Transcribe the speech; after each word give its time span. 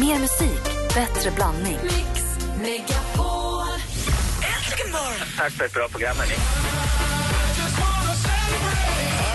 Mer 0.00 0.18
musik, 0.18 0.64
bättre 0.94 1.30
blandning. 1.30 1.78
Mix 1.82 2.20
Megapol. 2.62 3.80
Äntligen 4.52 4.90
morgon! 4.92 5.28
Tack 5.36 5.52
för 5.52 5.64
ett 5.64 5.72
bra 5.72 5.88
program, 5.88 6.16
hörni. 6.16 6.38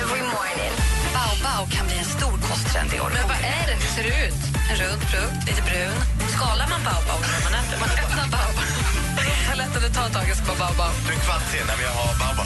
Every 0.02 0.22
morning. 0.36 0.74
Baobab 1.16 1.72
kan 1.72 1.86
bli 1.88 1.98
en 1.98 2.06
stor 2.18 2.36
kosttrend 2.50 2.94
i 2.94 3.00
år. 3.00 3.12
Men 3.18 3.26
vad 3.32 3.40
är 3.58 3.64
det? 3.70 3.76
Hur 3.84 3.92
ser 3.96 4.04
det 4.04 4.16
ut? 4.28 4.42
En 4.70 4.76
rund 4.82 5.02
frukt, 5.12 5.40
lite 5.48 5.62
brun. 5.70 5.98
Skalar 6.36 6.68
man 6.74 6.82
baobab 6.88 7.22
när 7.34 7.42
man 7.48 7.54
äter? 7.62 7.78
Man 7.84 7.90
öppnar. 8.04 8.28
Toaletten, 9.48 9.82
det 9.86 9.92
tar 9.98 10.06
ett 10.08 10.14
tag 10.14 10.32
att 10.32 10.38
skapa 10.44 10.60
baobab. 10.64 10.94
Du 11.08 11.14
är 11.14 11.20
kvart 11.26 11.46
sen 11.52 11.66
när 11.70 11.78
vi 11.82 11.86
har 11.98 12.12
Baba. 12.22 12.46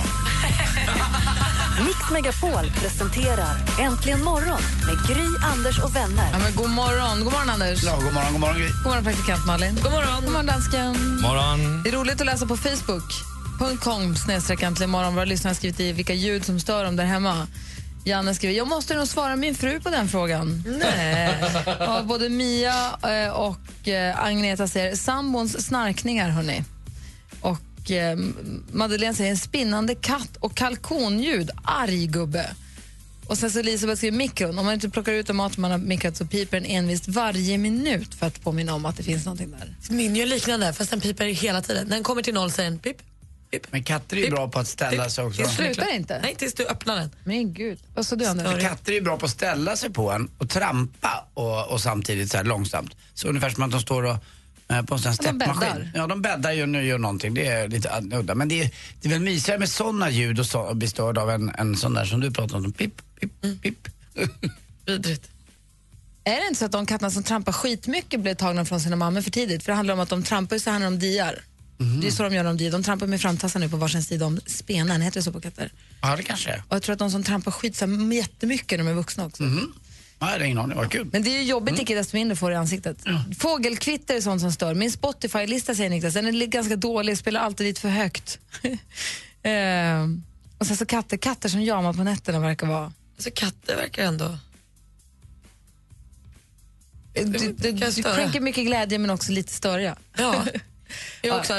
Mix 1.86 2.12
Megapol 2.12 2.72
presenterar 2.82 3.56
Äntligen 3.80 4.24
morgon 4.24 4.62
med 4.86 5.08
Gry, 5.08 5.28
Anders 5.54 5.80
och 5.80 5.96
vänner. 5.96 6.30
Ja, 6.32 6.40
men 6.40 6.56
god 6.56 6.70
morgon. 6.70 7.24
God 7.24 7.34
morgon, 7.34 7.50
Anders. 7.50 7.84
Ja, 7.84 7.96
god 7.96 8.14
morgon, 8.14 8.32
god 8.32 8.42
morgon. 8.42 8.58
Gry. 8.58 8.68
God 8.68 8.86
morgon, 8.86 9.04
praktikant 9.04 9.46
Malin. 9.46 9.76
God 9.84 9.92
morgon. 9.92 10.22
God 10.24 10.32
morgon, 10.32 10.46
dansken. 10.46 11.22
morgon. 11.22 11.84
Det 11.84 11.90
är 11.90 11.94
roligt 11.94 12.22
att 12.22 12.26
läsa 12.26 12.46
på 12.46 12.58
Facebook.com 12.58 14.16
snedstreck 14.16 14.62
äntligen 14.62 14.90
morgon. 14.90 15.16
Våra 15.16 15.26
lyssnare 15.26 15.50
har 15.50 15.56
skrivit 15.56 15.80
i 15.80 15.92
vilka 15.92 16.14
ljud 16.14 16.46
som 16.46 16.60
stör 16.60 16.84
dem 16.84 16.96
där 16.96 17.06
hemma. 17.06 17.48
Janne 18.08 18.36
skriver, 18.36 18.56
jag 18.56 18.68
måste 18.68 18.96
nog 18.96 19.08
svara 19.08 19.36
min 19.36 19.56
fru 19.56 19.80
på 19.80 19.90
den 19.90 20.08
frågan. 20.08 20.64
Nej. 20.80 21.44
både 22.04 22.30
Mia 22.30 22.98
eh, 23.04 23.32
och 23.32 23.88
eh, 23.88 24.26
Agneta 24.26 24.68
säger 24.68 24.96
sambons 24.96 25.66
snarkningar, 25.66 26.30
hörni. 26.30 26.64
Och 27.86 27.92
eh, 27.92 28.18
Madeleine 28.72 29.16
säger 29.16 29.32
en 29.32 29.38
spinnande 29.38 29.96
katt 29.96 30.38
och 30.40 30.56
kalkonljud. 30.56 31.50
Arg 31.64 32.08
gubbe. 32.08 32.56
Och 33.28 33.38
sen 33.38 33.52
så 33.52 33.60
Elisabeth 33.60 33.98
skriver 33.98 34.18
mikron. 34.18 34.60
Om 34.60 34.66
man 34.66 34.74
inte 34.74 34.90
plockar 34.90 35.12
ut 35.12 35.28
den 35.28 35.36
mat 35.36 35.58
man 35.58 35.72
har 35.72 35.78
mikrat 35.78 36.18
så 36.18 36.26
piper 36.26 36.60
den 36.60 36.70
envist 36.70 37.08
varje 37.08 37.58
minut 37.58 38.16
för 38.16 38.28
att 38.28 38.42
påminna 38.44 38.74
om 38.74 38.86
att 38.86 38.98
det 38.98 39.04
finns 39.04 39.26
någonting 39.26 39.52
där. 39.52 39.76
Min 39.90 40.16
gör 40.16 40.26
liknande, 40.26 40.74
fast 40.74 40.90
den 40.92 41.02
piper 41.02 41.26
hela 41.26 41.62
tiden. 41.62 41.88
När 41.88 41.96
den 41.96 42.04
kommer 42.04 42.22
till 42.22 42.34
noll 42.34 42.52
säger 42.52 42.70
den 42.70 42.80
pip, 42.80 42.98
pip. 43.52 43.68
Men 43.72 43.84
katter 43.84 44.18
är 44.18 44.20
ju 44.22 44.26
Pip. 44.26 44.36
bra 44.36 44.48
på 44.48 44.60
att 44.60 44.68
ställa 44.68 45.10
sig 45.10 45.26
också. 45.26 45.42
Det 45.42 45.48
slutar 45.48 45.96
inte. 45.96 46.20
Nej, 46.22 46.36
tills 46.36 46.54
du 46.54 46.66
öppnar 46.66 46.96
den. 46.96 47.10
Men 47.24 47.54
gud. 47.54 47.80
Vad 47.96 48.06
sa 48.06 48.16
du, 48.16 48.26
Anders? 48.26 48.52
För 48.52 48.60
katter 48.60 48.92
är 48.92 48.96
ju 48.96 49.02
bra 49.02 49.18
på 49.18 49.26
att 49.26 49.32
ställa 49.32 49.76
sig 49.76 49.90
på 49.94 50.12
en 50.12 50.30
och 50.38 50.50
trampa 50.50 51.26
och, 51.34 51.72
och 51.72 51.82
samtidigt 51.82 52.32
så 52.32 52.38
här 52.38 52.44
långsamt. 52.44 52.96
Så 53.14 53.28
ungefär 53.28 53.50
som 53.50 53.64
att 53.64 53.72
de 53.72 53.82
står 53.82 54.04
och, 54.04 54.16
på 54.68 54.94
en 54.96 55.00
sån 55.00 55.12
här 55.12 55.18
Ja, 55.22 55.32
de 55.32 55.38
bäddar. 55.38 55.54
steppmaskin. 55.54 55.90
Ja, 55.96 56.08
de 56.08 56.22
bäddar 56.22 56.52
ju 56.52 56.78
och 56.78 56.84
gör 56.84 56.98
någonting. 56.98 57.34
Det 57.34 57.48
är 57.48 57.68
lite 57.68 57.90
udda. 58.14 58.36
Men 58.36 58.48
det 58.48 58.62
är, 58.64 58.72
det 59.02 59.08
är 59.08 59.10
väl 59.14 59.22
mysigare 59.22 59.60
med 59.60 59.70
såna 59.70 60.10
ljud 60.10 60.40
och 60.40 60.46
så, 60.46 60.74
bli 60.74 60.88
störd 60.88 61.18
av 61.18 61.30
en, 61.30 61.50
en 61.50 61.76
sån 61.78 61.94
där 61.94 62.06
som 62.06 62.20
du 62.20 62.32
pratar 62.32 62.58
om. 62.58 62.72
Pip, 62.72 63.02
pip, 63.20 63.62
pip. 63.62 63.88
Vidrigt. 64.86 65.30
Är 66.24 66.36
det 66.42 66.48
inte 66.48 66.60
så 66.60 66.66
att 66.66 66.72
de 66.72 66.86
katterna 66.86 67.12
som 67.12 67.24
trampar 67.24 67.52
skitmycket 67.52 68.20
blir 68.20 68.36
tagna 68.36 68.66
från 68.66 68.80
sina 68.82 68.96
mammor 68.96 69.22
för 69.22 69.32
tidigt? 69.32 69.64
För 69.64 69.72
det 69.72 69.76
handlar 69.76 69.94
om 69.94 70.00
att 70.00 70.10
de 70.10 70.24
trampar 70.24 70.58
så 70.58 70.70
här 70.72 70.80
när 70.80 70.86
de 70.86 71.00
diar. 71.00 71.44
Det 72.02 72.08
är 72.08 72.12
så 72.12 72.24
de 72.24 72.34
gör 72.36 72.44
när 72.44 72.50
de 72.50 72.58
diar. 72.58 72.72
De 72.72 72.84
trampar 72.84 73.08
med 73.08 73.22
framtassarna 73.22 73.66
nu 73.66 73.70
på 73.72 73.78
varsin 73.78 74.04
sida 74.04 74.26
om 74.26 74.40
spenen. 74.46 75.02
Heter 75.02 75.20
det 75.20 75.24
så 75.24 75.32
på 75.32 75.42
katter? 75.42 75.72
Ja, 76.02 76.16
det 76.16 76.24
kanske 76.24 76.50
är. 76.50 76.64
Och 76.68 76.76
jag 76.76 76.84
tror 76.84 76.94
att 76.94 77.00
de 77.00 77.12
som 77.12 77.24
trampar 77.24 77.52
skit 77.52 77.76
så 77.76 77.86
jättemycket 78.14 78.80
när 78.80 78.86
de 78.86 78.92
är 78.92 78.94
vuxna 78.96 79.26
också. 79.26 79.44
Ja, 79.44 79.50
jag 80.20 80.28
har 80.28 80.40
ingen 80.40 80.58
aning. 80.58 80.78
Vad 80.78 80.92
kul. 80.92 81.10
Men 81.12 81.24
det 81.24 81.30
är 81.30 81.42
ju 81.42 81.44
jobbigt 81.44 81.80
icke 81.80 81.96
desto 81.96 82.18
mindre 82.18 82.36
får 82.36 82.52
i 82.52 82.56
ansiktet. 82.56 82.98
Fågelkvitter 83.40 84.16
är 84.16 84.22
sånt 84.22 84.42
som 84.42 84.52
stör. 84.52 84.74
Min 84.74 84.92
Spotify-lista 84.92 85.76
säger 85.76 85.90
Niklas, 85.90 86.14
den 86.14 86.28
är 86.28 86.46
ganska 86.46 86.76
dålig, 86.76 87.18
spelar 87.18 87.42
alltid 87.42 87.68
lite 87.68 87.82
för 87.82 87.90
högt. 87.90 88.40
Ehm, 89.48 90.24
och 90.58 90.68
sen 90.68 90.78
så 90.78 90.86
katter, 90.86 91.18
katter 91.18 91.50
som 91.50 91.62
jamar 91.62 91.94
på 91.94 92.04
nätterna 92.04 92.40
verkar 92.40 92.68
vara... 92.68 92.94
Alltså 93.16 93.30
katter 93.36 93.76
verkar 93.76 94.04
ändå... 94.04 94.38
Du, 97.14 97.54
du, 97.58 97.72
du 97.72 98.04
skänker 98.04 98.40
mycket 98.40 98.66
glädje 98.66 98.98
men 98.98 99.10
också 99.10 99.32
lite 99.32 99.54
störiga. 99.54 99.96
Ja. 100.18 100.46
Jag 101.22 101.34
har 101.34 101.40
också 101.40 101.54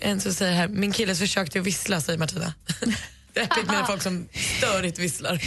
en 0.00 0.20
som 0.20 0.34
säger 0.34 0.52
här, 0.52 0.68
min 0.68 0.92
killes 0.92 1.18
försök 1.18 1.50
till 1.50 1.60
att 1.60 1.66
vissla, 1.66 2.00
säger 2.00 2.18
Martina. 2.18 2.54
Det 3.32 3.40
är 3.40 3.44
äckligt 3.44 3.66
med 3.66 3.86
folk 3.86 4.02
som 4.02 4.28
störigt 4.58 4.98
visslar. 4.98 5.42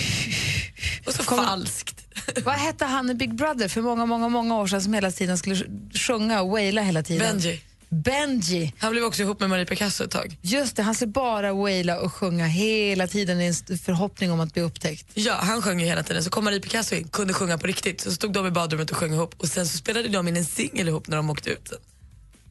Och 1.06 1.14
så 1.14 1.24
falskt. 1.24 1.83
Vad 2.42 2.56
hette 2.56 2.86
han 2.86 3.10
i 3.10 3.14
Big 3.14 3.36
Brother 3.36 3.68
för 3.68 3.82
många, 3.82 4.06
många, 4.06 4.30
många 4.30 4.56
år 4.58 4.68
sedan 4.68 4.82
som 4.82 4.94
hela 4.94 5.12
tiden 5.12 5.38
skulle 5.38 5.56
sj- 5.56 5.98
sjunga 5.98 6.42
och 6.42 6.50
waila 6.50 6.82
hela 6.82 7.04
tiden? 7.04 7.28
Benji. 7.40 7.62
Benji. 7.90 8.74
Han 8.80 8.92
blev 8.92 9.04
också 9.04 9.22
ihop 9.22 9.40
med 9.40 9.50
Marie 9.50 9.66
Picasso 9.66 10.04
ett 10.04 10.12
tag. 10.12 10.38
Just 10.42 10.76
det, 10.76 10.84
han 10.84 10.96
skulle 10.96 11.12
bara 11.12 11.54
waila 11.54 12.00
och 12.00 12.14
sjunga 12.14 12.46
hela 12.46 13.08
tiden 13.08 13.42
i 13.42 13.46
en 13.46 13.78
förhoppning 13.78 14.32
om 14.32 14.40
att 14.40 14.54
bli 14.54 14.62
upptäckt. 14.62 15.06
Ja, 15.14 15.34
han 15.34 15.62
sjöng 15.62 15.80
ju 15.80 15.86
hela 15.86 16.04
tiden. 16.04 16.24
Så 16.24 16.30
kom 16.30 16.44
Marie 16.44 16.60
Picasso 16.60 16.96
in, 16.96 17.08
kunde 17.08 17.34
sjunga 17.34 17.58
på 17.58 17.68
riktigt. 17.68 18.02
Så 18.02 18.12
stod 18.12 18.34
de 18.34 18.48
i 18.48 18.52
badrummet 18.52 18.92
och 18.92 18.98
sjöng 18.98 19.14
ihop. 19.14 19.36
Och 19.38 19.48
sen 19.48 19.68
så 19.68 19.78
spelade 19.78 20.08
de 20.08 20.28
in 20.28 20.38
en 20.38 20.46
singel 20.46 20.88
ihop 20.88 21.08
när 21.08 21.18
de 21.18 21.30
åkte 21.30 21.50
ut. 21.50 21.72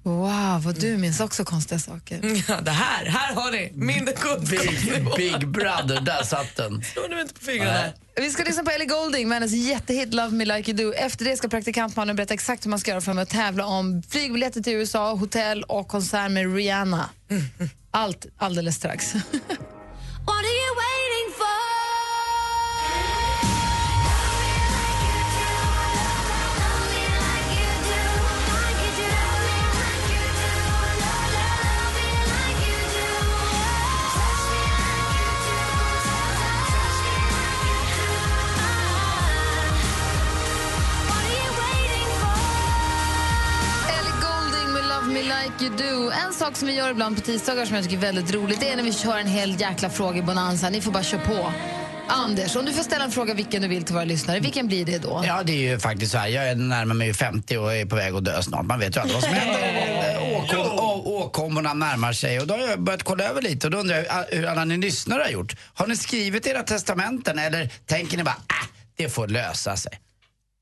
Wow, 0.02 0.62
vad 0.64 0.80
du 0.80 0.96
minns 0.96 1.20
också 1.20 1.44
konstiga 1.44 1.78
saker. 1.78 2.42
Ja, 2.48 2.60
det 2.60 2.70
här, 2.70 3.04
här 3.06 3.34
har 3.34 3.52
ni 3.52 3.72
min 3.74 4.04
Big, 4.04 4.16
kunskapsnivå. 4.16 5.16
big 5.16 5.48
brother, 5.48 6.00
där 6.00 6.22
satt 6.24 6.56
den. 6.56 6.82
Ni 7.08 7.14
mig 7.14 7.22
inte 7.22 7.34
på 7.34 7.40
fingrarna? 7.44 7.72
Nej. 7.72 7.92
Vi 8.16 8.30
ska 8.30 8.44
lyssna 8.44 8.64
på 8.64 8.70
Ellie 8.70 8.86
Goulding 8.86 9.28
med 9.28 9.36
hennes 9.36 9.52
jättehit 9.52 10.14
Love 10.14 10.30
Me 10.30 10.44
Like 10.44 10.70
You 10.70 10.84
Do. 10.84 10.92
Efter 10.92 11.24
det 11.24 11.36
ska 11.36 11.48
praktikantmannen 11.48 12.16
berätta 12.16 12.34
exakt 12.34 12.64
hur 12.66 12.70
man 12.70 12.78
ska 12.78 12.91
göra 12.91 13.00
för 13.00 13.18
att 13.18 13.30
tävla 13.30 13.66
om 13.66 14.02
flygbiljetter 14.10 14.60
till 14.60 14.72
USA, 14.72 15.14
hotell 15.14 15.62
och 15.62 15.88
konsert 15.88 16.30
med 16.30 16.54
Rihanna. 16.54 17.08
Allt 17.91 18.26
alldeles 18.38 18.76
strax. 18.76 19.14
What 19.14 20.38
are 20.44 20.56
you 20.62 20.74
waiting 20.84 21.28
for? 21.38 21.61
You 45.62 45.76
Do. 45.76 46.10
En 46.26 46.32
sak 46.32 46.56
som 46.56 46.68
vi 46.68 46.74
gör 46.74 46.90
ibland 46.90 47.16
på 47.16 47.22
tisdagar 47.22 47.66
som 47.66 47.74
jag 47.76 47.84
tycker 47.84 47.96
är 47.96 48.00
väldigt 48.00 48.34
roligt 48.34 48.60
det 48.60 48.68
är 48.68 48.76
när 48.76 48.82
vi 48.82 48.92
kör 48.92 49.18
en 49.18 49.26
hel 49.26 49.60
jäkla 49.60 49.90
frågebonanza. 49.90 50.70
Ni 50.70 50.80
får 50.80 50.92
bara 50.92 51.02
köra 51.02 51.20
på. 51.20 51.52
Anders, 52.08 52.56
om 52.56 52.64
du 52.64 52.72
får 52.72 52.82
ställa 52.82 53.04
en 53.04 53.10
fråga 53.10 53.34
vilken 53.34 53.62
du 53.62 53.68
vill 53.68 53.82
till 53.82 53.94
våra 53.94 54.04
lyssnare, 54.04 54.40
vilken 54.40 54.66
blir 54.66 54.84
det 54.84 54.98
då? 54.98 55.22
Ja, 55.26 55.42
det 55.42 55.52
är 55.52 55.70
ju 55.70 55.78
faktiskt 55.78 56.12
så 56.12 56.18
här. 56.18 56.28
Jag 56.28 56.48
är 56.48 56.54
närmar 56.54 56.94
mig 56.94 57.06
ju 57.06 57.14
50 57.14 57.56
och 57.56 57.74
är 57.74 57.86
på 57.86 57.96
väg 57.96 58.14
att 58.14 58.24
dö 58.24 58.42
snart. 58.42 58.66
Man 58.66 58.78
vet 58.78 58.96
ju 58.96 59.00
aldrig 59.00 59.14
vad 59.14 59.24
som 59.24 59.32
händer. 59.32 60.18
Åkommorna 61.04 61.74
närmar 61.74 62.12
sig 62.12 62.40
och 62.40 62.46
då 62.46 62.54
har 62.54 62.60
jag 62.60 62.80
börjat 62.80 63.02
kolla 63.02 63.24
över 63.24 63.42
lite 63.42 63.66
och 63.66 63.70
då 63.70 63.78
undrar 63.78 63.96
jag 63.96 64.36
hur 64.36 64.46
alla 64.46 64.64
ni 64.64 64.76
lyssnare 64.76 65.22
har 65.22 65.30
gjort. 65.30 65.56
Har 65.74 65.86
ni 65.86 65.96
skrivit 65.96 66.46
era 66.46 66.62
testamenten 66.62 67.38
eller 67.38 67.70
tänker 67.86 68.16
ni 68.16 68.24
bara 68.24 68.36
äh, 68.50 68.68
det 68.96 69.08
får 69.08 69.28
lösa 69.28 69.76
sig? 69.76 69.92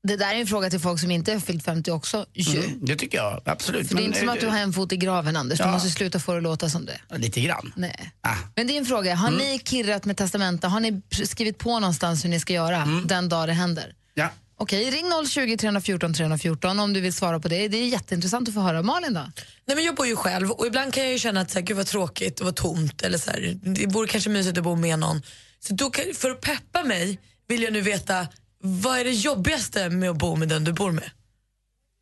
Det 0.07 0.15
där 0.17 0.33
är 0.35 0.39
en 0.39 0.47
fråga 0.47 0.69
till 0.69 0.79
folk 0.79 0.99
som 1.01 1.11
inte 1.11 1.33
har 1.33 1.39
fyllt 1.39 1.65
50 1.65 1.91
också. 1.91 2.25
ju. 2.33 2.59
Mm, 2.63 2.85
det 2.85 2.95
tycker 2.95 3.17
jag 3.17 3.41
absolut. 3.45 3.87
För 3.87 3.95
det 3.95 4.01
är 4.01 4.03
Men, 4.03 4.05
inte 4.05 4.19
som 4.19 4.29
att 4.29 4.39
du 4.39 4.47
har 4.47 4.57
en 4.59 4.73
fot 4.73 4.91
i 4.91 4.97
graven, 4.97 5.35
Anders. 5.35 5.59
Du 5.59 5.63
Ja. 5.65 5.71
måste 5.71 5.89
sluta 5.89 6.19
få 6.19 6.31
det 6.31 6.37
att 6.37 6.43
låta 6.43 6.69
som 6.69 6.85
det. 6.85 7.17
Lite 7.17 7.41
grann. 7.41 7.73
Nej. 7.75 8.11
Ah. 8.21 8.35
Men 8.55 8.67
det 8.67 8.73
är 8.73 8.77
en 8.77 8.85
fråga. 8.85 9.15
Har 9.15 9.31
ni 9.31 9.59
kirrat 9.65 10.05
med 10.05 10.17
testamenta? 10.17 10.67
Har 10.67 10.79
ni 10.79 11.01
skrivit 11.25 11.57
på 11.57 11.79
någonstans 11.79 12.25
hur 12.25 12.29
ni 12.29 12.39
ska 12.39 12.53
göra 12.53 12.87
den 13.05 13.29
dag 13.29 13.47
det 13.49 13.53
händer? 13.53 13.93
Ja. 14.13 14.29
Okej, 14.57 14.91
ring 14.91 15.05
020 15.29 15.57
314 15.57 16.13
314 16.13 16.79
om 16.79 16.93
du 16.93 17.01
vill 17.01 17.13
svara 17.13 17.39
på 17.39 17.47
det. 17.47 17.67
Det 17.67 17.77
är 17.77 17.87
jätteintressant 17.87 18.47
att 18.47 18.53
få 18.53 18.59
höra. 18.61 18.81
Malin 18.81 19.13
då? 19.13 19.19
Nej, 19.65 19.75
men 19.75 19.85
jag 19.85 19.95
bor 19.95 20.07
ju 20.07 20.15
själv 20.15 20.51
och 20.51 20.67
ibland 20.67 20.93
kan 20.93 21.03
jag 21.03 21.11
ju 21.11 21.19
känna 21.19 21.41
att 21.41 21.51
så 21.51 21.59
här, 21.59 21.65
gud 21.65 21.77
vad 21.77 21.85
tråkigt 21.87 22.39
och 22.39 22.45
vad 22.45 22.55
tomt. 22.55 23.01
Eller 23.01 23.17
så 23.17 23.31
här, 23.31 23.59
det 23.63 23.85
vore 23.87 24.07
kanske 24.07 24.29
mysigt 24.29 24.57
att 24.57 24.63
bo 24.63 24.75
med 24.75 24.99
någon. 24.99 25.21
Så 25.59 25.73
då 25.73 25.89
kan, 25.89 26.05
för 26.15 26.29
att 26.31 26.41
peppa 26.41 26.83
mig 26.83 27.19
vill 27.47 27.63
jag 27.63 27.73
nu 27.73 27.81
veta 27.81 28.27
vad 28.61 28.99
är 28.99 29.03
det 29.03 29.11
jobbigaste 29.11 29.89
med 29.89 30.09
att 30.09 30.17
bo 30.17 30.35
med 30.35 30.47
den 30.49 30.63
du 30.63 30.73
bor 30.73 30.91
med? 30.91 31.11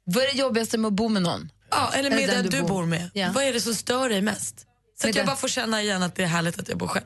Vad 0.06 0.24
är 0.24 0.28
det 0.28 0.38
jobbigaste 0.38 0.78
med 0.78 0.88
att 0.88 0.94
bo 0.94 1.08
med 1.10 1.22
någon? 1.22 1.52
Ja, 1.70 1.92
eller 1.94 2.10
med 2.10 2.30
den, 2.30 2.46
du, 2.46 2.62
bor 2.62 2.86
med. 2.86 3.10
Ja. 3.14 3.32
Vad 3.36 3.44
är 3.44 3.54
det 3.54 3.62
som 3.62 3.76
stör 3.76 4.10
dig 4.10 4.22
mest? 4.22 4.60
Så 4.60 4.66
Med 5.08 5.10
att 5.10 5.16
jag 5.16 5.16
den- 5.16 5.26
bara 5.26 5.36
får 5.36 5.48
känna 5.48 5.82
igen 5.82 6.04
att 6.04 6.16
det 6.16 6.24
är 6.24 6.28
härligt 6.28 6.60
att 6.60 6.70
jag 6.70 6.78
bor 6.78 6.88
själv. 6.88 7.06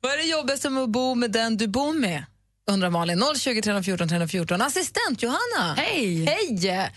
Vad 0.00 0.12
är 0.12 0.16
det 0.16 0.22
jobbigaste 0.24 0.70
med 0.70 0.82
att 0.82 0.90
bo 0.90 1.14
med 1.14 1.30
den 1.30 1.56
du 1.56 1.66
bor 1.66 1.94
med? 1.94 2.24
Undrar 2.70 2.90
Malin. 2.90 3.22
020 3.38 3.62
314 3.62 4.08
314. 4.08 4.62
Assistent 4.62 5.22
Johanna. 5.22 5.74
Hej! 5.76 6.24
Hej! 6.24 6.90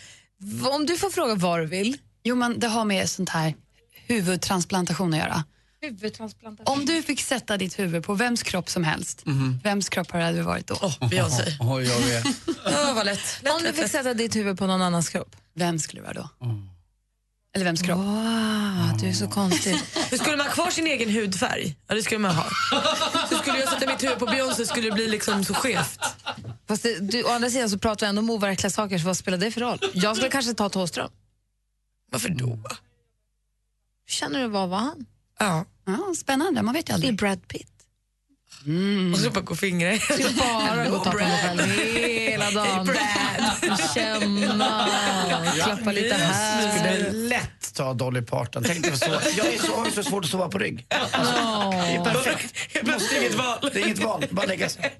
Om 0.72 0.86
du 0.86 0.98
får 0.98 1.10
fråga 1.10 1.36
vad 1.36 1.60
du 1.60 1.66
vill. 1.66 1.98
Jo, 2.24 2.36
men 2.36 2.60
det 2.60 2.68
har 2.68 2.86
med 2.86 3.10
sånt 3.10 3.30
här 3.30 3.54
huvudtransplantation 4.08 5.14
att 5.14 5.20
göra. 5.20 5.44
Huvudtransplantation. 5.82 6.74
Om 6.80 6.86
du 6.86 7.02
fick 7.04 7.22
sätta 7.22 7.58
ditt 7.58 7.80
huvud 7.80 8.04
på 8.04 8.14
vems 8.14 8.44
kropp 8.44 8.70
som 8.70 8.84
helst, 8.84 9.24
vems 9.64 9.90
kropp 9.90 10.12
har 10.12 10.20
det 10.34 10.44
varit 10.44 10.68
då? 10.68 10.78
Åh, 10.82 11.10
Beyoncé. 11.10 11.44
Oj, 11.60 11.84
jag 11.84 12.00
vet. 12.00 12.26
Ja, 12.66 12.94
vad 12.96 13.06
lätt. 13.06 13.20
lätt, 13.44 13.54
Om 13.54 13.64
du 13.64 13.74
fick 13.74 13.88
sätta 13.92 14.14
ditt 14.14 14.36
huvud 14.36 14.58
på 14.60 14.68
någon 14.68 14.82
annans 14.82 15.10
kropp? 15.10 15.36
Vem 15.54 15.80
skulle 15.80 16.02
det 16.02 16.08
vara 16.08 16.14
då? 16.14 16.30
Eller 17.56 17.66
vems 17.66 17.82
kropp? 17.82 17.98
Wow, 17.98 18.98
du 19.00 19.08
är 19.08 19.14
så 19.14 19.28
konstig. 19.28 19.78
Hur 20.12 20.18
skulle 20.22 20.38
man 20.38 20.46
ha 20.46 20.54
kvar 20.54 20.70
sin 20.70 20.88
egen 20.88 21.10
hudfärg? 21.10 21.76
Ja, 21.88 21.96
det 21.96 22.04
skulle 22.04 22.20
man 22.20 22.36
ha. 22.36 22.46
Så 23.30 23.36
skulle 23.38 23.60
jag 23.60 23.70
sätta 23.70 23.92
mitt 23.92 24.04
huvud 24.04 24.20
på 24.20 24.26
Beyoncé 24.26 24.66
skulle 24.66 24.90
det 24.90 24.96
bli 24.96 25.08
liksom 25.08 25.44
så 25.46 25.54
skevt. 25.54 26.00
Fast 26.68 26.84
det, 26.84 27.00
du, 27.12 27.24
å 27.24 27.30
andra 27.30 27.50
sidan 27.50 27.70
så 27.70 27.78
pratar 27.80 28.06
vi 28.06 28.10
ändå 28.10 28.20
om 28.22 28.30
overkliga 28.30 28.70
saker, 28.70 28.98
så 29.00 29.06
vad 29.06 29.18
spelar 29.18 29.38
det 29.38 29.52
för 29.52 29.62
roll? 29.62 29.80
Jag 29.94 30.16
skulle 30.16 30.32
kanske 30.32 30.54
ta 30.54 30.70
Thåström. 30.70 31.10
Varför 32.12 32.30
då? 32.30 32.46
Hur 32.46 34.12
känner 34.14 34.40
du, 34.42 34.48
vad 34.48 34.70
var 34.70 34.78
han? 34.78 35.06
Ja. 35.40 35.66
Ja, 35.86 36.14
spännande, 36.18 36.62
man 36.62 36.74
vet 36.74 36.82
ju 36.82 36.86
Det 36.86 36.92
är 36.92 36.96
aldrig. 36.96 37.16
Brad 37.16 37.48
Pitt. 37.48 37.68
Och 39.14 39.20
så 39.20 39.30
bara 39.30 39.42
gå 39.42 39.56
fingrar. 39.56 39.96
skulle 39.98 40.30
bara 40.30 40.90
gå 40.90 40.96
och 40.98 41.04
ta 41.04 41.12
på 41.12 41.18
mig 41.18 41.42
själv 41.44 41.62
hela 41.72 42.52
dagen. 42.64 42.88
Känna, 43.94 44.88
klappa 45.66 45.92
lite 45.92 46.16
här. 46.16 46.78
skulle 46.78 47.12
lätt 47.12 47.59
ta 47.80 47.94
Dolly 47.94 48.22
Parton. 48.22 48.64
Tänk 48.64 48.84
dig 48.84 48.98
så. 48.98 49.06
Jag 49.38 49.54
är 49.54 49.58
så, 49.58 49.76
har 49.76 49.90
så 49.90 50.04
svårt 50.04 50.26
att 50.26 50.32
sova 50.32 50.48
på 50.50 50.58
rygg. 50.58 50.86
Alltså, 50.90 51.34
det 51.72 51.96
är 51.96 52.04
perfekt. 52.04 52.56
Plötsligt 52.84 53.22
inget 53.22 53.36
val. 53.36 53.70
Det 53.74 53.82
är 53.82 53.86
inget 53.86 54.04
val, 54.04 54.26
bara 54.30 54.46
lägga 54.46 54.70
sig. 54.70 54.94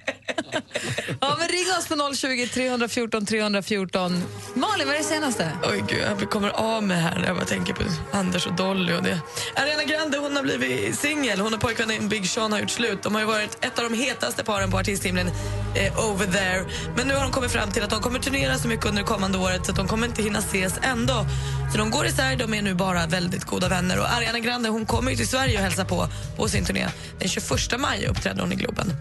Ja, 1.22 1.36
men 1.40 1.48
ring 1.48 1.66
oss 1.78 1.88
på 1.88 2.14
020 2.16 2.48
314 2.48 3.26
314. 3.26 4.24
Malin, 4.54 4.88
vad 4.88 4.96
är 4.96 5.00
det 5.00 5.06
senaste? 5.06 5.52
Oj 5.64 5.84
gud, 5.88 6.00
jag 6.00 6.30
kommer 6.30 6.50
av 6.50 6.84
mig 6.84 6.98
här 6.98 7.20
när 7.20 7.28
jag 7.28 7.36
bara 7.36 7.46
tänker 7.46 7.74
på 7.74 7.84
Anders 8.12 8.48
och 8.48 8.54
Dolly 8.54 8.94
och 8.94 9.04
det. 9.04 9.20
Ariana 9.56 9.84
Grande 9.84 10.18
hon 10.18 10.36
har 10.36 10.44
blivit 10.44 11.00
singel. 11.00 11.40
Hon 11.40 11.54
och 11.54 11.62
pojkvännen 11.62 12.10
Big 12.10 12.30
Sean 12.30 12.52
har 12.52 12.60
gjort 12.60 12.70
slut. 12.70 13.04
De 13.04 13.14
har 13.14 13.22
ju 13.22 13.28
varit 13.28 13.66
ett 13.66 13.80
av 13.80 13.90
de 13.90 13.98
hetaste 13.98 14.44
paren 14.44 14.72
på 14.72 14.78
artisthimlen 14.78 15.28
eh, 15.76 16.10
over 16.10 16.26
there. 16.26 16.66
Men 16.96 17.08
nu 17.08 17.14
har 17.14 17.24
de 17.24 17.32
kommit 17.32 17.52
fram 17.52 17.72
till 17.72 17.84
att 17.84 17.90
de 17.90 18.02
kommer 18.02 18.20
turnera 18.20 18.58
så 18.58 18.68
mycket 18.68 18.86
under 18.86 19.02
det 19.02 19.08
kommande 19.08 19.38
året 19.38 19.66
så 19.66 19.72
att 19.72 19.78
de 19.78 19.88
kommer 19.88 20.08
inte 20.08 20.24
hinna 20.24 20.40
ses 20.40 20.74
ändå. 20.82 21.26
Så 21.72 21.78
de 21.78 21.92
går 21.92 22.06
isär, 22.06 22.36
de 22.36 22.54
är 22.54 22.62
nu 22.62 22.69
bara 22.74 23.08
väldigt 23.08 23.44
goda 23.44 23.70
vänner. 23.70 24.00
Och 24.00 24.12
Ariana 24.12 24.40
Grande 24.40 24.70
hon 24.70 24.86
kommer 24.86 25.12
ju 25.12 25.18
till 25.18 25.28
Sverige 25.28 25.58
och 25.58 25.64
hälsa 25.64 25.86
på 25.86 26.08
på 26.38 26.48
sin 26.48 26.66
turné. 26.66 26.88
Den 27.20 27.30
21 27.30 27.80
maj 27.80 28.08
uppträder 28.08 28.42
hon 28.42 28.54
i 28.54 28.56
Globen. 28.56 28.94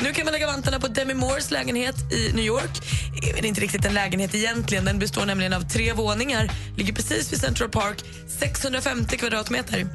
Nu 0.00 0.12
kan 0.12 0.24
man 0.24 0.32
lägga 0.32 0.46
vantarna 0.46 0.80
på 0.80 0.88
Demi 0.88 1.14
Moores 1.14 1.50
lägenhet 1.50 2.12
i 2.12 2.32
New 2.32 2.44
York. 2.44 2.82
Det 3.22 3.38
är 3.38 3.46
inte 3.46 3.60
riktigt 3.60 3.84
en 3.84 3.94
lägenhet 3.94 4.34
egentligen. 4.34 4.84
Den 4.84 4.98
består 4.98 5.26
nämligen 5.26 5.52
av 5.52 5.60
tre 5.68 5.92
våningar. 5.92 6.50
Ligger 6.76 6.92
precis 6.92 7.32
vid 7.32 7.40
Central 7.40 7.68
Park. 7.68 8.04
650 8.28 9.16
kvadratmeter. 9.16 9.86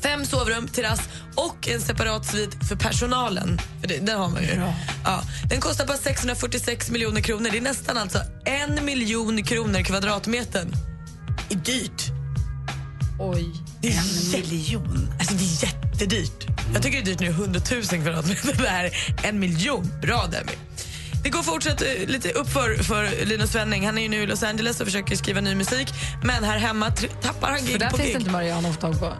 Fem 0.00 0.24
sovrum, 0.24 0.68
terrass 0.68 1.00
och 1.34 1.68
en 1.68 1.80
separat 1.80 2.26
svit 2.26 2.68
för 2.68 2.76
personalen. 2.76 3.60
För 3.80 3.88
det, 3.88 3.98
den 3.98 4.18
har 4.20 4.28
man 4.28 4.42
ju. 4.42 4.62
Ja, 5.04 5.22
den 5.50 5.60
kostar 5.60 5.86
bara 5.86 5.96
646 5.96 6.90
miljoner 6.90 7.20
kronor. 7.20 7.48
Det 7.52 7.58
är 7.58 7.62
nästan 7.62 7.98
alltså 7.98 8.18
en 8.44 8.84
miljon 8.84 9.42
kronor 9.42 9.82
kvadratmetern. 9.82 10.72
Det 11.48 11.54
är 11.54 11.58
dyrt. 11.58 12.01
Oj. 13.24 13.50
Det 13.80 13.88
är 13.88 13.98
en 13.98 14.50
miljon. 14.50 15.14
Alltså 15.18 15.34
det 15.34 15.44
är 15.44 15.62
jättedyrt. 15.64 16.46
Jag 16.74 16.82
tycker 16.82 17.02
det 17.02 17.10
är 17.10 17.14
dyrt 17.16 17.20
nu, 17.20 17.26
100 17.28 17.60
000 17.70 17.82
kvadratmeter. 17.82 18.62
Det 18.62 18.68
här 18.68 18.84
är 18.84 18.92
en 19.28 19.38
miljon. 19.40 19.92
Bra 20.02 20.26
Demi. 20.26 20.52
Det 21.22 21.30
går 21.30 21.42
fortsatt 21.42 21.82
eh, 21.82 22.06
lite 22.06 22.30
uppför 22.30 22.82
för 22.82 23.24
Linus 23.26 23.50
Svenning. 23.52 23.86
Han 23.86 23.98
är 23.98 24.02
ju 24.02 24.08
nu 24.08 24.22
i 24.22 24.26
Los 24.26 24.42
Angeles 24.42 24.80
och 24.80 24.86
försöker 24.86 25.16
skriva 25.16 25.40
ny 25.40 25.54
musik. 25.54 25.88
Men 26.24 26.44
här 26.44 26.58
hemma 26.58 26.90
tappar 27.22 27.50
han 27.50 27.58
För 27.58 27.66
gig 27.66 27.80
där 27.80 27.90
på 27.90 27.96
finns 27.96 28.06
det 28.06 28.12
gig. 28.12 28.20
inte 28.20 28.30
Marianne 28.30 28.68
att 28.68 28.80
tag 28.80 29.00
på. 29.00 29.12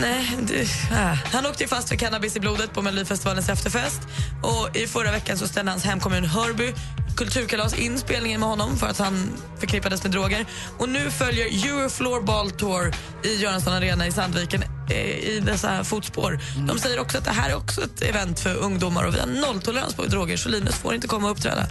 Nej, 0.00 0.36
det, 0.48 0.66
ah. 0.96 1.16
Han 1.32 1.46
åkte 1.46 1.62
ju 1.64 1.68
fast 1.68 1.88
för 1.88 1.96
cannabis 1.96 2.36
i 2.36 2.40
blodet 2.40 2.72
på 2.72 2.82
Melodifestivalens 2.82 3.48
efterfest. 3.48 4.00
Och 4.42 4.76
I 4.76 4.86
förra 4.86 5.10
veckan 5.12 5.38
så 5.38 5.48
ställde 5.48 5.70
hans 5.70 5.84
hemkommun 5.84 6.24
Hörby 6.24 6.72
kulturkalas 7.20 7.74
in 7.74 7.98
spelningen 7.98 8.40
med 8.40 8.48
honom 8.48 8.76
för 8.76 8.86
att 8.86 8.98
han 8.98 9.30
förknippades 9.58 10.02
med 10.02 10.12
droger. 10.12 10.46
Och 10.78 10.88
nu 10.88 11.10
följer 11.10 11.46
Eurofloor 11.46 12.22
Ball 12.22 12.50
Tour 12.50 12.94
i 13.24 13.36
Göransson 13.36 13.72
Arena 13.72 14.06
i 14.06 14.12
Sandviken 14.12 14.62
eh, 14.90 14.96
i 14.96 15.42
dessa 15.46 15.84
fotspår. 15.84 16.40
De 16.68 16.78
säger 16.78 17.00
också 17.00 17.18
att 17.18 17.24
det 17.24 17.30
här 17.30 17.50
är 17.50 17.56
också 17.56 17.84
ett 17.84 18.02
event 18.02 18.40
för 18.40 18.54
ungdomar 18.54 19.04
och 19.04 19.14
vi 19.14 19.20
har 19.20 19.26
nolltolerans 19.26 19.94
på 19.94 20.04
droger 20.04 20.36
så 20.36 20.48
Linus 20.48 20.74
får 20.74 20.94
inte 20.94 21.08
komma 21.08 21.26
och 21.26 21.32
uppträda. 21.32 21.66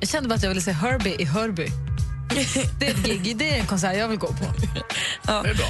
Jag 0.00 0.08
kände 0.08 0.28
bara 0.28 0.34
att 0.34 0.42
jag 0.42 0.50
ville 0.50 0.60
se 0.60 0.72
Herbie 0.72 1.16
i 1.18 1.24
Hörby. 1.24 1.68
Det 2.78 2.86
är 2.86 2.90
ett 2.90 3.04
gig, 3.04 3.36
det 3.36 3.50
är 3.50 3.60
en 3.60 3.66
konsert 3.66 3.96
jag 3.96 4.08
vill 4.08 4.18
gå 4.18 4.26
på. 4.26 4.44
Ja. 5.26 5.42
Det 5.42 5.50
är 5.50 5.54
bra. 5.54 5.68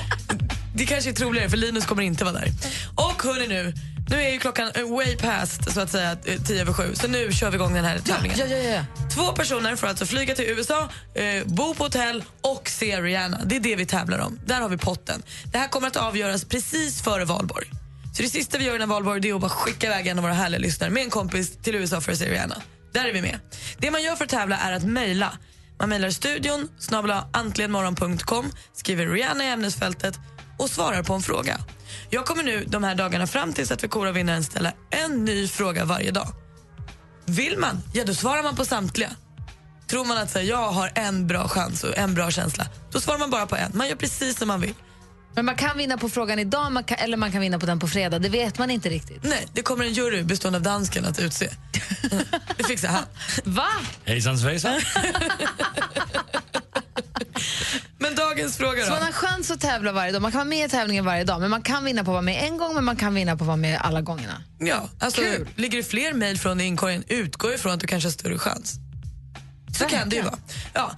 Det 0.74 0.86
kanske 0.86 1.10
är 1.10 1.14
troligare 1.14 1.50
för 1.50 1.56
Linus 1.56 1.86
kommer 1.86 2.02
inte 2.02 2.24
vara 2.24 2.34
där. 2.34 2.52
Och 2.94 3.22
hörni 3.22 3.46
nu, 3.46 3.74
nu 4.10 4.22
är 4.22 4.30
ju 4.30 4.38
klockan 4.38 4.70
way 4.96 5.16
past 5.16 5.72
så 5.72 5.80
att 5.80 5.90
säga 5.90 6.16
tio 6.46 6.60
över 6.60 6.72
sju. 6.72 6.94
Så 6.94 7.08
nu 7.08 7.32
kör 7.32 7.50
vi 7.50 7.56
igång 7.56 7.74
den 7.74 7.84
här 7.84 7.98
tävlingen. 7.98 8.38
Ja, 8.38 8.46
ja, 8.46 8.56
ja. 8.56 8.82
Två 9.18 9.32
personer 9.32 9.76
får 9.76 9.86
alltså 9.86 10.06
flyga 10.06 10.34
till 10.34 10.44
USA, 10.44 10.88
eh, 11.14 11.46
bo 11.46 11.74
på 11.74 11.84
hotell 11.84 12.24
och 12.40 12.68
se 12.68 13.00
Rihanna. 13.00 13.40
Det 13.44 13.56
är 13.56 13.60
det 13.60 13.76
vi 13.76 13.86
tävlar 13.86 14.18
om. 14.18 14.40
Där 14.46 14.60
har 14.60 14.68
vi 14.68 14.78
potten. 14.78 15.22
Det 15.52 15.58
här 15.58 15.68
kommer 15.68 15.88
att 15.88 15.96
avgöras 15.96 16.44
precis 16.44 17.02
före 17.02 17.24
valborg. 17.24 17.66
Så 18.16 18.22
det 18.22 18.28
sista 18.28 18.58
vi 18.58 18.64
gör 18.64 18.76
innan 18.76 18.88
valborg 18.88 19.20
det 19.20 19.28
är 19.28 19.34
att 19.34 19.40
bara 19.40 19.50
skicka 19.50 19.86
iväg 19.86 20.06
en 20.06 20.18
av 20.18 20.22
våra 20.22 20.32
härliga 20.32 20.60
lyssnare 20.60 20.90
med 20.90 21.02
en 21.02 21.10
kompis 21.10 21.56
till 21.62 21.74
USA 21.74 22.00
för 22.00 22.12
att 22.12 22.18
se 22.18 22.30
Rihanna. 22.30 22.62
Där 22.92 23.04
är 23.04 23.12
vi 23.12 23.22
med. 23.22 23.38
Det 23.78 23.90
man 23.90 24.02
gör 24.02 24.16
för 24.16 24.24
att 24.24 24.30
tävla 24.30 24.58
är 24.58 24.72
att 24.72 24.84
mejla. 24.84 25.32
Man 25.78 25.88
mejlar 25.88 26.10
studion, 26.10 26.68
snabla 26.78 27.28
antligenmorgon.com, 27.32 28.52
skriver 28.74 29.06
Rihanna 29.06 29.44
i 29.44 29.48
ämnesfältet 29.48 30.18
och 30.58 30.70
svarar 30.70 31.02
på 31.02 31.14
en 31.14 31.22
fråga. 31.22 31.58
Jag 32.10 32.26
kommer 32.26 32.42
nu 32.42 32.64
de 32.64 32.84
här 32.84 32.94
dagarna 32.94 33.26
fram 33.26 33.52
tills 33.52 33.70
att 33.70 33.84
vi 33.84 33.88
korar 33.88 34.12
vinnaren 34.12 34.44
ställa 34.44 34.72
en 34.90 35.24
ny 35.24 35.48
fråga 35.48 35.84
varje 35.84 36.10
dag. 36.10 36.28
Vill 37.28 37.58
man, 37.58 37.82
ja 37.92 38.04
då 38.04 38.14
svarar 38.14 38.42
man 38.42 38.56
på 38.56 38.64
samtliga. 38.64 39.10
Tror 39.86 40.04
man 40.04 40.19
att 40.19 40.30
så 40.30 40.38
här, 40.38 40.46
jag 40.46 40.70
har 40.72 40.92
en 40.94 41.26
bra 41.26 41.48
chans 41.48 41.84
och 41.84 41.98
en 41.98 42.14
bra 42.14 42.30
känsla, 42.30 42.66
då 42.92 43.00
svarar 43.00 43.19
man 43.19 43.30
bara 43.30 43.46
på 43.46 43.56
en. 43.56 43.70
Man 43.75 43.88
gör 43.88 43.96
precis 43.96 44.38
som 44.38 44.48
man 44.48 44.60
vill. 44.60 44.75
Men 45.34 45.44
man 45.44 45.56
kan 45.56 45.78
vinna 45.78 45.98
på 45.98 46.08
frågan 46.08 46.38
idag 46.38 46.72
man 46.72 46.84
kan, 46.84 46.98
eller 46.98 47.16
man 47.16 47.32
kan 47.32 47.40
vinna 47.40 47.58
på 47.58 47.66
den 47.66 47.78
på 47.78 47.88
fredag. 47.88 48.19
Det 48.19 48.28
vet 48.28 48.58
man 48.58 48.70
inte 48.70 48.88
riktigt. 48.88 49.22
Nej, 49.22 49.46
det 49.52 49.62
kommer 49.62 49.84
en 49.84 49.92
jury 49.92 50.22
bestående 50.22 50.56
av 50.56 50.62
dansken 50.62 51.04
att 51.04 51.19
utse. 51.19 51.50
Det 52.56 52.64
fixar 52.64 52.88
han. 52.88 53.04
Va? 53.44 53.69
Hejsan 54.04 54.38
svejsan. 54.38 54.80
Dagens 58.38 58.56
fråga 58.56 58.82
Så 58.82 58.88
då? 58.88 58.94
man 58.94 59.02
har 59.02 59.12
chans 59.12 59.50
att 59.50 59.61
tävla 59.61 59.93
varje 59.93 60.12
dag. 60.12 60.23
Man 60.23 60.31
kan 60.32 60.38
vara 60.38 60.49
med 60.49 60.67
i 60.67 60.69
tävlingen 60.69 61.05
varje 61.05 61.25
dag. 61.25 61.40
Men 61.40 61.50
man 61.50 61.62
kan 61.62 61.85
vinna 61.85 62.05
på 62.05 62.11
att 62.11 62.14
vara 62.14 62.23
med 62.23 62.44
en 62.44 62.58
gång, 62.58 62.75
men 62.75 62.85
man 62.85 62.96
kan 62.96 63.14
vinna 63.14 63.37
på 63.37 63.44
att 63.44 63.49
vara 63.49 63.56
med 63.56 63.81
alla 63.81 64.00
gångerna. 64.00 64.43
Ja, 64.58 64.88
alltså, 65.00 65.20
Kul. 65.20 65.49
ligger 65.56 65.79
det 65.79 65.85
fler 65.85 66.12
mejl 66.12 66.38
från 66.38 66.61
inkorgen, 66.61 67.05
utgår 67.08 67.55
ifrån 67.55 67.73
att 67.73 67.81
du 67.81 67.87
kanske 67.87 68.06
har 68.06 68.12
större 68.12 68.38
chans. 68.38 68.75
Så 69.79 69.85
kan 69.85 70.08
det 70.08 70.17
ju 70.17 70.23
vara. 70.23 70.38
Ja. 70.75 70.90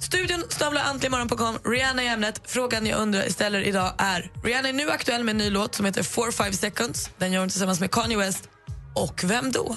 Studion 0.00 0.44
snabla 0.48 0.82
antligenmorgon.com, 0.82 1.58
Rihanna 1.72 2.02
i 2.02 2.08
ämnet. 2.08 2.40
Frågan 2.44 2.86
jag 2.86 2.98
undrar 3.00 3.28
ställer 3.28 3.60
idag 3.62 3.92
är, 3.98 4.30
Rihanna 4.44 4.68
är 4.68 4.72
nu 4.72 4.90
aktuell 4.90 5.24
med 5.24 5.32
en 5.32 5.38
ny 5.38 5.50
låt 5.50 5.74
som 5.74 5.86
heter 5.86 6.02
4-5 6.02 6.52
seconds. 6.52 7.10
Den 7.18 7.32
gör 7.32 7.40
hon 7.40 7.48
tillsammans 7.48 7.80
med 7.80 7.90
Kanye 7.90 8.16
West. 8.18 8.48
Och 8.94 9.20
vem 9.24 9.52
då? 9.52 9.76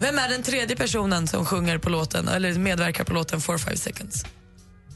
Vem 0.00 0.18
är 0.18 0.28
den 0.28 0.42
tredje 0.42 0.76
personen 0.76 1.28
som 1.28 1.46
sjunger 1.46 1.78
på 1.78 1.90
låten, 1.90 2.28
eller 2.28 2.54
medverkar 2.54 3.04
på 3.04 3.12
låten 3.12 3.38
4-5 3.40 3.74
seconds? 3.76 4.24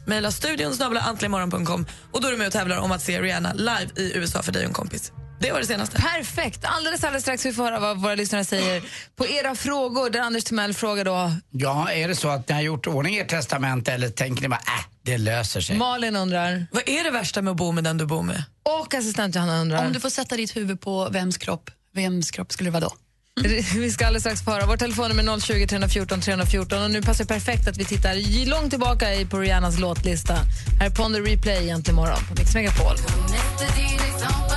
Mejla 0.07 0.31
studion 0.31 0.73
antligenmorgon.com 1.01 1.87
och 2.13 2.21
då 2.21 2.29
är 2.29 2.33
du 2.33 2.39
med 2.39 2.47
och 2.47 2.53
tävlar 2.53 2.77
om 2.79 2.93
att 2.93 3.03
se 3.03 3.21
Rihanna 3.21 3.53
live 3.53 3.89
i 3.97 4.13
USA 4.17 4.43
för 4.43 4.53
dig 4.53 4.63
och 4.63 4.69
en 4.69 4.75
kompis. 4.75 5.13
Det 5.41 5.53
var 5.53 5.61
det 5.61 5.67
senaste. 5.67 5.97
Perfekt! 5.97 6.65
Alldeles, 6.65 7.05
alldeles 7.05 7.23
strax 7.23 7.47
vi 7.47 7.53
få 7.53 7.63
höra 7.63 7.81
vad 7.81 8.03
våra 8.03 8.15
lyssnare 8.15 8.45
säger 8.45 8.83
på 9.17 9.27
era 9.27 9.55
frågor. 9.55 10.11
Där 10.11 10.21
Anders 10.21 10.45
Timell 10.45 10.75
frågar 10.75 11.05
då, 11.05 11.33
Ja, 11.51 11.91
är 11.91 12.09
det 12.09 12.17
så 12.17 12.29
att 12.29 12.49
ni 12.49 12.55
har 12.55 12.63
gjort 12.63 12.87
ordning 12.87 13.17
ert 13.17 13.29
testamente 13.29 13.93
eller 13.93 14.09
tänker 14.09 14.43
ni 14.43 14.49
bara 14.49 14.61
äh, 14.61 14.85
det 15.03 15.19
löser 15.19 15.61
sig? 15.61 15.77
Malin 15.77 16.17
undrar 16.17 16.67
Vad 16.73 16.89
är 16.89 17.05
det 17.05 17.11
värsta 17.11 17.43
med 17.43 17.51
att 17.51 17.57
bo 17.57 17.73
med 17.73 17.85
den 17.85 17.99
du 17.99 18.07
bor 18.07 18.23
med? 18.23 18.45
och 18.81 18.95
assistent 18.95 19.35
Johanna 19.35 19.61
undrar. 19.61 19.87
Om 19.87 19.93
du 19.93 20.01
får 20.01 20.11
sätta 20.11 20.37
ditt 20.37 20.57
huvud 20.57 20.81
på 20.81 21.09
vems 21.09 21.39
kropp, 21.39 21.71
vems 21.95 22.31
kropp 22.31 22.53
skulle 22.53 22.71
det 22.71 22.73
vara 22.81 22.85
då? 22.85 22.93
Mm. 23.41 23.63
Vi 23.75 23.91
ska 23.91 24.07
alldeles 24.07 24.23
strax 24.23 24.45
få 24.45 24.51
höra. 24.51 24.67
Vår 24.67 24.77
telefonnummer 24.77 25.23
är 25.23 25.41
020 25.41 25.67
314 25.67 26.21
314 26.21 26.83
och 26.83 26.91
nu 26.91 27.03
passar 27.03 27.25
det 27.25 27.29
perfekt 27.29 27.69
att 27.69 27.77
vi 27.77 27.85
tittar 27.85 28.47
långt 28.47 28.71
tillbaka 28.71 29.07
på 29.31 29.39
Rihannas 29.39 29.79
låtlista. 29.79 30.35
Här 30.81 30.87
är 30.87 30.91
Ponder 30.91 31.23
Replay 31.23 31.63
egentligen 31.63 31.99
imorgon 31.99 32.25
på 32.29 32.35
Mix 32.35 32.55
Megapol. 32.55 32.97
Mm. 32.97 34.52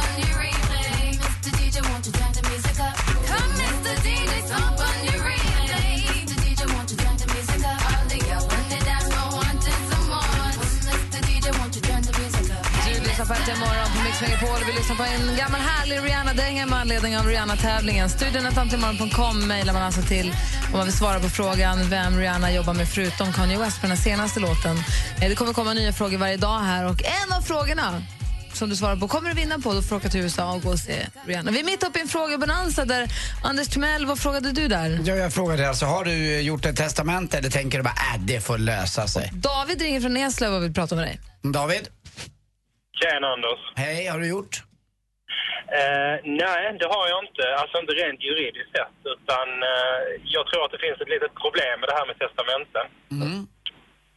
Äntligen 13.47 13.59
morgon 13.69 13.97
på 13.97 14.03
Mix 14.03 14.21
Megapol. 14.21 14.63
Vi 14.67 14.73
lyssnar 14.73 14.95
på 14.95 15.03
en 15.03 15.37
gammal 15.37 15.61
härlig 15.61 15.99
Rihanna-dänga 15.99 16.65
med 16.65 16.79
anledning 16.79 17.17
av 17.17 17.25
Rihanna-tävlingen. 17.25 18.09
Studion 18.09 18.45
äntligenmorgon.com 18.45 19.47
mejlar 19.47 19.73
man 19.73 19.81
alltså 19.81 20.01
till 20.01 20.27
om 20.71 20.77
man 20.77 20.85
vill 20.85 20.93
svara 20.97 21.19
på 21.19 21.29
frågan 21.29 21.89
vem 21.89 22.19
Rihanna 22.19 22.51
jobbar 22.51 22.73
med 22.73 22.87
förutom 22.87 23.33
Kanye 23.33 23.57
West 23.57 23.81
på 23.81 23.87
den 23.87 23.97
senaste 23.97 24.39
låten. 24.39 24.77
Eh, 25.21 25.29
Det 25.29 25.35
kommer 25.35 25.53
komma 25.53 25.73
nya 25.73 25.93
frågor 25.93 26.17
varje 26.17 26.37
dag 26.37 26.59
här 26.59 26.85
och 26.85 27.03
en 27.03 27.33
av 27.37 27.41
frågorna 27.41 28.01
som 28.53 28.69
du 28.69 28.75
svarar 28.75 28.95
på 28.95 29.07
kommer 29.07 29.29
du 29.29 29.35
vinna 29.35 29.59
på. 29.59 29.73
Då 29.73 29.81
får 29.81 29.89
du 29.89 29.95
åka 29.95 30.09
till 30.09 30.21
USA 30.21 30.53
och 30.53 30.61
gå 30.61 30.69
och 30.69 30.79
se 30.79 31.07
Rihanna. 31.25 31.51
Vi 31.51 31.59
är 31.59 31.63
mitt 31.63 31.83
uppe 31.83 31.99
i 31.99 32.01
en 32.01 32.07
frågebonanza 32.07 32.85
där 32.85 33.07
Anders 33.43 33.67
Timell, 33.67 34.05
vad 34.05 34.19
frågade 34.19 34.51
du 34.51 34.67
där? 34.67 34.99
Ja, 35.05 35.15
jag 35.15 35.33
frågade 35.33 35.69
alltså, 35.69 35.85
har 35.85 36.05
du 36.05 36.41
gjort 36.41 36.65
ett 36.65 36.77
testamente 36.77 37.37
eller 37.37 37.49
tänker 37.49 37.77
du 37.77 37.83
bara 37.83 37.93
äh, 38.15 38.19
det 38.21 38.41
får 38.41 38.57
lösa 38.57 39.07
sig? 39.07 39.31
David 39.33 39.81
ringer 39.81 40.01
från 40.01 40.17
Eslöv 40.17 40.53
och 40.53 40.63
vill 40.63 40.73
prata 40.73 40.95
med 40.95 41.03
dig. 41.03 41.19
David? 41.53 41.87
Tjena 42.99 43.27
Anders. 43.27 43.59
Hej, 43.75 44.07
har 44.11 44.19
du 44.19 44.27
gjort? 44.35 44.55
Eh, 45.79 46.15
nej, 46.43 46.63
det 46.79 46.87
har 46.95 47.05
jag 47.11 47.19
inte. 47.25 47.43
Alltså 47.61 47.75
inte 47.81 47.93
rent 47.93 48.23
juridiskt 48.27 48.71
sett. 48.77 48.97
Utan 49.13 49.47
eh, 49.73 50.01
jag 50.35 50.43
tror 50.47 50.61
att 50.65 50.73
det 50.75 50.85
finns 50.85 51.01
ett 51.01 51.13
litet 51.15 51.33
problem 51.43 51.75
med 51.79 51.89
det 51.89 51.97
här 51.99 52.07
med 52.09 52.17
testamenten. 52.19 52.85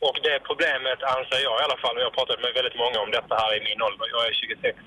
Och 0.07 0.17
det 0.27 0.47
problemet 0.51 1.01
anser 1.15 1.41
jag 1.49 1.57
i 1.61 1.65
alla 1.67 1.81
fall, 1.83 1.95
och 1.97 2.03
jag 2.03 2.11
har 2.11 2.19
pratat 2.21 2.41
med 2.45 2.59
väldigt 2.59 2.81
många 2.83 2.99
om 3.05 3.11
detta 3.11 3.35
här 3.43 3.53
i 3.59 3.61
min 3.69 3.83
ålder, 3.87 4.07
jag 4.15 4.23
är 4.29 4.33
26. 4.33 4.79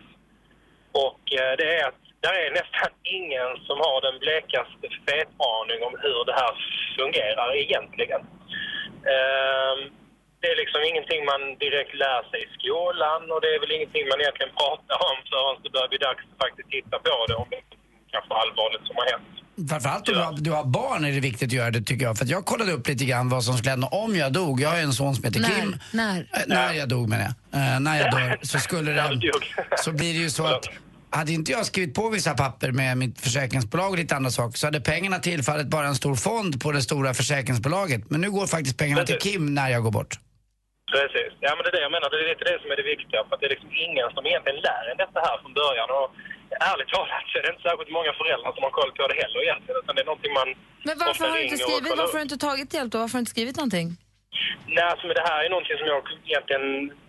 Och 1.06 1.24
eh, 1.40 1.54
det 1.60 1.68
är 1.80 1.84
att 1.90 2.02
där 2.26 2.38
är 2.46 2.52
nästan 2.62 2.92
ingen 3.20 3.52
som 3.68 3.78
har 3.86 3.98
den 4.08 4.18
blekaste 4.24 4.88
fetaning 5.08 5.80
om 5.88 5.94
hur 6.04 6.20
det 6.30 6.36
här 6.42 6.54
fungerar 7.00 7.50
egentligen. 7.64 8.22
Ehm, 9.16 9.80
det 10.42 10.48
är 10.54 10.58
liksom 10.64 10.82
ingenting 10.92 11.22
man 11.32 11.42
direkt 11.66 11.94
lär 12.04 12.22
sig 12.32 12.40
i 12.46 12.50
skolan 12.58 13.22
och 13.34 13.40
det 13.44 13.50
är 13.56 13.60
väl 13.64 13.72
ingenting 13.78 14.04
man 14.12 14.20
egentligen 14.24 14.54
pratar 14.62 14.98
om 15.10 15.18
förrän 15.30 15.56
det 15.64 15.70
börjar 15.76 15.90
bli 15.94 16.00
dags 16.08 16.22
att 16.30 16.40
faktiskt 16.46 16.70
titta 16.76 16.96
på 17.06 17.14
det 17.30 17.36
om 17.42 17.48
det 17.52 17.60
är 17.62 17.66
kanske 18.14 18.32
allvarligt 18.44 18.84
som 18.90 18.96
har 19.02 19.08
hänt. 19.14 19.32
Framförallt 19.72 20.08
om 20.10 20.14
du 20.16 20.22
har, 20.26 20.34
du 20.48 20.52
har 20.52 20.66
barn 20.80 21.06
är 21.06 21.12
det 21.12 21.20
viktigt 21.30 21.48
att 21.50 21.60
göra 21.62 21.72
det 21.72 21.82
tycker 21.82 22.04
jag. 22.06 22.18
För 22.18 22.26
att 22.26 22.36
jag 22.38 22.46
kollade 22.46 22.72
upp 22.72 22.88
lite 22.88 23.06
grann 23.06 23.30
vad 23.30 23.44
som 23.44 23.54
skulle 23.58 23.72
hända 23.72 23.88
om 23.88 24.16
jag 24.16 24.34
dog. 24.34 24.62
Jag 24.62 24.70
har 24.70 24.78
ju 24.78 24.84
en 24.84 24.94
son 24.94 25.16
som 25.16 25.24
heter 25.24 25.40
Kim. 25.50 25.76
När? 25.92 26.18
Eh, 26.20 26.40
när 26.48 26.74
jag 26.74 26.90
dog 26.90 27.10
menar 27.10 27.24
jag. 27.24 27.62
Eh, 27.62 27.80
när 27.80 27.96
jag 28.02 28.12
dör 28.12 28.40
så 28.42 28.60
skulle 28.60 28.92
det... 29.00 29.22
Så 29.78 29.92
blir 29.92 30.14
det 30.14 30.20
ju 30.20 30.30
så 30.30 30.46
att 30.46 30.66
hade 31.14 31.32
inte 31.32 31.52
jag 31.52 31.66
skrivit 31.66 31.96
på 31.96 32.10
vissa 32.10 32.34
papper 32.34 32.72
med 32.72 32.98
mitt 32.98 33.20
försäkringsbolag 33.22 33.92
och 33.92 33.98
lite 33.98 34.16
andra 34.16 34.32
saker 34.32 34.58
så 34.58 34.68
hade 34.68 34.82
pengarna 34.82 35.20
tillfallit 35.20 35.68
bara 35.68 35.88
en 35.88 35.96
stor 35.96 36.16
fond 36.16 36.62
på 36.62 36.72
det 36.72 36.82
stora 36.82 37.14
försäkringsbolaget. 37.14 38.10
Men 38.10 38.22
nu 38.22 38.32
går 38.32 38.48
faktiskt 38.48 38.78
pengarna 38.78 39.04
till 39.04 39.18
Kim 39.18 39.54
när 39.54 39.70
jag 39.70 39.84
går 39.84 39.92
bort. 39.92 40.20
Precis. 40.94 41.32
Ja, 41.46 41.50
men 41.56 41.62
det 41.64 41.70
är 41.72 41.76
det 41.78 41.86
jag 41.88 41.96
menar. 41.96 42.08
Det 42.10 42.18
är 42.26 42.30
lite 42.34 42.46
det 42.52 42.58
som 42.62 42.72
är 42.74 42.78
det 42.82 42.88
viktiga. 42.96 43.20
För 43.26 43.32
att 43.34 43.42
det 43.42 43.48
är 43.50 43.56
liksom 43.56 43.72
ingen 43.86 44.08
som 44.16 44.24
egentligen 44.30 44.60
lär 44.68 44.84
en 44.92 44.98
detta 45.04 45.20
här 45.28 45.38
från 45.42 45.54
början. 45.62 45.90
Och 45.98 46.08
ärligt 46.72 46.92
talat 46.96 47.26
så 47.30 47.34
är 47.38 47.44
det 47.44 47.50
inte 47.54 47.66
särskilt 47.68 47.92
många 47.98 48.12
föräldrar 48.22 48.52
som 48.56 48.64
har 48.68 48.74
koll 48.80 48.92
på 48.98 49.08
det 49.12 49.18
heller 49.24 49.40
egentligen. 49.46 49.78
Utan 49.82 49.96
det 49.96 50.02
är 50.06 50.10
någonting 50.12 50.34
man 50.40 50.50
Men 50.88 50.96
varför 51.06 51.24
har 51.26 51.38
du 51.38 51.44
inte 51.44 51.58
skrivit, 51.66 51.94
varför 52.02 52.16
har 52.18 52.24
du 52.24 52.30
inte 52.30 52.42
tagit 52.48 52.70
hjälp 52.78 52.92
då? 52.94 52.98
Varför 53.04 53.16
har 53.16 53.22
du 53.22 53.26
inte 53.26 53.36
skrivit 53.38 53.58
någonting? 53.62 53.88
Nej, 54.76 54.86
alltså, 54.92 55.04
men 55.08 55.16
det 55.20 55.26
här 55.30 55.40
är 55.46 55.50
någonting 55.56 55.78
som 55.80 55.88
jag 55.94 56.02
egentligen 56.30 56.66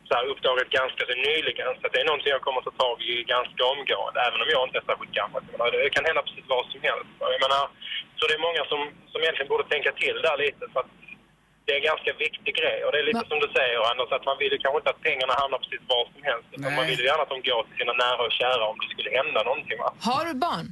så 0.08 0.12
här, 0.16 0.24
uppdagat 0.32 0.68
ganska 0.80 1.02
så 1.10 1.14
nyligen. 1.30 1.70
Så 1.80 1.84
det 1.92 1.98
är 2.02 2.06
någonting 2.10 2.30
jag 2.36 2.44
kommer 2.46 2.60
att 2.60 2.68
ta 2.70 2.74
tag 2.84 2.96
i 3.12 3.14
ganska 3.34 3.62
omgående, 3.74 4.18
även 4.28 4.40
om 4.42 4.48
jag 4.54 4.62
inte 4.66 4.78
är 4.80 4.86
särskilt 4.90 5.14
gammal. 5.20 5.40
Det 5.72 5.94
kan 5.96 6.04
hända 6.08 6.22
precis 6.26 6.46
vad 6.54 6.64
som 6.72 6.80
helst. 6.88 7.10
Jag 7.34 7.42
menar, 7.46 7.62
så 8.18 8.22
det 8.28 8.34
är 8.38 8.46
många 8.48 8.62
som, 8.70 8.80
som 9.12 9.18
egentligen 9.20 9.52
borde 9.52 9.66
tänka 9.74 9.90
till 10.02 10.16
där 10.26 10.36
lite. 10.44 10.62
För 10.72 10.80
att 10.82 10.92
det 11.64 11.70
är 11.72 11.78
en 11.82 11.88
ganska 11.92 12.12
viktig 12.26 12.52
grej. 12.60 12.78
Och 12.84 12.90
det 12.92 12.98
är 13.02 13.06
lite 13.10 13.24
som 13.30 13.38
du 13.44 13.48
säger, 13.58 13.76
Anders, 13.90 14.10
att 14.16 14.24
man 14.30 14.36
vill 14.42 14.52
ju 14.54 14.58
kanske 14.62 14.78
inte 14.80 14.92
att 14.94 15.02
pengarna 15.08 15.34
hamnar 15.42 15.58
precis 15.64 15.82
var 15.92 16.02
som 16.14 16.22
helst. 16.30 16.48
Utan 16.56 16.70
man 16.78 16.84
vill 16.90 16.98
ju 17.02 17.06
gärna 17.10 17.22
att 17.26 17.34
de 17.34 17.40
går 17.50 17.62
till 17.66 17.76
sina 17.80 17.94
nära 18.04 18.20
och 18.26 18.34
kära 18.40 18.62
om 18.70 18.76
det 18.82 18.88
skulle 18.94 19.10
hända 19.20 19.38
någonting. 19.48 19.78
Va? 19.84 19.90
Har 20.10 20.22
du 20.28 20.32
barn? 20.48 20.66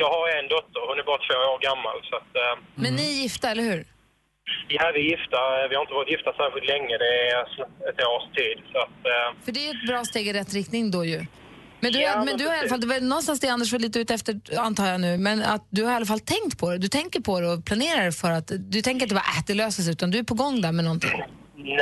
Jag 0.00 0.08
har 0.16 0.24
en 0.38 0.48
dotter, 0.54 0.80
hon 0.88 0.98
är 1.02 1.06
bara 1.12 1.22
två 1.28 1.38
år 1.52 1.58
gammal. 1.68 1.96
Så 2.08 2.14
att, 2.20 2.30
eh, 2.42 2.54
Men 2.82 2.92
ni 2.98 3.06
är 3.14 3.16
gifta, 3.24 3.46
eller 3.52 3.66
hur? 3.70 3.80
ja, 4.68 4.90
vi 4.94 5.00
är 5.06 5.08
gifta. 5.14 5.38
Vi 5.68 5.74
har 5.74 5.82
inte 5.86 5.94
varit 5.94 6.10
gifta 6.14 6.32
särskilt 6.32 6.66
länge. 6.74 6.98
Det 7.04 7.12
är 7.30 7.42
ett 7.90 8.00
års 8.14 8.26
tid. 8.38 8.58
Så 8.72 8.78
att, 8.78 8.98
eh, 9.12 9.28
För 9.44 9.52
det 9.52 9.60
är 9.66 9.70
ett 9.70 9.86
bra 9.86 10.04
steg 10.04 10.28
i 10.28 10.32
rätt 10.32 10.54
riktning 10.54 10.90
då 10.90 11.04
ju. 11.04 11.20
Men 11.84 11.92
du, 11.92 11.98
Ja, 12.00 12.24
men 12.26 12.34
du 12.40 12.44
har 12.48 12.54
i 12.56 12.60
alla 12.60 12.72
fall, 12.72 12.82
det 12.84 12.90
var 12.94 13.00
någonstans 13.14 13.38
det 13.40 13.48
Anders 13.54 13.72
var 13.76 13.82
lite 13.86 13.98
ute 14.02 14.12
efter, 14.18 14.32
antar 14.68 14.86
jag 14.92 15.00
nu, 15.06 15.12
men 15.26 15.36
att 15.54 15.64
du 15.76 15.80
har 15.84 15.92
i 15.94 15.96
alla 16.00 16.10
fall 16.12 16.24
tänkt 16.34 16.54
på 16.60 16.64
det. 16.70 16.78
Du 16.86 16.90
tänker 16.98 17.20
på 17.28 17.32
det 17.40 17.48
och 17.52 17.60
planerar 17.70 18.10
för 18.22 18.30
att, 18.38 18.48
du 18.74 18.78
tänker 18.88 19.02
inte 19.06 19.18
bara 19.20 19.30
att 19.38 19.46
det 19.50 19.56
löser 19.62 19.82
sig, 19.84 19.92
utan 19.96 20.08
du 20.12 20.18
är 20.22 20.28
på 20.32 20.38
gång 20.42 20.54
där 20.64 20.72
med 20.78 20.84
någonting. 20.88 21.16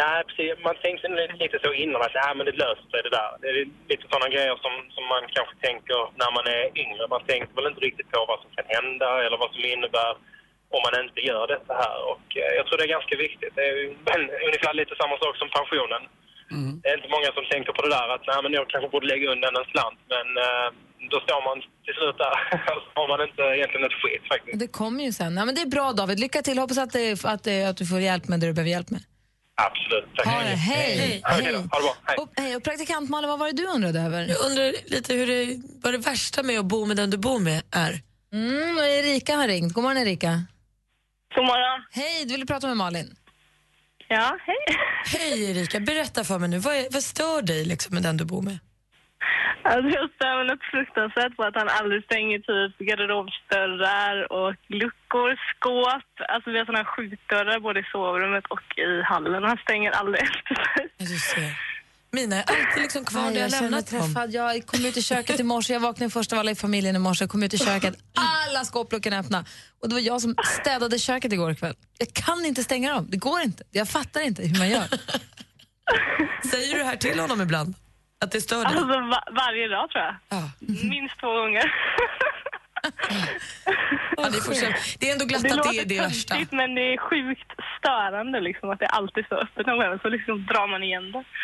Nej, 0.00 0.18
precis. 0.28 0.54
Man 0.68 0.76
tänkte 0.84 1.06
lite, 1.42 1.56
så 1.64 1.70
innan 1.84 2.00
att 2.06 2.16
nej, 2.22 2.32
men 2.36 2.44
det 2.48 2.56
löser 2.64 2.86
sig 2.92 3.00
det 3.06 3.12
där. 3.20 3.30
Det 3.40 3.48
är 3.52 3.56
lite 3.92 4.04
sådana 4.12 4.28
grejer 4.34 4.56
som, 4.64 4.74
som 4.94 5.04
man 5.14 5.22
kanske 5.36 5.54
tänker 5.66 6.00
när 6.20 6.30
man 6.36 6.46
är 6.56 6.64
yngre. 6.82 7.02
Man 7.14 7.24
tänker 7.30 7.52
väl 7.56 7.70
inte 7.72 7.84
riktigt 7.88 8.10
på 8.12 8.18
vad 8.30 8.38
som 8.42 8.50
kan 8.56 8.68
hända 8.76 9.08
eller 9.24 9.38
vad 9.42 9.50
som 9.54 9.62
innebär 9.74 10.12
om 10.76 10.80
man 10.86 10.94
inte 11.04 11.20
gör 11.30 11.44
detta 11.54 11.72
här. 11.82 11.98
Och 12.12 12.26
eh, 12.42 12.52
jag 12.58 12.64
tror 12.64 12.76
det 12.78 12.86
är 12.88 12.96
ganska 12.98 13.16
viktigt. 13.26 13.52
Det 13.56 13.64
är 13.70 13.76
ungefär 14.48 14.74
lite 14.80 14.94
samma 15.00 15.16
sak 15.22 15.34
som 15.40 15.48
pensionen. 15.58 16.02
Det 16.82 16.88
är 16.90 16.96
inte 17.00 17.12
många 17.16 17.28
som 17.36 17.44
tänker 17.52 17.72
på 17.76 17.80
det 17.84 17.92
där 17.98 18.08
att 18.14 18.24
nej, 18.30 18.40
men 18.44 18.52
jag 18.58 18.64
kanske 18.72 18.88
borde 18.94 19.06
lägga 19.12 19.26
undan 19.34 19.52
en 19.60 19.68
slant. 19.72 20.00
Men 20.14 20.26
eh, 20.46 20.68
då 21.12 21.16
står 21.26 21.40
man 21.48 21.56
till 21.84 21.94
slut 21.98 22.16
där. 22.24 22.34
så 22.84 22.88
har 23.00 23.06
man 23.12 23.20
inte 23.28 23.42
egentligen 23.56 23.84
ett 23.90 23.98
skit 24.02 24.24
faktiskt. 24.32 24.58
Det 24.62 24.68
kommer 24.80 25.02
ju 25.06 25.12
sen. 25.20 25.32
Ja, 25.38 25.44
men 25.46 25.54
det 25.56 25.62
är 25.66 25.72
bra 25.76 25.86
David, 26.00 26.20
lycka 26.20 26.40
till. 26.42 26.58
Hoppas 26.62 26.78
att, 26.78 26.92
det, 26.92 27.24
att, 27.34 27.42
det, 27.48 27.64
att 27.70 27.76
du 27.76 27.86
får 27.86 28.00
hjälp 28.00 28.24
med 28.28 28.40
det 28.40 28.46
du 28.46 28.52
behöver 28.52 28.70
hjälp 28.76 28.90
med. 28.96 29.02
Absolut. 29.54 30.08
Tack 30.16 30.26
Ha. 30.26 30.40
Hej. 30.40 30.56
Hej. 30.56 31.22
Okej 31.24 31.52
då. 31.52 31.58
Ha 31.58 31.62
det 31.62 31.68
bra. 31.68 31.94
Hej. 32.04 32.16
Och, 32.20 32.28
hej. 32.36 32.56
Och 32.56 32.64
praktikant 32.64 33.10
Malin, 33.10 33.30
vad 33.30 33.38
var 33.38 33.46
det 33.46 33.52
du 33.52 33.66
undrade 33.66 34.00
över? 34.00 34.20
Jag 34.28 34.40
undrar 34.46 34.90
lite 34.90 35.14
hur 35.14 35.26
det, 35.26 35.62
vad 35.82 35.94
det 35.94 35.98
värsta 35.98 36.42
med 36.42 36.58
att 36.58 36.64
bo 36.64 36.86
med 36.86 36.96
den 36.96 37.10
du 37.10 37.16
bor 37.18 37.38
med 37.38 37.62
är. 37.70 38.00
Mm, 38.32 38.78
Erika 38.78 39.36
har 39.36 39.48
ringt. 39.48 39.72
God 39.72 39.84
morgon 39.84 40.02
Erika. 40.02 40.42
God 41.34 41.44
morgon. 41.44 41.84
Hej, 41.90 42.24
du 42.24 42.32
ville 42.32 42.46
prata 42.46 42.66
med 42.66 42.76
Malin. 42.76 43.16
Ja, 44.16 44.38
hej. 44.46 44.64
Hej 45.14 45.50
Erika, 45.50 45.80
berätta 45.80 46.24
för 46.24 46.38
mig 46.38 46.48
nu, 46.48 46.58
vad, 46.58 46.74
är, 46.74 46.86
vad 46.96 47.02
stör 47.02 47.42
dig 47.42 47.64
liksom 47.64 47.94
med 47.94 48.02
den 48.02 48.16
du 48.16 48.24
bor 48.24 48.42
med? 48.42 48.58
Alltså 49.62 49.88
jag 49.98 50.06
stör 50.16 50.34
mig 50.38 50.46
något 50.46 50.64
fruktansvärt 50.72 51.36
på 51.36 51.42
att 51.42 51.56
han 51.60 51.68
aldrig 51.78 52.04
stänger 52.04 52.38
typ 52.38 52.72
garderobsdörrar 52.88 54.16
och 54.38 54.54
luckor, 54.80 55.30
skåp. 55.50 56.10
Alltså 56.32 56.50
vi 56.50 56.58
har 56.58 56.76
här 56.80 56.84
skjutdörrar 56.84 57.60
både 57.60 57.80
i 57.80 57.86
sovrummet 57.92 58.46
och 58.54 58.64
i 58.78 59.02
hallen 59.02 59.42
han 59.44 59.58
stänger 59.66 59.90
aldrig 59.90 60.22
efter 60.22 60.54
sig. 60.72 60.84
Mina 62.14 62.36
är 62.36 62.42
alltid 62.42 62.82
liksom 62.82 63.04
kvar 63.04 63.22
Nej, 63.22 63.32
där 63.34 63.40
jag 63.40 63.50
jag 63.50 63.62
lämnat 63.62 63.86
träffad. 63.86 64.32
Jag 64.32 64.66
kom 64.66 64.84
ut 64.86 64.96
i 64.96 65.02
köket 65.02 65.40
i 65.40 65.42
morse, 65.42 65.72
jag 65.72 65.80
vaknade 65.80 66.10
först 66.10 66.32
av 66.32 66.38
alla 66.38 66.50
i 66.50 66.54
familjen 66.54 66.96
i 66.96 66.98
morse, 66.98 67.22
jag 67.24 67.30
kom 67.30 67.42
ut 67.42 67.54
i 67.54 67.58
köket, 67.58 67.94
alla 68.48 68.64
skåpluckorna 68.64 69.18
öppna. 69.18 69.44
Och 69.82 69.88
det 69.88 69.94
var 69.94 70.00
jag 70.00 70.20
som 70.20 70.34
städade 70.60 70.98
köket 70.98 71.32
igår 71.32 71.54
kväll. 71.54 71.74
Jag 71.98 72.12
kan 72.14 72.44
inte 72.44 72.64
stänga 72.64 72.94
dem, 72.94 73.06
det 73.10 73.16
går 73.16 73.40
inte. 73.40 73.64
Jag 73.70 73.88
fattar 73.88 74.20
inte 74.20 74.42
hur 74.42 74.58
man 74.58 74.68
gör. 74.70 74.84
Säger 76.50 76.72
du 76.72 76.78
det 76.78 76.84
här 76.84 76.96
till 76.96 77.20
honom 77.20 77.40
ibland? 77.40 77.74
Att 78.24 78.30
det 78.30 78.40
stör 78.40 78.56
dig? 78.56 78.66
Alltså 78.66 78.84
va- 78.86 79.24
varje 79.36 79.68
dag 79.68 79.90
tror 79.90 80.04
jag. 80.04 80.14
Ja. 80.28 80.50
Minst 80.88 81.18
två 81.20 81.26
gånger. 81.32 81.72
Ja, 84.22 84.28
det, 84.30 84.40
får 84.46 84.54
det 84.98 85.08
är 85.08 85.12
ändå 85.12 85.24
glatt 85.24 85.44
att 85.44 85.72
det 85.72 85.78
är 85.80 85.84
det 85.84 86.00
värsta. 86.00 86.34
töntigt, 86.34 86.52
men 86.52 86.74
det 86.74 86.80
är 86.94 86.96
sjukt 87.08 87.50
störande 87.78 88.40
liksom 88.40 88.70
att 88.70 88.78
det 88.78 88.86
alltid 88.86 89.24
står 89.26 89.42
öppet 89.42 89.66
någon 89.66 89.78
gång 89.78 89.98
så 90.02 90.08
liksom 90.08 90.46
drar 90.46 90.66
man 90.72 90.82
igen 90.82 91.12
det. 91.12 91.24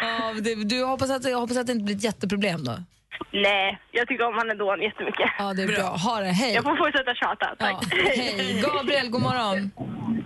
Ja, 0.00 0.32
det, 0.40 0.54
du 0.64 0.84
hoppas 0.84 1.10
att, 1.10 1.24
jag 1.24 1.40
hoppas 1.40 1.56
att 1.56 1.66
det 1.66 1.72
inte 1.72 1.84
blir 1.84 1.96
ett 1.96 2.04
jätteproblem 2.04 2.64
då. 2.64 2.76
Nej, 3.32 3.78
jag 3.90 4.08
tycker 4.08 4.24
om 4.26 4.38
Anedon 4.38 4.82
jättemycket. 4.82 5.30
Ja, 5.38 5.54
det 5.54 5.62
är 5.62 5.66
bra. 5.66 5.88
Ha 6.06 6.20
det, 6.20 6.26
hej. 6.26 6.54
Jag 6.54 6.64
får 6.64 6.76
fortsätta 6.76 7.14
tjata, 7.14 7.54
tack. 7.58 7.84
Ja, 7.90 7.98
hej. 8.16 8.62
Gabriel, 8.64 9.08
god 9.10 9.22
morgon. 9.22 9.70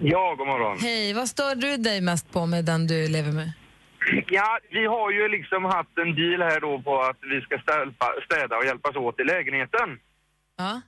Ja, 0.01 0.35
god 0.39 0.47
morgon. 0.47 0.79
Hej, 0.81 1.13
vad 1.15 1.29
stör 1.29 1.55
du 1.55 1.77
dig 1.77 2.01
mest 2.01 2.33
på 2.33 2.47
med 2.47 2.65
den 2.65 2.87
du 2.87 3.09
lever 3.09 3.33
med? 3.33 3.53
Ja, 4.27 4.59
vi 4.71 4.87
har 4.87 5.11
ju 5.11 5.29
liksom 5.29 5.65
haft 5.65 5.99
en 5.99 6.15
deal 6.15 6.43
här 6.43 6.61
då 6.61 6.83
på 6.83 7.01
att 7.01 7.17
vi 7.21 7.41
ska 7.41 7.59
städa, 7.59 7.93
städa 8.25 8.57
och 8.57 8.65
hjälpas 8.65 8.97
åt 8.97 9.21
i 9.21 9.25
lägenheten. 9.25 9.89
Ja. 10.59 10.81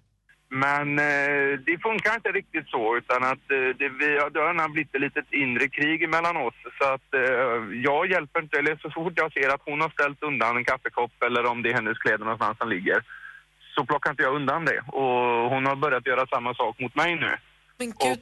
Men 0.55 0.99
eh, 0.99 1.59
det 1.67 1.79
funkar 1.83 2.15
inte 2.15 2.33
riktigt 2.33 2.69
så 2.69 2.97
utan 2.97 3.25
att 3.25 3.51
eh, 3.51 3.69
det, 3.79 3.89
vi, 3.89 4.19
har- 4.19 4.31
det 4.31 4.41
har 4.41 4.69
blivit 4.69 4.95
ett 4.95 5.01
litet 5.01 5.33
inre 5.33 5.69
krig 5.69 6.09
mellan 6.09 6.37
oss. 6.37 6.55
Så 6.79 6.85
att 6.95 7.15
eh, 7.15 7.81
jag 7.89 8.11
hjälper 8.11 8.41
inte, 8.43 8.59
eller 8.59 8.77
så 8.77 8.91
fort 8.91 9.13
jag 9.17 9.33
ser 9.33 9.49
att 9.55 9.63
hon 9.65 9.81
har 9.81 9.89
ställt 9.89 10.23
undan 10.23 10.57
en 10.57 10.65
kaffekopp 10.65 11.23
eller 11.27 11.47
om 11.47 11.63
det 11.63 11.71
är 11.71 11.75
hennes 11.75 11.99
kläder 11.99 12.25
någonstans 12.25 12.59
som 12.59 12.69
ligger 12.69 13.03
så 13.75 13.85
plockar 13.85 14.11
inte 14.11 14.23
jag 14.23 14.35
undan 14.35 14.65
det. 14.65 14.81
Och 14.87 15.51
hon 15.51 15.67
har 15.67 15.77
börjat 15.77 16.07
göra 16.07 16.27
samma 16.27 16.55
sak 16.55 16.79
mot 16.81 16.95
mig 16.95 17.15
nu. 17.17 17.31
Men 17.79 17.87
gud. 17.89 18.21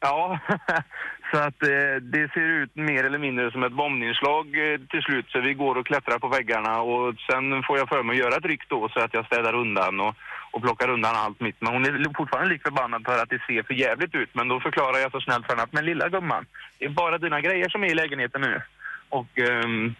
Ja, 0.00 0.38
så 1.32 1.38
att 1.38 1.62
eh, 1.62 1.94
det 2.02 2.32
ser 2.34 2.40
ut 2.62 2.76
mer 2.76 3.04
eller 3.04 3.18
mindre 3.18 3.50
som 3.50 3.62
ett 3.62 3.72
bombnedslag 3.72 4.46
eh, 4.46 4.80
till 4.90 5.02
slut. 5.02 5.26
Så 5.28 5.40
vi 5.40 5.54
går 5.54 5.76
och 5.78 5.86
klättrar 5.86 6.18
på 6.18 6.28
väggarna 6.28 6.80
och 6.80 7.14
sen 7.30 7.62
får 7.62 7.78
jag 7.78 7.88
för 7.88 8.02
mig 8.02 8.12
att 8.14 8.24
göra 8.24 8.36
ett 8.36 8.44
ryck 8.44 8.68
då 8.68 8.88
så 8.88 9.00
att 9.00 9.14
jag 9.14 9.26
städar 9.26 9.54
undan 9.54 10.00
och, 10.00 10.14
och 10.54 10.62
plockar 10.62 10.90
undan 10.90 11.16
allt 11.16 11.40
mitt. 11.40 11.56
Men 11.60 11.72
hon 11.72 11.84
är 11.84 12.16
fortfarande 12.16 12.50
lik 12.50 12.62
förbannad 12.62 13.04
för 13.04 13.22
att 13.22 13.30
det 13.30 13.42
ser 13.46 13.62
för 13.62 13.74
jävligt 13.74 14.14
ut. 14.14 14.30
Men 14.32 14.48
då 14.48 14.60
förklarar 14.60 14.98
jag 14.98 15.12
så 15.12 15.20
snällt 15.20 15.46
för 15.46 15.52
henne 15.52 15.62
att 15.62 15.72
men 15.72 15.84
lilla 15.84 16.08
gumman, 16.08 16.46
det 16.78 16.84
är 16.84 16.88
bara 16.88 17.18
dina 17.18 17.40
grejer 17.40 17.68
som 17.68 17.84
är 17.84 17.88
i 17.88 17.94
lägenheten 17.94 18.40
nu. 18.40 18.62
Och 19.08 19.38
um, 19.38 19.94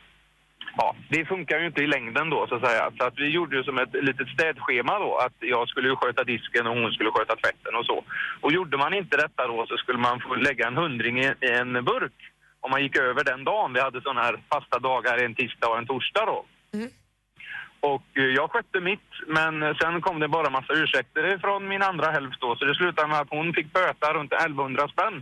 ja, 0.76 0.96
det 1.08 1.24
funkar 1.24 1.58
ju 1.58 1.66
inte 1.66 1.82
i 1.82 1.86
längden 1.86 2.30
då 2.30 2.46
så 2.46 2.54
att 2.54 2.66
säga. 2.66 2.90
Så 2.98 3.04
att 3.04 3.18
vi 3.18 3.28
gjorde 3.28 3.56
ju 3.56 3.64
som 3.64 3.78
ett 3.78 3.94
litet 3.94 4.28
städschema 4.28 4.98
då 4.98 5.16
att 5.16 5.36
jag 5.38 5.68
skulle 5.68 5.96
sköta 5.96 6.24
disken 6.24 6.66
och 6.66 6.76
hon 6.76 6.92
skulle 6.92 7.10
sköta 7.10 7.36
tvätten 7.36 7.74
och 7.74 7.86
så. 7.86 8.04
Och 8.40 8.52
gjorde 8.52 8.76
man 8.76 8.94
inte 8.94 9.16
detta 9.16 9.46
då 9.46 9.66
så 9.68 9.76
skulle 9.76 9.98
man 9.98 10.20
få 10.20 10.34
lägga 10.34 10.66
en 10.66 10.76
hundring 10.76 11.20
i 11.20 11.34
i 11.40 11.50
en 11.50 11.84
burk 11.84 12.18
om 12.60 12.70
man 12.70 12.82
gick 12.82 12.96
över 12.96 13.24
den 13.24 13.44
dagen. 13.44 13.72
Vi 13.72 13.80
hade 13.80 14.00
sådana 14.00 14.22
här 14.22 14.36
fasta 14.52 14.78
dagar 14.78 15.18
en 15.18 15.34
tisdag 15.34 15.68
och 15.68 15.78
en 15.78 15.86
torsdag 15.86 16.26
då. 16.26 16.44
Mm. 16.74 16.90
Och 17.92 18.06
eh, 18.20 18.24
jag 18.38 18.46
skötte 18.50 18.80
mitt, 18.90 19.08
men 19.36 19.62
eh, 19.62 19.74
sen 19.80 20.00
kom 20.06 20.16
det 20.20 20.28
bara 20.28 20.50
massa 20.50 20.72
ursäkter 20.82 21.38
från 21.44 21.68
min 21.68 21.82
andra 21.82 22.06
hälft 22.16 22.40
då. 22.40 22.56
Så 22.56 22.64
det 22.64 22.74
slutade 22.74 23.08
med 23.08 23.18
att 23.20 23.30
hon 23.30 23.46
fick 23.56 23.72
böta 23.72 24.06
runt 24.16 24.32
1100 24.32 24.88
spänn 24.94 25.16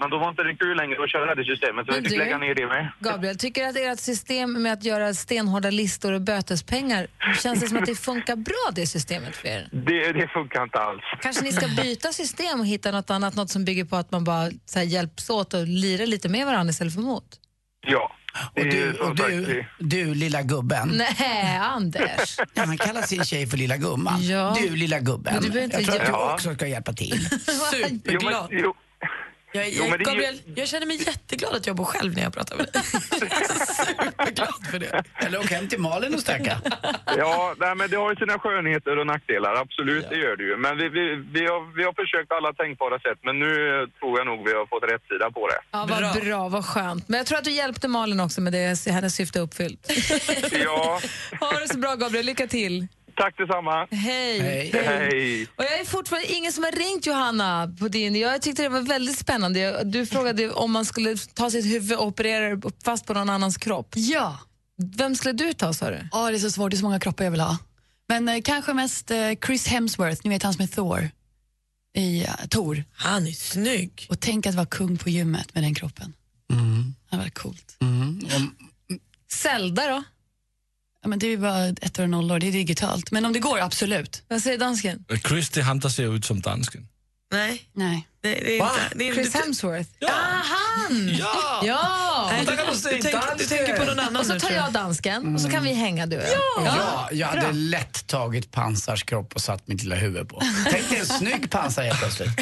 Men 0.00 0.10
då 0.10 0.16
var 0.18 0.28
inte 0.28 0.42
det 0.42 0.54
kul 0.54 0.76
längre 0.76 1.04
att 1.04 1.10
köra 1.10 1.34
det 1.34 1.44
systemet, 1.44 1.86
så 1.86 1.92
Men 1.92 2.02
vi 2.02 2.08
fick 2.08 2.18
du- 2.18 2.24
lägga 2.24 2.38
ner 2.38 2.54
det 2.54 2.66
med. 2.66 2.88
Gabriel, 3.00 3.36
tycker 3.38 3.62
att 3.68 3.76
ert 3.76 3.98
system 4.12 4.62
med 4.62 4.72
att 4.72 4.84
göra 4.84 5.14
stenhårda 5.14 5.70
listor 5.70 6.12
och 6.12 6.20
bötespengar, 6.20 7.06
känns 7.42 7.60
det 7.60 7.68
som 7.68 7.76
att 7.78 7.86
det 7.86 7.94
funkar 8.10 8.36
bra 8.36 8.66
det 8.74 8.86
systemet 8.86 9.36
för 9.36 9.48
er? 9.48 9.68
Det, 9.72 10.12
det 10.12 10.28
funkar 10.28 10.62
inte 10.62 10.78
alls. 10.78 11.02
Kanske 11.20 11.44
ni 11.44 11.52
ska 11.52 11.66
byta 11.82 12.08
system 12.08 12.60
och 12.60 12.66
hitta 12.66 12.90
något 12.90 13.10
annat, 13.10 13.34
något 13.36 13.50
som 13.50 13.64
bygger 13.64 13.84
på 13.84 13.96
att 13.96 14.10
man 14.10 14.24
bara 14.24 14.50
så 14.66 14.78
här, 14.78 14.86
hjälps 14.86 15.30
åt 15.30 15.54
och 15.54 15.66
lirar 15.66 16.06
lite 16.06 16.28
med 16.28 16.46
varandra 16.46 16.70
istället 16.70 16.94
för 16.94 17.00
mot? 17.00 17.24
Ja. 17.86 18.12
Och 18.56 18.64
du, 18.64 18.92
och 18.92 19.16
du, 19.16 19.64
du 19.78 20.14
lilla 20.14 20.42
gubben. 20.42 20.88
Nej, 20.88 21.58
Anders. 21.62 22.38
Ja, 22.54 22.64
han 22.64 22.78
kallar 22.78 23.02
sin 23.02 23.24
tjej 23.24 23.46
för 23.46 23.56
lilla 23.56 23.76
gumman. 23.76 24.22
Ja. 24.26 24.56
Du 24.60 24.76
lilla 24.76 24.98
gubben. 25.00 25.34
Men 25.42 25.50
du 25.50 25.62
inte 25.64 25.76
jag 25.76 25.84
tror 25.84 26.00
att 26.00 26.06
du 26.06 26.34
också 26.34 26.54
ska 26.54 26.66
hjälpa 26.66 26.92
till. 26.92 27.28
Superglad. 27.70 28.48
Jo, 28.50 28.50
men, 28.50 28.60
jo. 28.64 28.74
Jag, 29.54 29.68
Jo, 29.70 29.84
jag, 29.84 29.90
det 29.90 29.94
är 29.94 29.98
ju- 29.98 30.04
Gabriel, 30.04 30.40
jag 30.54 30.68
känner 30.68 30.86
mig 30.86 30.96
jätteglad 31.06 31.54
att 31.54 31.66
jag 31.66 31.76
bor 31.76 31.84
själv 31.84 32.14
när 32.14 32.22
jag 32.22 32.32
pratar 32.34 32.56
med 32.56 32.66
dig. 32.72 32.82
Superglad 33.86 34.54
för 34.70 34.78
det. 34.78 35.02
Eller 35.26 35.38
åk 35.38 35.50
hem 35.50 35.68
till 35.68 35.78
Malin 35.80 36.14
och 36.14 36.20
snacka. 36.20 36.60
Ja, 37.18 37.54
nej, 37.58 37.74
men 37.74 37.90
det 37.90 37.96
har 37.96 38.10
ju 38.10 38.16
sina 38.16 38.38
skönheter 38.38 38.98
och 38.98 39.06
nackdelar, 39.06 39.54
absolut, 39.54 40.06
det 40.10 40.16
gör 40.16 40.36
det 40.36 40.42
ju. 40.44 40.56
Men 40.56 40.76
vi, 40.78 40.88
vi, 40.88 41.04
vi, 41.32 41.46
har, 41.46 41.76
vi 41.76 41.84
har 41.84 41.92
försökt 42.02 42.32
alla 42.32 42.52
tänkbara 42.52 42.98
sätt, 42.98 43.18
men 43.22 43.38
nu 43.38 43.46
tror 44.00 44.18
jag 44.18 44.26
nog 44.26 44.38
vi 44.48 44.52
har 44.52 44.66
fått 44.66 44.82
rätt 44.92 45.02
sida 45.08 45.30
på 45.30 45.48
det. 45.48 45.58
Ja, 45.70 45.86
vad 45.90 46.22
bra. 46.24 46.48
vad 46.48 46.64
skönt. 46.66 47.08
Men 47.08 47.18
jag 47.18 47.26
tror 47.26 47.38
att 47.38 47.44
du 47.44 47.50
hjälpte 47.50 47.88
Malin 47.88 48.20
också 48.20 48.40
med 48.40 48.52
det, 48.52 48.86
hennes 48.92 49.14
syfte 49.14 49.40
uppfyllt. 49.40 49.92
Ja, 50.64 51.00
Ha 51.40 51.52
det 51.60 51.68
så 51.68 51.78
bra 51.78 51.94
Gabriel, 51.94 52.26
lycka 52.26 52.46
till. 52.46 52.86
Tack 53.22 53.38
detsamma. 53.38 53.86
Hej. 53.90 54.70
Hej. 54.72 55.46
Och 55.56 55.64
jag 55.64 55.80
är 55.80 55.84
fortfarande 55.84 56.32
ingen 56.32 56.52
som 56.52 56.64
har 56.64 56.72
ringt 56.72 57.06
Johanna 57.06 57.74
på 57.78 57.88
din. 57.88 58.16
Jag 58.16 58.42
tyckte 58.42 58.62
det 58.62 58.68
var 58.68 58.80
väldigt 58.80 59.18
spännande. 59.18 59.84
Du 59.84 60.06
frågade 60.06 60.50
om 60.50 60.72
man 60.72 60.84
skulle 60.84 61.16
ta 61.34 61.50
sitt 61.50 61.66
huvud 61.66 61.98
och 61.98 62.06
operera 62.06 62.60
fast 62.84 63.06
på 63.06 63.14
någon 63.14 63.30
annans 63.30 63.56
kropp. 63.56 63.88
Ja. 63.94 64.38
Vem 64.96 65.14
skulle 65.16 65.32
du 65.32 65.52
ta 65.52 65.72
sa 65.72 65.90
du? 65.90 66.08
Ja, 66.12 66.30
det 66.30 66.36
är 66.36 66.38
så 66.38 66.50
svårt. 66.50 66.70
Det 66.70 66.74
är 66.74 66.78
så 66.78 66.84
många 66.84 67.00
kroppar 67.00 67.24
jag 67.24 67.30
vill 67.30 67.40
ha. 67.40 67.58
Men 68.08 68.28
eh, 68.28 68.40
kanske 68.44 68.74
mest 68.74 69.10
eh, 69.10 69.32
Chris 69.46 69.66
Hemsworth, 69.66 70.20
ni 70.24 70.30
vet 70.30 70.42
han 70.42 70.54
som 70.54 70.62
är 70.62 70.68
Thor 70.68 71.10
i 71.96 72.22
uh, 72.22 72.46
Thor. 72.48 72.84
Han 72.92 73.26
är 73.26 73.32
snygg. 73.32 74.06
Och 74.10 74.20
tänk 74.20 74.46
att 74.46 74.54
vara 74.54 74.66
kung 74.66 74.98
på 74.98 75.10
gymmet 75.10 75.54
med 75.54 75.64
den 75.64 75.74
kroppen. 75.74 76.12
Mm. 76.52 76.94
Det 77.10 77.16
var 77.16 77.28
coolt. 77.28 77.78
Zelda 79.32 79.88
då? 79.88 80.02
Ja, 81.02 81.08
men 81.08 81.18
det 81.18 81.26
är 81.26 81.30
ju 81.30 81.38
bara 81.38 81.64
ettor 81.66 82.02
och 82.02 82.10
nollor, 82.10 82.38
det 82.38 82.48
är 82.48 82.52
digitalt. 82.52 83.10
Men 83.10 83.24
om 83.24 83.32
det 83.32 83.38
går, 83.38 83.60
absolut. 83.60 84.22
Vad 84.28 84.42
säger 84.42 84.58
dansken? 84.58 85.04
Chris, 85.28 85.50
det 85.50 85.60
är 85.60 85.64
han, 85.64 85.78
der 85.80 85.88
ser 85.88 86.16
ut 86.16 86.24
som 86.24 86.40
dansken. 86.40 86.88
Nej. 87.32 87.62
Nej. 87.72 88.08
Det, 88.22 88.28
det 88.28 88.56
är 88.56 88.60
Va? 88.60 88.70
inte, 88.84 88.98
det 88.98 89.08
är 89.08 89.14
Chris 89.14 89.26
inte, 89.26 89.38
Hemsworth? 89.38 89.90
Ja. 89.98 90.08
Ah, 90.12 90.42
han! 90.44 91.08
Ja! 91.18 91.62
Ja! 91.64 92.28
Nej, 92.30 92.46
du 92.46 92.56
du, 92.70 92.76
se 92.76 92.88
du, 92.96 93.02
tänker, 93.02 93.20
du 93.20 93.26
dansken. 93.26 93.48
tänker 93.58 93.76
på 93.78 93.84
någon 93.84 93.98
annan 94.00 94.16
Och 94.16 94.26
så 94.26 94.40
tar 94.40 94.50
jag 94.50 94.72
dansken 94.72 95.34
och 95.34 95.40
så 95.40 95.50
kan 95.50 95.62
vi 95.64 95.72
hänga 95.72 96.06
du 96.06 96.16
och 96.16 96.22
jag. 96.22 96.66
Ja, 96.66 97.08
jag 97.12 97.26
hade 97.26 97.40
bra. 97.40 97.50
lätt 97.52 98.06
tagit 98.06 98.50
pansars 98.50 99.04
kropp 99.04 99.34
och 99.34 99.40
satt 99.40 99.68
mitt 99.68 99.82
lilla 99.82 99.96
huvud 99.96 100.28
på. 100.28 100.42
Tänk 100.70 100.88
dig 100.90 100.98
en 100.98 101.06
snygg 101.06 101.50
pansar 101.50 101.82
helt 101.82 101.98
plötsligt. 101.98 102.30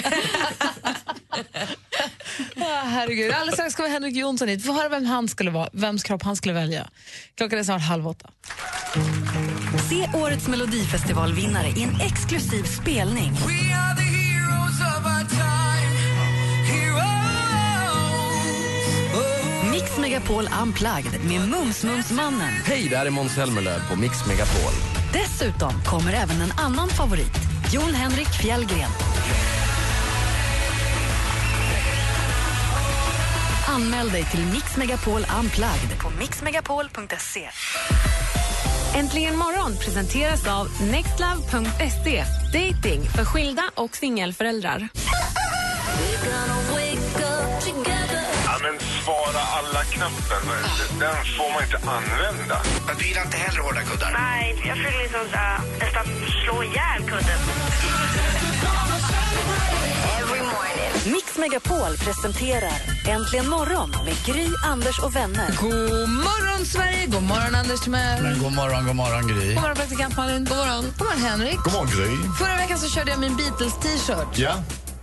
Ah, 2.56 2.84
herregud. 2.84 3.32
Alldeles 3.32 3.54
strax 3.54 3.72
ska 3.72 3.82
vi 3.82 3.88
Henrik 3.88 4.16
Jonsson 4.16 4.48
hit. 4.48 4.60
Vi 4.60 4.64
får 4.64 4.74
höra 4.74 4.88
vem 4.88 5.06
han 5.06 5.28
skulle 5.28 5.50
vara, 5.50 5.68
vems 5.72 6.02
kropp 6.02 6.22
han 6.22 6.36
skulle 6.36 6.54
välja. 6.54 6.88
Klockan 7.36 7.58
är 7.58 7.64
snart 7.64 7.82
halv 7.82 8.08
åtta. 8.08 8.30
Se 9.88 10.08
årets 10.18 10.48
Melodifestivalvinnare 10.48 11.68
i 11.68 11.82
en 11.82 12.00
exklusiv 12.00 12.62
spelning. 12.62 13.32
Mix 19.70 19.98
Megapol 19.98 20.48
Unplugged 20.62 21.24
med 21.24 21.40
Mums-Mums-mannen. 21.48 22.52
Hej, 22.64 22.86
det 22.90 22.96
här 22.96 23.06
är 23.06 23.10
Måns 23.10 23.34
Zelmerlöw 23.34 23.80
på 23.90 23.96
Mix 23.96 24.26
Megapol. 24.26 24.72
Dessutom 25.12 25.72
kommer 25.84 26.12
även 26.12 26.40
en 26.40 26.52
annan 26.58 26.88
favorit, 26.88 27.36
Jon 27.72 27.94
Henrik 27.94 28.28
Fjällgren. 28.28 28.90
Anmäl 33.76 34.10
dig 34.10 34.24
till 34.24 34.46
Mix 34.46 34.76
Megapol 34.76 35.26
Unplugged 35.40 35.98
på 36.02 36.10
mixmegapol.se. 36.18 37.48
Äntligen 38.94 39.36
morgon 39.36 39.76
presenteras 39.76 40.46
av 40.46 40.68
nextlove.se. 40.82 42.24
Dating 42.52 43.02
för 43.16 43.24
skilda 43.24 43.62
och 43.74 43.96
singelföräldrar. 43.96 44.88
Ja, 48.44 48.58
men 48.62 48.78
svara 49.04 49.40
alla-knappen, 49.58 50.42
den 50.98 51.24
får 51.36 51.52
man 51.52 51.62
inte 51.64 51.90
använda. 51.90 52.62
Du 52.98 53.08
gillar 53.08 53.24
inte 53.24 53.36
heller 53.36 53.60
hårda 53.60 53.82
kuddar? 53.82 54.12
Nej, 54.12 54.62
jag 54.66 54.74
vill 54.74 54.98
liksom 55.02 55.26
nästan 55.80 56.04
slå 56.44 56.62
ihjäl 56.62 57.02
kudden. 57.02 57.69
Mix 61.06 61.38
Megapol 61.38 61.96
presenterar 61.96 62.72
Äntligen 63.08 63.48
morgon 63.48 63.90
med 64.04 64.14
Gry, 64.26 64.46
Anders 64.64 64.98
och 64.98 65.16
vänner. 65.16 65.56
God 65.60 66.08
morgon, 66.08 66.66
Sverige! 66.66 67.06
God 67.06 67.22
morgon, 67.22 67.54
Anders 67.54 67.80
Timell. 67.80 68.22
Men 68.22 68.38
god 68.42 68.52
morgon, 68.52 68.86
god 68.86 68.96
morgon 68.96 69.26
Gry. 69.26 69.46
God 69.46 69.62
morgon, 69.62 69.76
praktikant 69.76 70.16
Malin. 70.16 70.44
God 70.44 70.56
morgon. 70.56 70.84
God 70.98 71.06
morgon, 71.06 71.22
Henrik. 71.22 71.56
God 71.64 71.72
morgon, 71.72 71.88
Gry. 71.90 72.16
Förra 72.38 72.56
veckan 72.56 72.78
så 72.78 72.88
körde 72.88 73.10
jag 73.10 73.20
min 73.20 73.36
Beatles-t-shirt 73.36 74.38
Ja. 74.38 74.54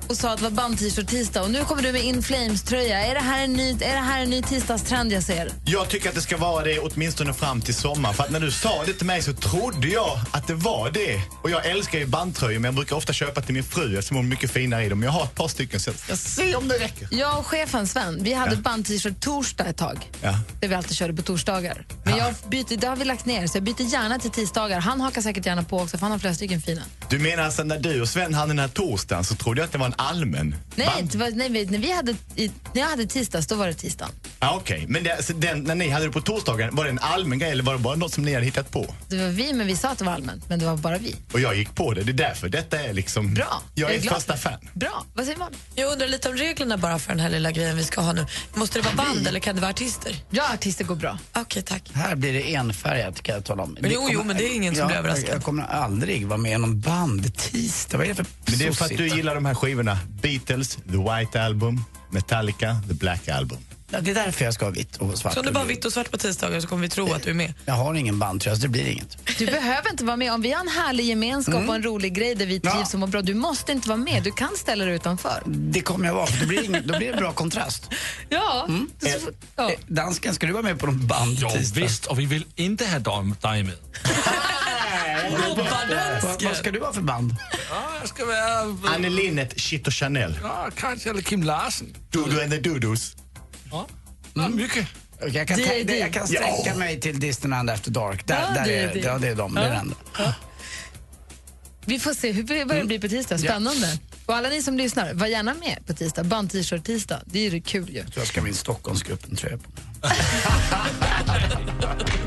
Och 0.10 0.17
sa 0.17 0.30
att 0.32 0.38
det 0.38 0.43
var 0.43 0.52
band-t-shirt-tisdag. 0.52 1.41
Och 1.41 1.52
nu 1.52 1.63
kommer 1.63 1.82
du 1.84 1.91
med 1.91 2.04
In 2.04 2.24
Flames-tröja. 2.24 3.06
Är, 3.06 3.13
det 3.15 3.22
här 3.22 3.43
en 3.43 3.54
ny- 3.54 3.72
är 3.82 3.93
det 3.93 4.02
här 4.02 4.22
en 4.24 4.30
ny 4.30 4.41
tisdagstrend 4.41 5.12
jag 5.12 5.24
ser? 5.24 5.52
Jag 5.65 5.89
tycker 5.89 6.10
att 6.10 6.15
det 6.15 6.22
ska 6.22 6.38
vara 6.38 6.63
det 6.63 6.80
åtminstone 6.80 7.34
fram 7.34 7.62
till 7.62 7.76
sommar. 7.76 8.13
För 8.13 8.24
att 8.24 8.32
när 8.32 8.39
du 8.39 8.52
sa 8.52 8.84
det 8.86 8.93
till 8.93 9.06
mig 9.06 9.22
så 9.22 9.34
trodde 9.34 9.88
jag 9.88 10.20
att 10.32 10.48
det 10.48 10.54
var 10.54 10.91
det. 10.91 11.22
Och 11.43 11.50
jag 11.50 11.65
älskar 11.65 12.00
ju 12.00 12.06
bandtröjor 12.06 12.60
men 12.60 12.65
jag 12.67 12.76
brukar 12.76 12.96
ofta 12.96 13.13
köpa 13.13 13.41
till 13.41 13.54
min 13.54 13.63
fru 13.63 13.98
eftersom 13.98 14.17
hon 14.17 14.26
är 14.26 14.30
mycket 14.30 14.52
finare 14.52 14.86
i 14.86 14.89
dem. 14.89 15.04
Jag 15.04 15.12
har 15.12 15.24
ett 15.24 15.36
par 15.36 15.48
stycken 15.48 15.80
så 15.80 15.89
jag 15.89 15.98
ska 16.00 16.15
se 16.15 16.56
om 16.56 16.67
det 16.67 16.76
räcker. 16.80 17.08
Jag 17.12 17.39
och 17.39 17.46
chefen 17.46 17.88
Sven, 17.88 18.24
vi 18.24 18.34
hade 18.34 18.56
Ja. 18.56 18.62
band-t-shirt 18.62 19.20
torsdag 19.22 19.65
ett 19.65 19.78
tag. 19.78 20.12
Ja. 20.22 20.39
Det 20.62 20.67
vi 20.67 20.76
alltid 20.76 20.98
körde 20.98 21.13
på 21.13 21.22
torsdagar. 21.22 21.86
Men 22.04 22.17
jag 22.17 22.34
byter, 22.50 22.78
det 22.78 22.88
har 22.88 22.96
vi 22.96 23.06
lagt 23.06 23.26
ner, 23.26 23.48
så 23.48 23.58
jag 23.58 23.63
byter 23.63 23.82
gärna 23.93 24.20
till 24.20 24.32
tisdagar. 24.32 24.80
Han 24.80 25.02
hakar 25.02 25.22
säkert 25.22 25.46
gärna 25.46 25.63
på 25.63 25.78
också, 25.80 25.98
för 25.98 26.02
han 26.02 26.12
har 26.12 26.20
flera 26.20 26.34
stycken 26.36 26.62
fina. 26.62 26.82
Du 27.10 27.20
menar 27.20 27.43
alltså 27.43 27.63
när 27.63 27.80
du 27.80 28.02
och 28.02 28.10
Sven 28.10 28.34
hade 28.34 28.48
den 28.50 28.60
här 28.60 28.67
torsdagen 28.67 29.24
så 29.24 29.36
trodde 29.36 29.62
jag 29.62 29.65
att 29.65 29.72
det 29.72 29.78
var 29.78 29.86
en 29.86 29.93
allmän 29.97 30.55
Nej, 30.75 30.88
det 31.12 31.17
var, 31.17 31.29
nej 31.31 31.49
vi- 31.49 31.65
när, 31.65 31.77
vi 31.79 31.91
hade, 31.91 32.15
i, 32.36 32.51
när 32.73 32.81
jag 32.81 32.89
hade 32.89 33.05
tisdags, 33.07 33.47
då 33.47 33.55
var 33.55 33.67
det 33.67 33.73
tisdagen. 33.73 34.12
Ja, 34.39 34.55
Okej, 34.55 34.86
men 34.88 35.03
det, 35.03 35.23
så 35.25 35.33
den, 35.33 35.63
när 35.63 35.75
ni 35.75 35.89
hade 35.89 36.05
det 36.05 36.12
på 36.12 36.21
torsdagen, 36.21 36.75
var 36.75 36.83
det 36.83 36.89
en 36.89 36.99
allmän 36.99 37.39
grej 37.39 37.51
eller 37.51 37.63
var 37.63 37.73
det 37.73 37.79
bara 37.79 37.95
något 37.95 38.13
som 38.13 38.23
ni 38.23 38.33
hade 38.33 38.45
hittat 38.45 38.71
på? 38.71 38.95
Det 39.10 39.17
var 39.17 39.29
vi, 39.29 39.53
men 39.53 39.67
vi 39.67 39.75
sa 39.75 39.89
att 39.89 39.97
det 39.97 40.05
var 40.05 40.12
allmänt. 40.13 40.49
Men 40.49 40.60
det 40.60 40.65
var 40.65 40.77
bara 40.77 40.97
vi. 40.97 41.15
Och 41.33 41.39
jag 41.39 41.55
gick 41.55 41.75
på 41.75 41.93
det. 41.93 42.03
Det 42.03 42.12
är 42.12 42.13
därför 42.13 42.49
detta 42.49 42.79
är 42.79 42.93
liksom... 42.93 43.33
Bra. 43.33 43.62
Jag 43.75 43.83
Jag 43.89 43.95
är 43.95 43.99
är 43.99 44.03
ett 44.07 44.13
första 44.13 44.33
för 44.38 44.49
fan. 44.49 44.60
Bra. 44.73 45.05
Vad 45.13 45.25
säger 45.25 45.38
man? 45.39 45.51
Jag 45.75 45.91
undrar 45.91 46.07
lite 46.07 46.29
om 46.29 46.36
reglerna 46.36 46.77
bara 46.77 46.99
för 46.99 47.10
den 47.10 47.19
här 47.19 47.29
lilla 47.29 47.51
grejen 47.51 47.77
vi 47.77 47.83
ska 47.83 48.01
ha 48.01 48.13
nu. 48.13 48.25
Måste 48.53 48.79
det 48.79 48.83
vara 48.86 48.95
band 48.95 49.27
eller 49.27 49.39
kan 49.39 49.55
det 49.55 49.62
vara 49.62 49.71
artister? 49.71 50.15
Ja, 50.29 50.53
artister 50.53 50.83
går 50.86 50.95
bra. 50.95 51.17
Okej, 51.36 51.62
tack. 51.63 51.91
Här 51.93 52.15
blir 52.15 52.33
det 52.33 52.53
enfärgat 52.55 53.21
kan 53.21 53.36
jag 53.36 53.45
tala 53.45 53.63
om. 53.63 53.77
Men 53.81 53.91
jo, 53.91 53.99
kommer- 53.99 54.13
jo, 54.13 54.23
men 54.23 54.38
det 54.38 54.43
är 54.43 54.55
ingen 54.55 54.73
som 54.75 54.81
ja, 54.81 54.88
blir 54.88 54.97
överraskad. 54.97 55.36
Jag 55.36 55.43
kommer 55.43 55.63
aldrig 55.63 56.27
vara 56.27 56.38
med 56.38 56.51
i 56.51 56.57
någon 56.57 56.79
bandtisdag. 56.81 57.97
Vad 57.97 58.05
är 58.05 58.10
det 58.10 58.15
för 58.15 58.25
Men 58.45 58.57
det 58.60 58.65
är 58.67 58.71
för 58.71 58.86
att 58.86 58.97
du 58.97 59.07
gillar 59.07 59.36
de 59.36 59.45
här 59.45 59.55
skivorna. 59.55 59.87
Beatles, 60.21 60.76
The 60.76 60.97
White 60.97 61.41
Album, 61.41 61.84
Metallica, 62.12 62.76
The 62.88 62.93
Black 62.93 63.28
Album. 63.28 63.58
Ja, 63.91 64.00
det 64.02 64.12
är 64.12 64.15
därför 64.15 64.45
jag 64.45 64.54
ska 64.54 64.65
ha 64.65 64.71
vitt 64.71 64.95
och 64.97 65.17
svart. 65.17 65.34
Så 65.34 65.39
om 65.39 65.45
det 65.45 65.52
bara 65.52 65.63
vitt 65.63 65.86
och 65.86 65.93
svart 65.93 66.12
på 66.12 66.17
tisdagar 66.17 66.60
så 66.60 66.67
kommer 66.67 66.82
vi 66.82 66.89
tro 66.89 67.13
att 67.13 67.23
du 67.23 67.30
är 67.30 67.34
med. 67.34 67.54
Jag 67.65 67.73
har 67.73 67.93
ingen 67.93 68.19
bandtröja 68.19 68.56
så 68.56 68.62
det 68.62 68.67
blir 68.67 68.88
inget. 68.88 69.17
Du 69.38 69.45
behöver 69.45 69.89
inte 69.89 70.04
vara 70.06 70.17
med. 70.17 70.34
Om 70.34 70.41
vi 70.41 70.52
har 70.52 70.62
en 70.62 70.67
härlig 70.67 71.06
gemenskap 71.06 71.56
Mm. 71.56 71.69
och 71.69 71.76
en 71.76 71.84
rolig 71.84 72.13
grej 72.13 72.36
där 72.36 72.45
vi 72.45 72.60
trivs 72.60 72.93
och 72.93 73.00
mår 73.00 73.08
bra, 73.08 73.21
du 73.21 73.34
måste 73.34 73.71
inte 73.71 73.89
vara 73.89 73.97
med. 73.97 74.23
Du 74.23 74.32
kan 74.32 74.50
ställa 74.58 74.86
dig 74.86 74.93
utanför. 74.95 75.43
Det 75.45 75.82
kommer 75.82 76.06
jag 76.08 76.13
vara, 76.13 76.28
för 76.28 76.39
det 76.39 76.45
blir, 76.45 76.63
ingen, 76.63 76.88
då 76.88 76.97
blir 76.97 77.12
det 77.12 77.17
bra 77.17 77.32
kontrast. 77.34 77.89
Ja. 78.30 78.65
Mm. 78.69 78.89
Eh, 79.06 79.69
Dansken, 79.88 80.36
ska 80.36 80.47
du 80.47 80.54
vara 80.54 80.63
med 80.63 80.80
på 80.80 80.86
någon 80.86 81.00
Ja, 81.02 81.08
bandtisdag? 81.08 81.82
visst, 81.82 82.06
och 82.06 82.19
vi 82.19 82.26
vill 82.26 82.45
inte 82.56 82.86
ha 82.86 83.52
dig 83.52 83.63
med. 83.63 83.73
Vad, 85.32 86.44
vad 86.44 86.56
ska 86.58 86.72
du 86.72 86.80
ha 86.80 86.94
för 86.94 87.02
band? 87.02 87.36
Ja, 87.70 87.84
jag 88.00 88.10
ska 88.10 88.26
vara... 88.26 88.94
Anne 88.96 89.10
Linnet, 89.10 89.62
Shit 89.62 89.88
och 89.88 89.94
Chanel. 89.94 90.40
Ja, 90.44 90.70
kanske, 90.78 91.10
eller 91.10 91.22
Kim 91.22 91.44
Larsen. 91.44 91.96
Dodo 92.12 92.42
and 92.42 92.52
the 92.52 92.58
Dodos. 92.58 93.16
Ja, 93.72 93.88
ja 94.34 94.48
mycket. 94.50 94.88
Jag, 95.34 95.48
kan, 95.48 95.58
Det- 95.58 95.84
det- 95.84 95.98
jag 95.98 96.13
kan 96.13 96.28
sträcka 96.28 96.76
mig 96.76 97.00
till 97.00 97.20
Disneyland 97.20 97.70
After 97.70 97.92
Dark. 97.92 98.28
Där, 98.28 98.42
Ja, 98.42 98.54
där 98.54 98.66
det- 98.66 98.78
är, 98.80 98.94
det- 98.94 99.00
Ja, 99.00 99.18
det 99.18 99.28
är 99.28 99.36
de. 99.36 99.54
Det 99.54 99.62
är 99.62 99.70
det 99.70 99.76
enda. 99.76 99.96
Vi 101.86 102.00
får 102.00 102.13
se 102.13 102.32
hur, 102.32 102.66
vad 102.66 102.78
det 102.78 102.84
blir 102.86 103.00
på 103.00 103.08
tisdag. 103.08 103.38
Spännande. 103.38 103.98
Och 104.26 104.36
alla 104.36 104.50
ni 104.50 104.62
som 104.62 104.78
lyssnar, 104.78 105.13
var 105.13 105.28
gärna 105.28 105.54
med 105.54 105.78
på 105.88 105.94
tisdag. 105.94 106.24
Band-t-shirt-tisdag. 106.24 107.22
Det 107.26 107.40
är 107.48 107.50
ju 107.52 107.62
kul 107.62 107.90
ju. 107.90 107.98
Jag 107.98 108.06
tror 108.06 108.18
jag 108.22 108.28
ska 108.28 108.40
ha 108.40 108.46
min 108.46 108.54
Stockholmsgruppen-tröja 108.54 109.58
på 109.58 109.70
mig. 109.70 110.18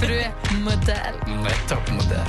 För 0.00 0.08
du 0.08 0.20
är 0.20 0.32
modell. 0.60 1.14
Mm, 1.26 1.38
jag 1.44 1.52
är 1.52 1.68
toppmodell. 1.68 2.26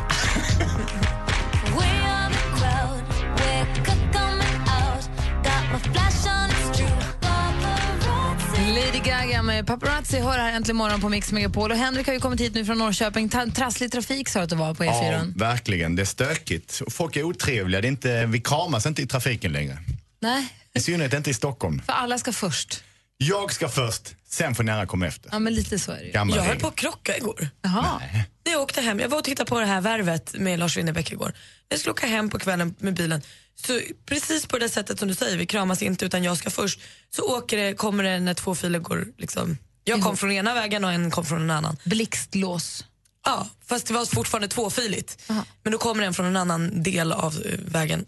Lady 8.76 9.00
Gaga 9.04 9.42
med 9.44 9.68
Paparazzi 9.68 10.20
hör 10.20 10.38
här 10.38 10.54
äntligen 10.54 10.76
morgon 10.78 11.02
på 11.02 11.10
Mix 11.10 11.32
Megapol. 11.32 11.72
Och 11.72 11.78
Henrik 11.78 12.08
har 12.08 12.14
ju 12.14 12.20
kommit 12.20 12.40
hit 12.42 12.54
nu 12.56 12.66
från 12.66 12.78
Norrköping. 12.78 13.30
Ta- 13.30 13.46
Trasslig 13.46 13.92
trafik 13.92 14.30
sa 14.30 14.40
du 14.40 14.44
att 14.44 14.50
det 14.50 14.56
var 14.56 14.74
på 14.74 14.84
E 14.84 14.88
Ja, 14.88 14.94
E4. 14.94 15.40
verkligen. 15.40 15.96
Det 15.96 16.02
är 16.02 16.06
stökigt. 16.06 16.82
Folk 16.90 17.16
är 17.16 17.24
otrevliga. 17.24 17.82
Det 17.82 17.88
är 17.88 17.90
inte, 17.90 18.26
vi 18.26 18.42
kramas 18.42 18.86
inte 18.86 19.02
i 19.02 19.08
trafiken 19.08 19.52
längre. 19.52 19.78
Nej, 20.22 20.48
I 20.74 20.80
synnerhet 20.80 21.14
inte 21.14 21.30
i 21.30 21.34
Stockholm. 21.34 21.82
för 21.86 21.94
alla 21.94 22.18
ska 22.18 22.34
först. 22.34 22.84
Jag 23.28 23.54
ska 23.54 23.70
först, 23.70 24.16
sen 24.28 24.56
får 24.56 24.64
ni 24.64 24.72
andra 24.72 24.86
komma 24.86 25.08
efter. 25.08 25.30
Ja, 25.32 25.40
men 25.40 25.54
lite 25.54 25.80
så 25.80 25.92
är 25.92 25.98
det 25.98 26.06
ju. 26.06 26.12
Gammal 26.12 26.36
Jag 26.36 26.44
höll 26.44 26.50
regel. 26.52 26.62
på 26.62 26.68
att 26.68 26.76
krocka 26.76 27.18
igår. 27.18 27.50
Jaha. 27.62 28.02
När 28.46 28.52
jag 28.52 28.62
åkte 28.62 28.82
hem, 28.82 29.00
jag 29.00 29.10
var 29.10 29.18
och 29.18 29.24
tittade 29.24 29.50
på 29.50 29.60
det 29.60 29.66
här 29.66 29.82
värvet 29.82 30.34
med 30.34 30.60
Lars 30.60 30.78
Winnerbäck 30.78 31.12
igår. 31.12 31.34
Jag 31.70 31.80
skulle 31.80 31.92
åka 31.92 32.08
hem 32.08 32.30
på 32.30 32.40
kvällen 32.40 32.76
med 32.80 32.94
bilen, 32.94 33.22
så 33.56 33.80
precis 34.06 34.46
på 34.46 34.58
det 34.60 34.70
sättet 34.70 35.00
som 35.00 35.08
du 35.08 35.16
säger, 35.16 35.38
vi 35.38 35.46
kramas 35.46 35.82
inte 35.82 36.06
utan 36.06 36.24
jag 36.24 36.38
ska 36.38 36.50
först, 36.50 36.80
så 37.16 37.38
åker 37.38 37.58
det, 37.58 37.74
kommer 37.74 38.04
det 38.04 38.20
när 38.20 38.34
två 38.34 38.56
filer 38.56 38.80
går 38.80 39.06
liksom, 39.18 39.58
jag 39.84 40.02
kom 40.02 40.18
från 40.18 40.32
ena 40.32 40.54
vägen 40.54 40.86
och 40.86 40.92
en 40.92 41.12
kom 41.12 41.26
från 41.26 41.42
en 41.42 41.52
annan. 41.52 41.78
Blixtlås. 41.84 42.86
Ja, 43.26 43.48
fast 43.68 43.88
det 43.88 43.94
var 43.94 44.06
fortfarande 44.06 44.48
tvåfiligt. 44.48 45.32
Men 45.64 45.72
då 45.72 45.78
kommer 45.78 46.04
en 46.04 46.14
från 46.14 46.26
en 46.26 46.38
annan 46.38 46.84
del 46.84 47.12
av 47.12 47.34
eh, 47.46 47.60
vägen 47.66 48.06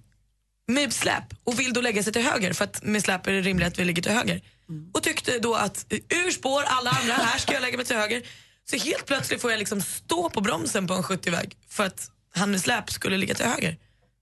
med 0.67 0.93
släp 0.93 1.23
och 1.43 1.59
vill 1.59 1.73
då 1.73 1.81
lägga 1.81 2.03
sig 2.03 2.13
till 2.13 2.21
höger 2.21 2.53
för 2.53 2.63
att 2.63 2.83
med 2.83 3.01
släp 3.03 3.27
är 3.27 3.31
det 3.31 3.41
rimligt 3.41 3.67
att 3.67 3.79
vi 3.79 3.85
ligger 3.85 4.01
till 4.01 4.11
höger. 4.11 4.41
Mm. 4.69 4.91
Och 4.93 5.03
tyckte 5.03 5.39
då 5.39 5.55
att 5.55 5.85
ur 6.09 6.31
spår 6.31 6.63
alla 6.63 6.89
andra, 6.89 7.13
här 7.13 7.39
ska 7.39 7.53
jag 7.53 7.61
lägga 7.61 7.77
mig 7.77 7.85
till 7.85 7.95
höger. 7.95 8.21
Så 8.69 8.77
helt 8.77 9.05
plötsligt 9.05 9.41
får 9.41 9.51
jag 9.51 9.57
liksom 9.57 9.81
stå 9.81 10.29
på 10.29 10.41
bromsen 10.41 10.87
på 10.87 10.93
en 10.93 11.03
70-väg 11.03 11.57
för 11.69 11.85
att 11.85 12.11
han 12.35 12.51
med 12.51 12.61
släp 12.61 12.91
skulle 12.91 13.17
ligga 13.17 13.35
till 13.35 13.45
höger. 13.45 13.77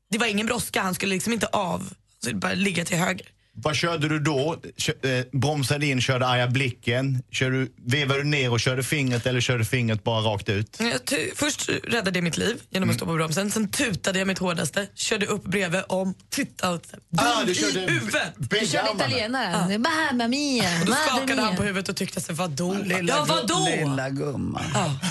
Det 0.10 0.18
var 0.18 0.28
ingen 0.28 0.48
brådska, 0.48 0.82
han 0.82 0.96
skulle 0.96 1.14
liksom 1.14 1.34
inte 1.34 1.48
av, 1.48 1.94
så 2.24 2.36
bara 2.36 2.54
ligga 2.54 2.86
till 2.86 2.98
höger. 2.98 3.30
Vad 3.56 3.76
körde 3.76 4.08
du 4.10 4.20
då? 4.20 4.56
Eh, 5.04 5.26
bromsade 5.32 5.86
in, 5.86 6.02
körde 6.02 6.28
arga 6.28 6.48
blicken? 6.48 7.24
Körde, 7.32 7.56
du- 7.62 7.74
vevade 7.86 8.20
du 8.20 8.24
ner 8.24 8.52
och 8.52 8.60
körde 8.60 8.84
fingret 8.84 9.26
eller 9.26 9.42
körde 9.42 9.66
fingret 9.66 10.04
bara 10.04 10.22
rakt 10.22 10.50
ut? 10.50 10.80
Tu- 11.06 11.32
först 11.36 11.70
räddade 11.84 12.18
jag 12.18 12.24
mitt 12.24 12.38
liv 12.38 12.62
genom 12.70 12.90
att 12.90 12.96
stå 12.96 13.06
på 13.06 13.14
bromsen, 13.14 13.52
sen 13.52 13.68
tutade 13.72 14.20
jag 14.20 14.28
mitt 14.28 14.40
hårdaste, 14.40 14.88
körde 14.96 15.26
upp 15.26 15.44
bredvid 15.44 15.82
om, 15.88 16.14
tittade 16.30 16.74
åt 16.76 16.88
Ah, 17.18 17.44
du 17.46 17.52
i 17.52 17.56
körde 17.56 17.80
huvudet. 17.80 18.34
Du 18.38 18.68
körde 18.68 18.90
italienare. 18.96 19.68
Ja. 19.74 19.78
Mamma 19.80 20.28
mia, 20.28 20.80
Och 20.82 20.86
då 20.86 20.94
skakade 20.94 21.42
han 21.42 21.56
på 21.56 21.64
huvudet 21.64 21.90
och 21.90 21.96
tyckte 21.96 22.22
sig 22.22 22.36
vadå? 22.36 22.74
Lilla, 22.84 23.00
ja, 23.16 23.26
vadå? 23.28 23.68
lilla 23.80 24.10
gumman. 24.10 24.64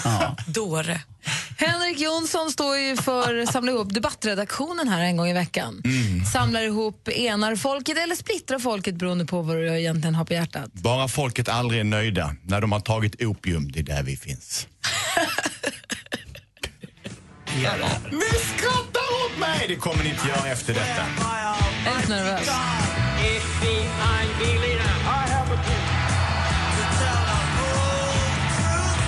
Ja. 0.05 0.37
Dåre. 0.46 1.00
Henrik 1.66 2.01
Jonsson 2.01 2.51
står 2.51 2.79
ju 2.79 2.96
för 2.96 3.38
att 3.38 3.53
samla 3.53 3.72
ihop 3.72 3.94
debattredaktionen 3.94 4.88
här 4.88 5.01
en 5.03 5.16
gång 5.16 5.29
i 5.29 5.33
veckan. 5.33 5.83
Samlar 6.33 6.62
ihop, 6.62 7.09
enar 7.09 7.57
folket 7.57 7.98
eller 7.98 8.14
splittrar 8.14 8.59
folket 8.59 8.94
beroende 8.94 9.25
på 9.27 9.42
vad 9.42 9.57
du 9.57 9.79
egentligen 9.79 10.14
har 10.14 10.25
på 10.25 10.33
hjärtat. 10.33 10.72
Bara 10.72 11.09
folket 11.09 11.48
aldrig 11.48 11.81
är 11.81 11.85
nöjda 11.85 12.37
när 12.42 12.61
de 12.61 12.72
har 12.72 12.81
tagit 12.81 13.22
opium, 13.22 13.72
det 13.72 13.79
är 13.79 13.85
där 13.85 14.03
vi 14.03 14.16
finns. 14.16 14.66
Ni 18.11 18.20
skrattar 18.57 19.09
åt 19.25 19.38
mig! 19.38 19.64
Det 19.68 19.77
kommer 19.77 20.05
ni 20.05 20.11
inte 20.11 20.29
göra 20.29 20.48
efter 20.48 20.75
detta. 20.75 21.05
Jag 21.85 21.94
är 21.94 22.01
lite 22.01 22.12
nervös. 22.12 22.51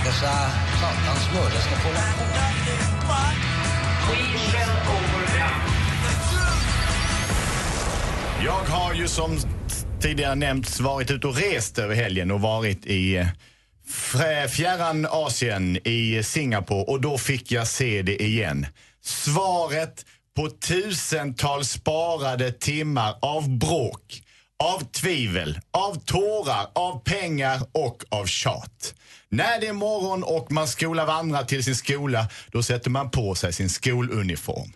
Dessa 0.05 0.64
satans 0.85 1.33
mördare 1.35 1.61
ska 1.61 1.77
få 1.77 1.89
Jag 8.45 8.53
har 8.53 8.95
ju 8.95 9.09
som 9.09 9.39
tidigare 10.01 10.35
nämnts 10.35 10.81
varit 10.81 11.11
ute 11.11 11.27
och 11.27 11.37
rest 11.37 11.79
över 11.79 11.95
helgen 11.95 12.31
och 12.31 12.41
varit 12.41 12.87
i 12.87 13.17
eh, 13.17 14.49
fjärran 14.49 15.07
Asien, 15.11 15.77
i 15.89 16.23
Singapore 16.23 16.85
och 16.85 17.01
då 17.01 17.19
fick 17.19 17.53
jag 17.53 17.67
se 17.67 18.03
det 18.03 18.23
igen. 18.23 18.67
Svaret 19.03 20.07
på 20.37 20.49
tusentals 20.49 21.71
sparade 21.71 22.53
timmar 22.53 23.15
av 23.23 23.59
bråk, 23.59 24.23
av 24.65 24.85
tvivel, 24.85 25.61
av 25.71 25.95
tårar, 26.05 26.67
av 26.73 27.05
pengar 27.05 27.61
och 27.73 28.05
av 28.09 28.27
tjat. 28.27 28.95
När 29.29 29.61
det 29.61 29.67
är 29.67 29.73
morgon 29.73 30.23
och 30.23 30.53
man 30.53 30.69
skolar 30.69 31.07
vandra 31.07 31.45
till 31.45 31.65
sin 31.65 31.77
skola, 31.77 32.29
då 32.53 32.63
sätter 32.63 32.91
man 32.91 33.11
på 33.11 33.35
sig 33.35 33.53
sin 33.53 33.71
skoluniform. 33.71 34.73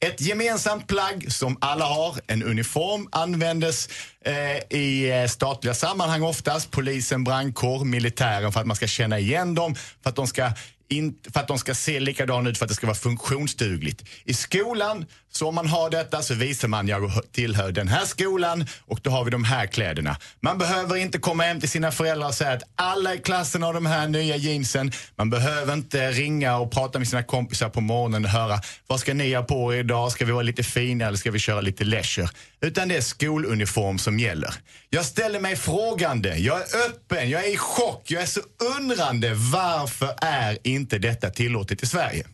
Ett 0.00 0.20
gemensamt 0.20 0.86
plagg 0.86 1.32
som 1.32 1.58
alla 1.60 1.84
har, 1.84 2.16
en 2.26 2.42
uniform, 2.42 3.08
användes 3.12 3.88
eh, 4.24 4.78
i 4.78 5.10
eh, 5.10 5.26
statliga 5.26 5.74
sammanhang 5.74 6.22
oftast. 6.22 6.70
Polisen, 6.70 7.24
brandkår, 7.24 7.84
militären 7.84 8.52
för 8.52 8.60
att 8.60 8.66
man 8.66 8.76
ska 8.76 8.86
känna 8.86 9.18
igen 9.18 9.54
dem, 9.54 9.74
för 9.74 10.10
att 10.10 10.16
de 10.16 10.26
ska 10.26 10.52
in, 10.96 11.14
för 11.32 11.40
att 11.40 11.48
de 11.48 11.58
ska 11.58 11.74
se 11.74 12.00
likadana 12.00 12.50
ut 12.50 12.58
för 12.58 12.64
att 12.64 12.68
det 12.68 12.74
ska 12.74 12.86
vara 12.86 12.96
funktionsdugligt. 12.96 14.04
I 14.24 14.34
skolan, 14.34 15.06
så 15.32 15.48
om 15.48 15.54
man 15.54 15.66
har 15.66 15.90
detta 15.90 16.22
så 16.22 16.34
visar 16.34 16.68
man 16.68 16.88
jag 16.88 17.12
tillhör 17.32 17.72
den 17.72 17.88
här 17.88 18.04
skolan 18.04 18.66
och 18.86 19.00
då 19.02 19.10
har 19.10 19.24
vi 19.24 19.30
de 19.30 19.44
här 19.44 19.66
kläderna. 19.66 20.16
Man 20.40 20.58
behöver 20.58 20.96
inte 20.96 21.18
komma 21.18 21.42
hem 21.42 21.60
till 21.60 21.68
sina 21.68 21.92
föräldrar 21.92 22.28
och 22.28 22.34
säga 22.34 22.52
att 22.52 22.62
alla 22.76 23.14
i 23.14 23.18
klassen 23.18 23.62
har 23.62 23.74
de 23.74 23.86
här 23.86 24.08
nya 24.08 24.36
jeansen. 24.36 24.92
Man 25.16 25.30
behöver 25.30 25.74
inte 25.74 26.10
ringa 26.10 26.56
och 26.56 26.72
prata 26.72 26.98
med 26.98 27.08
sina 27.08 27.22
kompisar 27.22 27.68
på 27.68 27.80
morgonen 27.80 28.24
och 28.24 28.30
höra 28.30 28.60
vad 28.86 29.00
ska 29.00 29.14
ni 29.14 29.34
ha 29.34 29.42
på 29.42 29.74
er 29.74 29.78
idag? 29.78 30.12
Ska 30.12 30.24
vi 30.24 30.32
vara 30.32 30.42
lite 30.42 30.62
fina 30.62 31.06
eller 31.06 31.18
ska 31.18 31.30
vi 31.30 31.38
köra 31.38 31.60
lite 31.60 31.84
leisure? 31.84 32.28
Utan 32.60 32.88
det 32.88 32.96
är 32.96 33.00
skoluniform 33.00 33.98
som 33.98 34.18
gäller. 34.18 34.54
Jag 34.90 35.04
ställer 35.04 35.40
mig 35.40 35.56
frågande, 35.56 36.36
jag 36.36 36.56
är 36.56 36.64
öppen, 36.88 37.30
jag 37.30 37.44
är 37.44 37.54
i 37.54 37.56
chock, 37.56 38.02
jag 38.06 38.22
är 38.22 38.26
så 38.26 38.40
undrande. 38.78 39.34
Varför 39.34 40.14
är 40.20 40.58
inte 40.62 40.83
inte 40.84 40.98
detta 40.98 41.30
tillåtet 41.30 41.82
i 41.82 41.86
Sverige? 41.86 42.26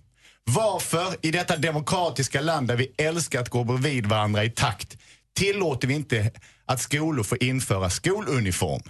Varför 0.44 1.14
i 1.22 1.30
detta 1.30 1.56
demokratiska 1.56 2.40
land 2.40 2.68
där 2.68 2.76
vi 2.76 2.92
älskar 2.98 3.40
att 3.40 3.48
gå 3.48 3.64
bredvid 3.64 4.06
varandra 4.06 4.44
i 4.44 4.50
takt 4.50 4.96
tillåter 5.36 5.88
vi 5.88 5.94
inte 5.94 6.30
att 6.66 6.80
skolor 6.80 7.22
får 7.22 7.42
införa 7.42 7.90
skoluniform? 7.90 8.82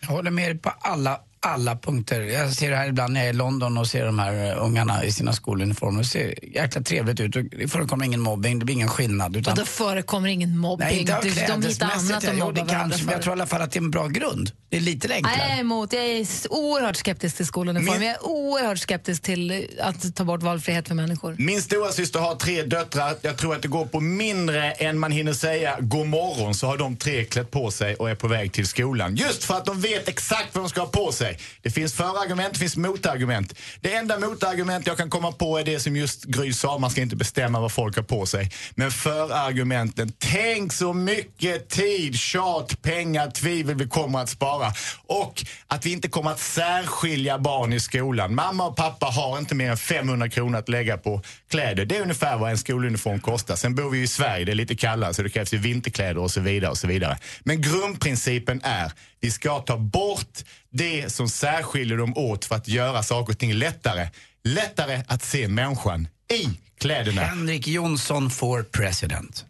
Jag 0.00 0.08
håller 0.08 0.30
med 0.30 0.50
dig 0.50 0.58
på 0.58 0.70
alla, 0.80 1.20
alla 1.46 1.76
punkter. 1.76 2.20
Jag 2.20 2.52
ser 2.52 2.70
det 2.70 2.76
här 2.76 2.88
ibland 2.88 3.12
när 3.12 3.20
jag 3.20 3.28
är 3.28 3.32
i 3.32 3.36
London 3.36 3.78
och 3.78 3.86
ser 3.86 4.04
de 4.06 4.18
här 4.18 4.50
eh, 4.56 4.64
ungarna 4.64 5.04
i 5.04 5.12
sina 5.12 5.32
skoluniformer. 5.32 5.98
Det 6.02 6.08
ser 6.08 6.54
jäkla 6.54 6.80
trevligt 6.82 7.20
ut 7.20 7.36
det 7.58 7.68
förekommer 7.68 8.04
ingen 8.04 8.20
mobbing, 8.20 8.58
det 8.58 8.64
blir 8.64 8.74
ingen 8.74 8.88
skillnad. 8.88 9.36
Utan... 9.36 9.52
Och 9.52 9.58
då 9.58 9.64
förekommer 9.64 10.28
ingen 10.28 10.58
mobbing. 10.58 10.86
Nej, 10.86 10.98
inte 11.00 11.16
av 11.16 11.22
Du- 11.22 11.30
de 11.30 11.62
hittar 11.62 11.90
annat 11.90 12.24
att 12.24 12.30
jo, 12.38 12.44
mobba 12.44 12.64
det 12.64 12.72
varandra 12.72 12.96
för. 12.96 13.12
jag 13.12 13.22
tror 13.22 13.32
i 13.32 13.36
alla 13.38 13.46
fall 13.46 13.62
att 13.62 13.72
det 13.72 13.78
är 13.78 13.82
en 13.82 13.90
bra 13.90 14.06
grund. 14.08 14.50
Det 14.68 14.76
är 14.76 14.80
lite 14.80 15.08
Nej, 15.08 15.16
enklare. 15.16 15.36
jag 15.48 15.56
är 15.56 15.60
emot. 15.60 15.92
Jag 15.92 16.04
är 16.04 16.26
oerhört 16.50 16.96
skeptisk 16.96 17.36
till 17.36 17.46
skoluniform. 17.46 18.02
Jag 18.02 18.12
är 18.12 18.26
oerhört 18.26 18.78
skeptisk 18.78 19.22
till 19.22 19.50
eh, 19.50 19.58
att 19.80 20.14
ta 20.16 20.24
bort 20.24 20.42
valfrihet 20.42 20.88
för 20.88 20.94
människor. 20.94 21.36
Min 21.38 21.62
stora 21.62 21.92
syster 21.92 22.20
har 22.20 22.34
tre 22.34 22.62
döttrar. 22.62 23.14
Jag 23.22 23.36
tror 23.36 23.54
att 23.54 23.62
det 23.62 23.68
går 23.68 23.86
på 23.86 24.00
mindre 24.00 24.72
än 24.72 24.98
man 24.98 25.10
hinner 25.12 25.32
säga 25.32 25.76
god 25.80 26.06
morgon 26.06 26.54
så 26.54 26.66
har 26.66 26.76
de 26.76 26.96
tre 26.96 27.24
klätt 27.24 27.50
på 27.50 27.70
sig 27.70 27.94
och 27.94 28.10
är 28.10 28.14
på 28.14 28.28
väg 28.28 28.52
till 28.52 28.66
skolan. 28.66 29.16
Just 29.16 29.44
för 29.44 29.54
att 29.56 29.64
de 29.64 29.80
vet 29.80 30.08
exakt 30.08 30.54
vad 30.54 30.64
de 30.64 30.68
ska 30.68 30.80
ha 30.80 30.88
på 30.88 31.12
sig. 31.12 31.35
Det 31.62 31.70
finns 31.70 31.94
förargument, 31.94 32.52
det 32.52 32.58
finns 32.58 32.76
motargument. 32.76 33.54
Det 33.80 33.94
enda 33.94 34.18
motargument 34.18 34.86
jag 34.86 34.96
kan 34.96 35.10
komma 35.10 35.32
på 35.32 35.58
är 35.58 35.64
det 35.64 35.80
som 35.80 35.96
just 35.96 36.24
Gry 36.24 36.52
sa, 36.52 36.78
man 36.78 36.90
ska 36.90 37.00
inte 37.00 37.16
bestämma 37.16 37.60
vad 37.60 37.72
folk 37.72 37.96
har 37.96 38.02
på 38.02 38.26
sig. 38.26 38.50
Men 38.74 38.90
förargumenten, 38.90 40.12
tänk 40.18 40.72
så 40.72 40.92
mycket 40.92 41.68
tid, 41.68 42.18
tjat, 42.18 42.82
pengar, 42.82 43.30
tvivel 43.30 43.76
vi 43.76 43.88
kommer 43.88 44.18
att 44.18 44.28
spara. 44.28 44.72
Och 45.06 45.44
att 45.66 45.86
vi 45.86 45.92
inte 45.92 46.08
kommer 46.08 46.30
att 46.30 46.40
särskilja 46.40 47.38
barn 47.38 47.72
i 47.72 47.80
skolan. 47.80 48.34
Mamma 48.34 48.66
och 48.66 48.76
pappa 48.76 49.06
har 49.06 49.38
inte 49.38 49.54
mer 49.54 49.70
än 49.70 49.76
500 49.76 50.28
kronor 50.28 50.58
att 50.58 50.68
lägga 50.68 50.96
på 50.96 51.22
kläder. 51.50 51.84
Det 51.84 51.96
är 51.96 52.02
ungefär 52.02 52.36
vad 52.36 52.50
en 52.50 52.58
skoluniform 52.58 53.20
kostar. 53.20 53.56
Sen 53.56 53.74
bor 53.74 53.90
vi 53.90 53.98
ju 53.98 54.04
i 54.04 54.08
Sverige, 54.08 54.44
det 54.44 54.52
är 54.52 54.56
lite 54.56 54.76
kallare 54.76 55.14
så 55.14 55.22
det 55.22 55.30
krävs 55.30 55.54
ju 55.54 55.58
vinterkläder 55.58 56.18
och 56.18 56.30
så 56.30 56.40
vidare. 56.40 56.70
och 56.70 56.78
så 56.78 56.86
vidare. 56.86 57.18
Men 57.44 57.60
grundprincipen 57.60 58.60
är 58.64 58.92
vi 59.26 59.30
ska 59.30 59.60
ta 59.60 59.76
bort 59.78 60.38
det 60.70 61.12
som 61.12 61.28
särskiljer 61.28 61.96
dem 61.98 62.16
åt 62.16 62.44
för 62.44 62.54
att 62.54 62.68
göra 62.68 63.02
saker 63.02 63.32
och 63.32 63.38
ting 63.38 63.52
lättare. 63.52 64.08
Lättare 64.44 65.02
att 65.08 65.24
se 65.24 65.48
människan 65.48 66.08
i 66.32 66.48
kläderna. 66.80 67.22
Henrik 67.22 67.66
Jonsson 67.66 68.30
for 68.30 68.62
president. 68.62 69.44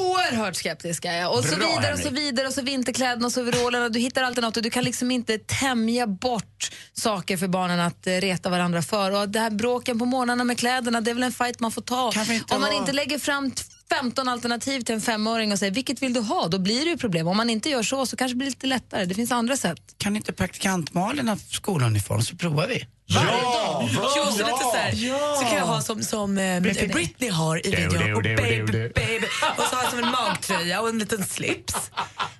Oerhört 0.00 0.56
skeptisk 0.56 1.04
är 1.04 1.12
jag. 1.20 1.32
Och 1.38 1.44
så 1.44 1.56
Bra, 1.56 1.66
vidare 1.66 1.92
och 1.92 1.98
så 1.98 2.04
Henrik. 2.08 2.22
vidare 2.24 2.46
och 2.46 2.52
så 2.54 2.62
vinterkläderna 2.62 3.26
och 3.26 3.32
så 3.32 3.42
overallerna. 3.42 3.88
Du 3.88 3.98
hittar 3.98 4.22
alltid 4.22 4.42
något 4.44 4.56
och 4.56 4.62
du 4.62 4.70
kan 4.70 4.84
liksom 4.84 5.10
inte 5.10 5.38
tämja 5.38 6.06
bort 6.06 6.70
saker 6.92 7.36
för 7.36 7.48
barnen 7.48 7.80
att 7.80 8.06
eh, 8.06 8.12
reta 8.12 8.50
varandra 8.50 8.82
för. 8.82 9.10
Och 9.10 9.28
det 9.28 9.40
här 9.40 9.50
bråken 9.50 9.98
på 9.98 10.04
morgnarna 10.04 10.44
med 10.44 10.58
kläderna, 10.58 11.00
det 11.00 11.10
är 11.10 11.14
väl 11.14 11.22
en 11.22 11.32
fight 11.32 11.60
man 11.60 11.72
får 11.72 11.82
ta. 11.82 12.08
inte 12.08 12.54
Om 12.54 12.60
man 12.60 12.60
vara- 12.60 12.74
inte 12.80 12.92
lägger 12.92 13.18
fram 13.18 13.50
t- 13.50 13.62
15 14.00 14.28
alternativ 14.28 14.80
till 14.80 14.94
en 14.94 15.00
femåring 15.00 15.52
och 15.52 15.58
säger 15.58 15.72
vilket 15.72 16.02
vill 16.02 16.12
du 16.12 16.20
ha, 16.20 16.48
då 16.48 16.58
blir 16.58 16.84
det 16.84 16.90
ju 16.90 16.96
problem. 16.96 17.28
Om 17.28 17.36
man 17.36 17.50
inte 17.50 17.70
gör 17.70 17.82
så 17.82 18.06
så 18.06 18.16
kanske 18.16 18.34
det 18.34 18.38
blir 18.38 18.48
lite 18.48 18.66
lättare. 18.66 19.04
Det 19.04 19.14
finns 19.14 19.32
andra 19.32 19.56
sätt. 19.56 19.94
Kan 19.98 20.16
inte 20.16 20.32
praktikant 20.32 20.94
Malin 20.94 21.28
ha 21.28 21.36
skoluniform 21.36 22.22
så 22.22 22.36
provar 22.36 22.66
vi. 22.66 22.86
Varje 23.14 23.30
dag. 23.42 23.90
bra. 23.94 24.30
lite 24.30 24.58
så, 24.62 24.76
här, 24.76 24.92
Ja. 24.94 25.36
så 25.38 25.44
kan 25.44 25.56
jag 25.56 25.64
ha 25.64 25.80
som, 25.80 26.02
som 26.02 26.38
eh, 26.38 26.60
Britney. 26.60 27.30
har 27.30 27.66
i 27.66 27.70
videon. 27.70 28.14
Och 28.14 28.22
baby, 28.22 28.88
baby. 28.94 29.26
Och 29.56 29.64
så 29.64 29.76
har 29.76 29.82
jag 29.82 29.90
som 29.90 29.98
en 29.98 30.10
magtröja 30.10 30.80
och 30.80 30.88
en 30.88 30.98
liten 30.98 31.24
slips. 31.24 31.74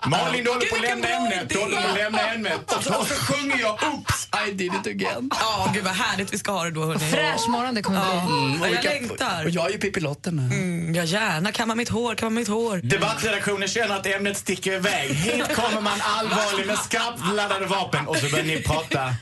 Malin, 0.06 0.44
du 0.44 0.50
håller 0.50 0.66
på 0.66 0.76
att 0.76 0.82
lämna 0.82 1.08
ämnet. 1.08 1.48
Du 1.48 1.54
idé. 1.54 1.64
håller 1.64 1.82
på 1.82 1.88
att 1.88 1.94
lämna 1.94 2.20
ämnet. 2.34 2.72
Och 2.72 2.84
så, 2.84 2.92
sjunger 2.92 3.60
jag 3.60 3.72
Oops, 3.92 4.28
I 4.48 4.50
did 4.50 4.72
it 4.74 4.86
again. 4.86 5.30
Ja, 5.40 5.70
gud 5.74 5.84
vad 5.84 5.92
härligt 5.92 6.32
vi 6.34 6.38
ska 6.38 6.52
ha 6.52 6.64
det 6.64 6.70
då 6.70 6.84
hörni. 6.84 6.98
Fräsch 7.00 7.48
morgon 7.48 7.74
det 7.74 7.82
kommer 7.82 8.00
bli. 8.00 8.58
Ja, 8.60 8.66
och 8.68 8.74
jag 8.74 8.84
längtar. 8.84 9.44
Och 9.44 9.50
jag 9.50 9.66
är 9.66 9.70
ju 9.70 9.78
Pippi 9.78 10.00
Lotten. 10.00 10.38
Mm, 10.38 10.94
jag 10.94 11.04
gärna 11.04 11.52
kamma 11.52 11.74
mitt 11.74 11.88
hår, 11.88 12.14
kamma 12.14 12.30
mitt 12.30 12.48
hår. 12.48 12.80
Debattredaktionen 12.82 13.68
känner 13.68 13.96
att 13.96 14.06
ämnet 14.06 14.36
sticker 14.36 14.72
iväg. 14.72 15.10
Hit 15.10 15.54
kommer 15.54 15.80
man 15.80 15.98
allvarlig 16.02 16.66
med 16.66 16.78
skarpt 16.78 17.34
laddade 17.34 17.66
vapen 17.66 18.06
och 18.08 18.16
så 18.16 18.28
börjar 18.28 18.44
ni 18.44 18.62
prata 18.62 19.14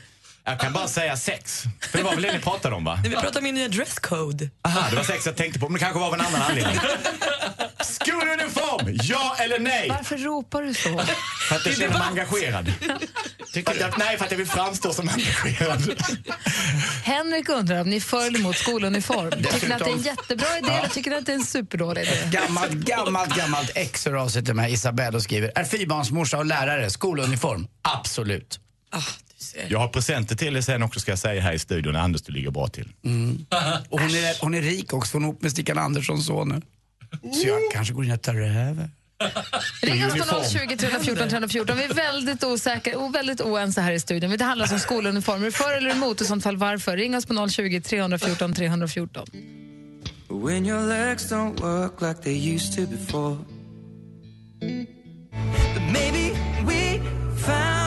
jag 0.45 0.59
kan 0.59 0.73
bara 0.73 0.87
säga 0.87 1.17
sex. 1.17 1.63
För 1.91 1.97
det 1.97 2.03
var 2.03 2.13
väl 2.13 2.21
det 2.21 2.33
ni 2.33 2.39
pratade 2.39 2.75
om 2.75 2.83
va? 2.83 2.99
Nej, 3.01 3.09
vi 3.09 3.15
pratar 3.15 3.39
om 3.39 3.43
min 3.43 3.55
nya 3.55 3.67
dresscode. 3.67 4.49
Aha, 4.65 4.89
det 4.89 4.95
var 4.95 5.03
sex 5.03 5.25
jag 5.25 5.35
tänkte 5.35 5.59
på, 5.59 5.69
men 5.69 5.73
det 5.73 5.79
kanske 5.79 5.99
var 5.99 6.07
av 6.07 6.13
en 6.13 6.21
annan 6.21 6.41
anledning. 6.41 6.79
Skoluniform, 7.81 8.99
ja 9.03 9.35
eller 9.39 9.59
nej? 9.59 9.89
Varför 9.89 10.17
ropar 10.17 10.61
du 10.61 10.73
så? 10.73 11.01
För 11.49 11.55
att 11.55 11.65
jag 11.65 11.77
känner 11.77 11.93
mig 11.93 12.07
engagerad. 12.07 12.73
Att 13.65 13.79
jag, 13.79 13.93
nej, 13.99 14.17
för 14.17 14.25
att 14.25 14.31
jag 14.31 14.37
vill 14.37 14.47
framstå 14.47 14.93
som 14.93 15.09
engagerad. 15.09 16.03
Henrik 17.03 17.49
undrar 17.49 17.81
om 17.81 17.89
ni 17.89 17.95
är 17.95 17.99
för 17.99 18.27
eller 18.27 18.39
emot 18.39 18.57
skoluniform. 18.57 19.31
Tycker 19.43 19.67
ni 19.67 19.73
att 19.73 19.79
det 19.79 19.89
är 19.89 19.93
en 19.93 20.01
jättebra 20.01 20.57
idé 20.57 20.71
eller 20.71 20.89
tycker 20.89 21.11
ni 21.11 21.17
att 21.17 21.25
det 21.25 21.31
är 21.31 21.35
en 21.35 21.45
superdålig 21.45 22.01
idé? 22.01 22.11
Gammalt, 22.31 22.71
gammalt, 22.71 23.35
gammalt 23.35 23.71
ex 23.75 24.05
hör 24.05 24.13
av 24.13 24.29
sig 24.29 24.45
till 24.45 24.53
mig, 24.53 24.73
Isabelle, 24.73 25.17
och 25.17 25.23
skriver 25.23 25.51
Är 25.55 25.63
fyrbarnsmorsa 25.63 26.37
och 26.37 26.45
lärare 26.45 26.89
skoluniform? 26.89 27.67
Absolut. 27.81 28.59
Jag 29.67 29.79
har 29.79 29.87
presenter 29.87 30.35
till 30.35 30.57
er 30.57 30.61
sen 30.61 30.83
också 30.83 30.99
ska 30.99 31.11
jag 31.11 31.19
säga 31.19 31.41
här 31.41 31.53
i 31.53 31.59
studion. 31.59 31.95
Anders, 31.95 32.21
du 32.21 32.31
ligger 32.31 32.51
bra 32.51 32.67
till. 32.67 32.93
Och 33.89 33.99
hon 33.99 34.09
är, 34.09 34.41
hon 34.41 34.53
är 34.53 34.61
rik 34.61 34.93
också, 34.93 35.17
hon 35.17 35.23
är 35.23 35.27
ihop 35.27 35.41
med 35.41 35.51
Stickan 35.51 35.77
Anderssons 35.77 36.25
son 36.25 36.49
nu. 36.49 36.61
Så 37.33 37.47
jag 37.47 37.59
kanske 37.73 37.93
går 37.93 38.05
in 38.05 38.11
och 38.11 38.21
tar 38.21 38.35
över. 38.35 38.89
Ring 39.81 40.05
oss 40.05 40.13
på 40.13 40.43
020 40.43 40.77
314 40.77 41.29
314. 41.29 41.77
Vi 41.77 41.83
är 41.83 41.93
väldigt 41.93 42.43
osäkra 42.43 42.97
och 42.97 43.15
väldigt 43.15 43.41
oense 43.41 43.81
här 43.81 43.91
i 43.91 43.99
studion. 43.99 44.37
Det 44.37 44.43
handlar 44.43 44.73
om 44.73 44.79
skoluniformer. 44.79 45.51
För 45.51 45.77
eller 45.77 45.89
emot? 45.91 46.21
I 46.21 46.25
sånt 46.25 46.43
fall 46.43 46.57
varför? 46.57 46.97
Ring 46.97 47.15
oss 47.15 47.25
på 47.25 47.49
020 47.49 47.81
314 47.81 48.53
314. 48.53 49.27
When 50.29 50.65
your 50.65 50.87
legs 50.87 51.31
don't 51.31 51.61
work 51.61 52.01
like 52.01 52.21
they 52.23 52.53
used 52.53 52.75
to 52.75 52.91
before. 52.91 53.37
But 55.73 55.83
maybe 55.91 56.33
we 56.65 56.99
found 57.37 57.80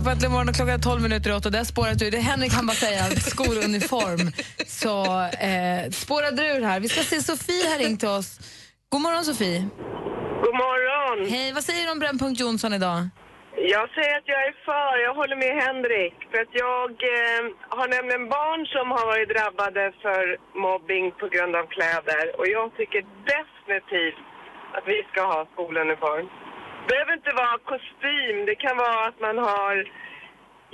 lyssnar 0.00 0.04
på 0.04 0.10
Äntligen 0.10 0.32
morgon 0.32 0.48
och 0.48 0.54
klockan 0.54 0.74
är 0.74 0.78
12 0.78 1.02
minuter 1.02 1.30
i 1.30 1.32
åtta. 1.32 1.50
Där 1.50 1.64
spårat 1.64 2.02
ur. 2.02 2.10
Det 2.10 2.20
Henrik 2.30 2.52
han 2.52 2.66
bara 2.66 2.80
säga 2.86 3.04
skoluniform. 3.32 4.24
Så 4.80 4.94
eh, 5.48 5.82
spårade 6.04 6.42
ur 6.54 6.62
här. 6.68 6.80
Vi 6.80 6.88
ska 6.88 7.00
se 7.02 7.18
Sofie 7.30 7.68
har 7.70 7.78
ringt 7.84 8.00
till 8.00 8.14
oss. 8.18 8.30
God 8.92 9.02
morgon 9.06 9.24
Sofie. 9.24 9.60
God 10.44 10.56
morgon. 10.64 11.18
Hej, 11.34 11.52
vad 11.56 11.64
säger 11.68 11.82
du 11.86 11.90
om 11.92 11.98
Brännpunkt 12.04 12.40
Jonsson 12.40 12.72
idag? 12.78 13.00
Jag 13.76 13.86
säger 13.96 14.14
att 14.18 14.28
jag 14.34 14.42
är 14.50 14.54
för, 14.68 14.90
jag 15.06 15.14
håller 15.20 15.38
med 15.44 15.54
Henrik. 15.64 16.16
För 16.30 16.38
att 16.44 16.54
jag 16.66 16.90
eh, 17.16 17.42
har 17.78 17.88
nämligen 17.96 18.24
barn 18.38 18.62
som 18.74 18.86
har 18.96 19.04
varit 19.12 19.28
drabbade 19.34 19.84
för 20.04 20.22
mobbing 20.66 21.04
på 21.20 21.26
grund 21.34 21.52
av 21.60 21.64
kläder. 21.76 22.24
Och 22.38 22.46
jag 22.56 22.66
tycker 22.78 23.00
definitivt 23.34 24.20
att 24.76 24.84
vi 24.92 24.98
ska 25.10 25.20
ha 25.34 25.40
skoluniform. 25.52 26.26
Det 26.90 26.94
behöver 26.96 27.14
inte 27.20 27.32
vara 27.44 27.56
kostym, 27.72 28.36
det 28.50 28.56
kan 28.64 28.76
vara 28.86 29.00
att 29.08 29.18
man 29.26 29.36
har 29.50 29.74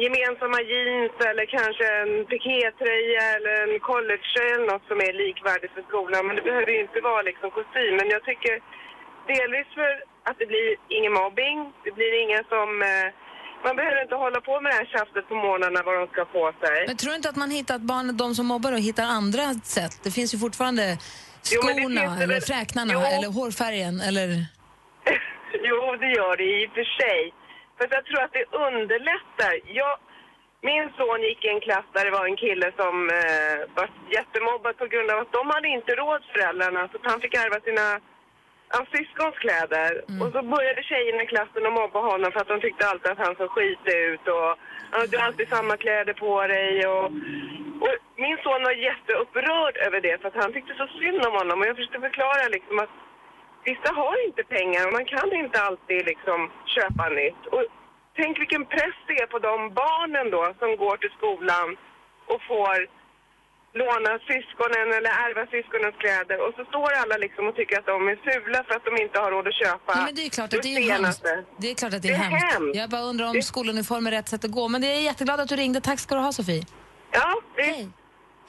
gemensamma 0.05 0.59
jeans 0.73 1.15
eller 1.31 1.45
kanske 1.59 1.85
en 2.03 2.13
pikétröja 2.31 3.23
eller 3.37 3.55
en 3.65 3.81
collegetröja 3.91 4.53
eller 4.57 4.69
något 4.73 4.87
som 4.91 4.99
är 5.09 5.13
likvärdigt 5.25 5.73
för 5.77 5.85
skolan. 5.91 6.23
Men 6.27 6.37
det 6.39 6.45
behöver 6.51 6.71
ju 6.77 6.81
inte 6.87 7.01
vara 7.11 7.23
liksom 7.31 7.49
kostym. 7.59 7.93
Men 8.01 8.09
jag 8.15 8.23
tycker 8.31 8.55
delvis 9.35 9.69
för 9.79 9.91
att 10.29 10.37
det 10.41 10.47
blir 10.53 10.69
ingen 10.97 11.13
mobbing, 11.21 11.59
det 11.87 11.93
blir 11.99 12.13
ingen 12.25 12.43
som... 12.55 12.69
Eh, 12.93 13.09
man 13.67 13.77
behöver 13.81 14.03
inte 14.07 14.15
hålla 14.25 14.41
på 14.49 14.55
med 14.61 14.69
det 14.73 14.77
här 14.81 14.89
tjafset 14.95 15.25
på 15.31 15.35
morgnarna 15.47 15.81
vad 15.89 15.95
de 16.01 16.07
ska 16.13 16.25
på 16.39 16.45
sig. 16.63 16.77
Men 16.87 16.97
tror 16.97 17.11
du 17.11 17.17
inte 17.17 17.29
att 17.33 17.37
man 17.45 17.51
hittar 17.51 17.75
att 17.75 17.87
barn, 17.93 18.17
de 18.17 18.35
som 18.35 18.47
mobbar 18.47 18.71
då, 18.73 18.77
hittar 18.89 19.05
andra 19.21 19.45
sätt? 19.77 19.95
Det 20.05 20.11
finns 20.11 20.35
ju 20.35 20.39
fortfarande 20.39 20.85
Jo, 21.53 21.61
skorna, 21.63 22.01
det 22.01 22.23
eller 22.25 22.35
väl- 22.35 22.43
fräknarna, 22.53 22.93
Jo. 22.95 23.01
eller 23.01 23.29
hårfärgen, 23.39 24.01
eller... 24.09 24.29
Jo, 25.71 25.97
det 26.01 26.11
gör 26.19 26.37
det 26.37 26.45
i 26.45 26.67
och 26.67 26.75
för 26.79 26.85
sig. 27.01 27.33
För 27.79 27.89
jag 27.91 28.05
tror 28.05 28.23
att 28.23 28.33
det 28.33 28.45
underlättar. 28.69 29.55
Jag, 29.65 29.95
min 30.61 30.85
son 30.97 31.23
gick 31.23 31.45
i 31.45 31.49
en 31.49 31.61
klass 31.61 31.87
där 31.93 32.05
det 32.05 32.11
var 32.19 32.27
en 32.27 32.37
kille 32.37 32.73
som 32.77 32.95
eh, 33.11 33.57
var 33.75 33.89
jättemobbad 34.11 34.77
på 34.79 34.87
grund 34.87 35.11
av 35.11 35.19
att 35.21 35.33
de 35.33 35.51
hade 35.51 35.69
inte 35.69 35.93
råd 35.95 36.23
föräldrarna 36.33 36.89
så 36.89 36.99
han 37.03 37.21
fick 37.21 37.35
ärva 37.35 37.61
sina 37.61 38.01
syskons 38.93 39.39
kläder. 39.45 39.93
Och 40.23 40.33
så 40.33 40.43
började 40.43 40.83
tjejerna 40.83 41.23
i 41.23 41.27
klassen 41.27 41.67
att 41.67 41.73
mobba 41.73 42.01
honom 42.01 42.33
för 42.33 42.41
att 42.41 42.49
de 42.49 42.61
tyckte 42.61 42.87
alltid 42.89 43.11
att 43.13 43.27
han 43.27 43.37
såg 43.37 43.51
skit 43.51 43.85
ut 43.87 44.25
och 44.29 44.51
"Ja, 44.93 45.07
du 45.11 45.19
har 45.19 45.27
alltid 45.27 45.49
samma 45.49 45.77
kläder 45.77 46.13
på 46.13 46.47
dig 46.47 46.87
och, 46.87 47.05
och 47.85 47.95
min 48.17 48.39
son 48.43 48.63
var 48.63 48.73
jätteupprörd 48.73 49.77
över 49.87 50.01
det 50.01 50.21
för 50.21 50.29
att 50.29 50.43
han 50.43 50.53
tyckte 50.53 50.75
så 50.75 50.87
synd 50.87 51.27
om 51.27 51.33
honom 51.33 51.61
och 51.61 51.67
jag 51.67 51.77
försökte 51.77 52.01
förklara 52.01 52.49
liksom 52.49 52.79
att 52.79 52.91
vissa 53.71 53.91
har 54.01 54.17
inte 54.29 54.43
pengar 54.57 54.83
och 54.87 54.93
man 54.99 55.07
kan 55.15 55.29
inte 55.43 55.59
alltid 55.69 56.01
liksom 56.13 56.39
köpa 56.77 57.05
nytt. 57.21 57.43
Och 57.55 57.63
tänk 58.19 58.33
vilken 58.43 58.65
press 58.75 58.97
det 59.09 59.17
är 59.25 59.29
på 59.35 59.39
de 59.51 59.57
barnen 59.83 60.27
då 60.37 60.43
som 60.61 60.71
går 60.83 60.97
till 61.03 61.13
skolan 61.19 61.69
och 62.33 62.41
får 62.51 62.77
låna 63.83 64.13
syskonen 64.31 64.87
eller 64.97 65.13
ärva 65.27 65.43
syskonens 65.55 65.97
kläder 66.03 66.39
och 66.45 66.53
så 66.57 66.63
står 66.71 66.89
alla 67.03 67.17
liksom 67.25 67.43
och 67.49 67.55
tycker 67.59 67.77
att 67.81 67.87
de 67.93 67.99
är 68.13 68.17
fula 68.27 68.59
för 68.67 68.75
att 68.79 68.85
de 68.89 68.93
inte 69.05 69.17
har 69.23 69.31
råd 69.31 69.47
att 69.49 69.55
köpa 69.65 69.91
Nej, 69.95 70.05
men 70.05 70.15
det 70.15 70.23
är 70.27 70.31
klart 70.39 70.53
att 70.55 70.63
det 70.63 70.75
är 70.77 70.83
hemskt. 70.93 71.25
Det 71.63 71.71
är 71.71 71.75
klart 71.75 71.95
att 71.95 72.03
det 72.03 72.09
är, 72.09 72.13
Det 72.13 72.25
är 72.25 72.29
hemskt. 72.31 72.53
hemskt. 72.55 72.77
Jag 72.81 72.91
bara 72.91 73.03
undrar 73.11 73.27
om 73.31 73.43
skoluniform 73.43 74.07
är 74.07 74.11
rätt 74.11 74.29
sätt 74.29 74.45
att 74.45 74.51
gå. 74.51 74.69
Men 74.69 74.81
det 74.81 74.87
är 74.87 75.01
jätteglad 75.01 75.41
att 75.41 75.49
du 75.49 75.57
ringde. 75.57 75.81
Tack 75.81 75.99
ska 75.99 76.15
du 76.15 76.21
ha, 76.21 76.33
Sofie. 76.33 76.63
Ja, 77.11 77.35
visst. 77.57 77.69
Hej. 77.69 77.89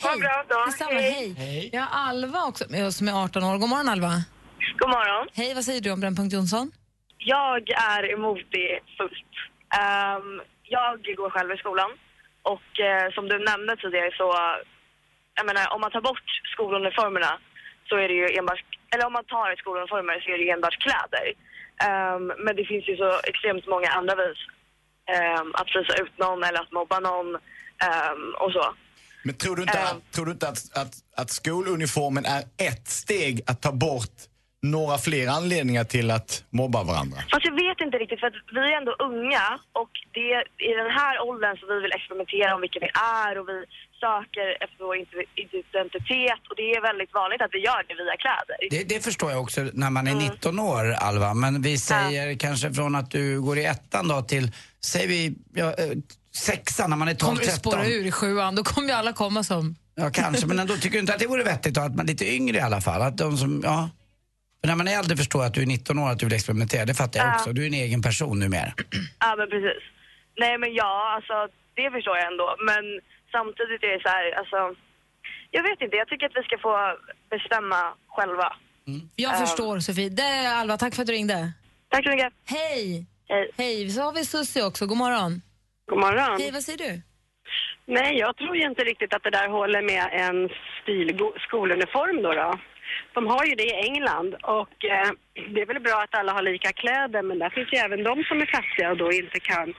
Ha 0.04 0.14
en 0.14 0.20
bra 0.20 0.44
dag. 0.50 0.68
Detsamma, 0.68 0.92
hej. 1.00 1.70
Jag 1.74 1.82
har 1.82 2.10
Alva 2.10 2.44
också 2.44 2.66
med 2.70 2.88
oss 2.88 2.98
som 2.98 3.08
är 3.08 3.24
18 3.24 3.44
år. 3.44 3.58
God 3.58 3.70
morgon, 3.70 3.90
Alva. 3.90 4.12
God 4.80 4.90
morgon. 4.90 5.28
Hej, 5.34 5.54
vad 5.54 5.66
säger 5.66 5.82
du 5.82 5.92
om 5.92 6.00
Brännpunkt 6.00 6.34
Jonsson? 6.34 6.72
Jag 7.18 7.64
är 7.96 8.04
emot 8.16 8.44
det 8.58 8.80
fullt. 8.98 9.34
Ehm, 9.82 10.42
jag 10.64 10.94
går 11.20 11.30
själv 11.30 11.52
i 11.52 11.58
skolan 11.58 11.92
och 12.54 12.70
eh, 12.90 13.06
som 13.16 13.26
du 13.32 13.36
nämnde 13.52 13.74
tidigare 13.82 14.12
så, 14.22 14.28
jag 15.38 15.46
menar 15.50 15.74
om 15.74 15.82
man 15.82 15.92
tar 15.92 16.02
bort 16.10 16.30
skoluniformerna 16.54 17.32
så 17.90 17.96
är 18.04 18.08
det 18.08 18.18
ju 18.22 18.28
enbart, 18.38 18.64
eller 18.92 19.06
om 19.10 19.14
man 19.14 19.26
tar 19.26 19.56
skoluniformer 19.62 20.16
så 20.24 20.28
är 20.34 20.38
det 20.38 20.46
ju 20.48 20.54
enbart 20.56 20.78
kläder. 20.86 21.28
Ehm, 21.88 22.24
men 22.46 22.56
det 22.56 22.66
finns 22.72 22.86
ju 22.90 22.96
så 23.04 23.10
extremt 23.30 23.66
många 23.68 23.90
andra 24.00 24.16
vis 24.24 24.40
ehm, 25.16 25.50
att 25.60 25.70
frysa 25.74 25.94
ut 26.04 26.16
någon 26.24 26.44
eller 26.44 26.60
att 26.62 26.72
mobba 26.72 27.00
någon 27.00 27.30
och 28.44 28.52
så. 28.52 28.66
Men 29.24 29.36
tror 29.36 29.56
du 29.56 29.62
inte, 29.62 29.82
att, 29.82 30.12
tror 30.12 30.26
du 30.26 30.32
inte 30.32 30.48
att, 30.48 30.78
att, 30.82 30.94
att 31.16 31.30
skoluniformen 31.30 32.26
är 32.26 32.44
ett 32.68 32.88
steg 32.88 33.42
att 33.48 33.62
ta 33.62 33.72
bort 33.72 34.18
några 34.62 34.98
fler 34.98 35.28
anledningar 35.28 35.84
till 35.84 36.12
att 36.12 36.44
mobba 36.50 36.84
varandra? 36.84 37.18
Fast 37.32 37.46
jag 37.46 37.56
vet 37.66 37.80
inte 37.86 37.98
riktigt 37.98 38.20
för 38.20 38.28
att 38.28 38.34
vi 38.54 38.60
är 38.74 38.78
ändå 38.82 38.94
unga 39.10 39.46
och 39.82 39.92
det 40.14 40.28
är 40.38 40.42
i 40.70 40.74
den 40.82 40.92
här 41.00 41.16
åldern 41.30 41.58
som 41.58 41.68
vi 41.74 41.78
vill 41.84 41.92
experimentera 41.98 42.56
om 42.56 42.62
vilka 42.62 42.80
vi 42.86 42.90
är 43.24 43.38
och 43.40 43.48
vi 43.50 43.58
söker 44.06 44.48
efter 44.64 44.80
vår 44.86 44.96
ide- 44.98 45.30
identitet 45.42 46.42
och 46.50 46.56
det 46.60 46.68
är 46.76 46.82
väldigt 46.90 47.14
vanligt 47.14 47.42
att 47.42 47.54
vi 47.58 47.60
gör 47.68 47.82
det 47.88 47.96
via 48.04 48.18
kläder. 48.24 48.58
Det, 48.74 48.84
det 48.96 49.00
förstår 49.04 49.32
jag 49.32 49.42
också 49.42 49.60
när 49.74 49.90
man 49.90 50.08
är 50.08 50.16
19 50.16 50.60
år, 50.60 50.86
Alva. 50.94 51.34
Men 51.34 51.62
vi 51.62 51.78
säger 51.78 52.36
kanske 52.46 52.74
från 52.74 52.96
att 52.96 53.12
du 53.12 53.42
går 53.42 53.58
i 53.58 53.66
ettan 53.66 54.08
då 54.08 54.22
till, 54.22 54.52
säger 54.86 55.08
vi, 55.08 55.36
ja, 55.54 55.66
eh, 55.66 55.90
sexan 56.48 56.90
när 56.90 56.98
man 56.98 57.08
är 57.08 57.14
12, 57.14 57.28
Kommer 57.30 57.40
du 57.40 57.46
13. 57.46 57.60
spåra 57.72 57.86
ur 57.88 58.06
i 58.06 58.12
sjuan, 58.12 58.56
då 58.56 58.64
kommer 58.64 58.88
ju 58.88 58.94
alla 58.94 59.14
komma 59.14 59.44
som... 59.44 59.76
Ja, 59.96 60.10
kanske. 60.14 60.46
Men 60.48 60.60
ändå 60.60 60.74
tycker 60.76 60.90
du 60.92 61.00
inte 61.00 61.14
att 61.14 61.20
det 61.20 61.28
vore 61.28 61.44
vettigt 61.44 61.74
då, 61.74 61.82
att 61.82 61.96
man 61.96 62.06
är 62.06 62.08
lite 62.08 62.34
yngre 62.36 62.58
i 62.58 62.62
alla 62.62 62.82
fall? 62.82 63.02
Att 63.02 63.18
de 63.18 63.38
som, 63.38 63.62
ja. 63.66 63.90
För 64.68 64.72
när 64.72 64.78
man 64.84 64.88
är 64.88 65.00
äldre 65.00 65.16
förstår 65.18 65.42
jag 65.42 65.48
att 65.50 65.54
du 65.54 65.62
är 65.62 65.66
19 65.66 66.00
år 66.00 66.10
att 66.10 66.20
du 66.20 66.26
vill 66.26 66.36
experimentera. 66.36 66.86
Det 66.86 66.94
fattar 66.94 67.20
jag 67.20 67.28
Ja. 67.28 67.36
också. 67.36 67.54
Du 67.54 67.62
är 67.64 67.68
en 67.68 67.74
egen 67.86 68.02
person 68.02 68.40
numera. 68.40 68.72
Ja 69.26 69.30
men 69.40 69.48
precis. 69.54 69.84
Nej 70.44 70.58
men 70.62 70.70
ja, 70.82 70.94
alltså 71.16 71.36
det 71.80 71.88
förstår 71.96 72.16
jag 72.18 72.28
ändå. 72.32 72.48
Men 72.70 72.84
samtidigt 73.36 73.82
är 73.88 73.92
det 73.96 74.02
så 74.06 74.10
här, 74.16 74.26
alltså 74.40 74.58
jag 75.56 75.64
vet 75.68 75.80
inte, 75.82 75.96
jag 76.02 76.08
tycker 76.08 76.26
att 76.30 76.38
vi 76.40 76.44
ska 76.50 76.58
få 76.68 76.74
bestämma 77.34 77.82
själva. 78.16 78.48
Jag 79.16 79.34
Ehm, 79.34 79.40
förstår, 79.46 79.80
Sofie. 79.80 80.10
Det 80.10 80.30
är 80.46 80.54
Alva, 80.60 80.78
tack 80.78 80.96
för 80.96 81.02
att 81.02 81.08
du 81.08 81.14
ringde. 81.14 81.52
Tack 81.92 82.04
så 82.06 82.10
mycket. 82.10 82.34
Hej! 82.56 83.06
Hej! 83.58 83.90
Så 83.90 84.02
har 84.02 84.14
vi 84.14 84.26
Susie 84.26 84.64
också. 84.70 84.86
God 84.86 84.98
morgon. 84.98 85.42
God 85.90 86.00
morgon. 86.00 86.38
Hej, 86.42 86.52
vad 86.52 86.64
säger 86.64 86.78
du? 86.88 87.02
Nej, 87.86 88.18
jag 88.24 88.38
tror 88.38 88.56
ju 88.58 88.64
inte 88.72 88.84
riktigt 88.84 89.14
att 89.14 89.24
det 89.24 89.30
där 89.40 89.50
håller 89.50 89.82
med 89.82 90.06
en 90.26 90.50
stil 90.82 91.08
skoluniform 91.48 92.18
då. 92.24 92.32
då 92.34 92.50
de 93.14 93.28
har 93.28 93.46
ju 93.46 93.56
det 93.56 93.64
i 93.64 93.82
England 93.88 94.36
och 94.44 94.86
eh, 94.86 95.12
det 95.54 95.62
är 95.62 95.66
väl 95.66 95.80
bra 95.80 96.02
att 96.04 96.16
alla 96.20 96.34
har 96.34 96.42
lika 96.42 96.72
kläder 96.72 97.22
men 97.22 97.40
där 97.40 97.50
finns 97.50 97.74
ju 97.74 97.78
även 97.78 98.04
de 98.04 98.24
som 98.24 98.42
är 98.42 98.46
fattiga 98.46 98.92
och 98.92 98.98
då 98.98 99.12
inte 99.12 99.40
kan 99.40 99.74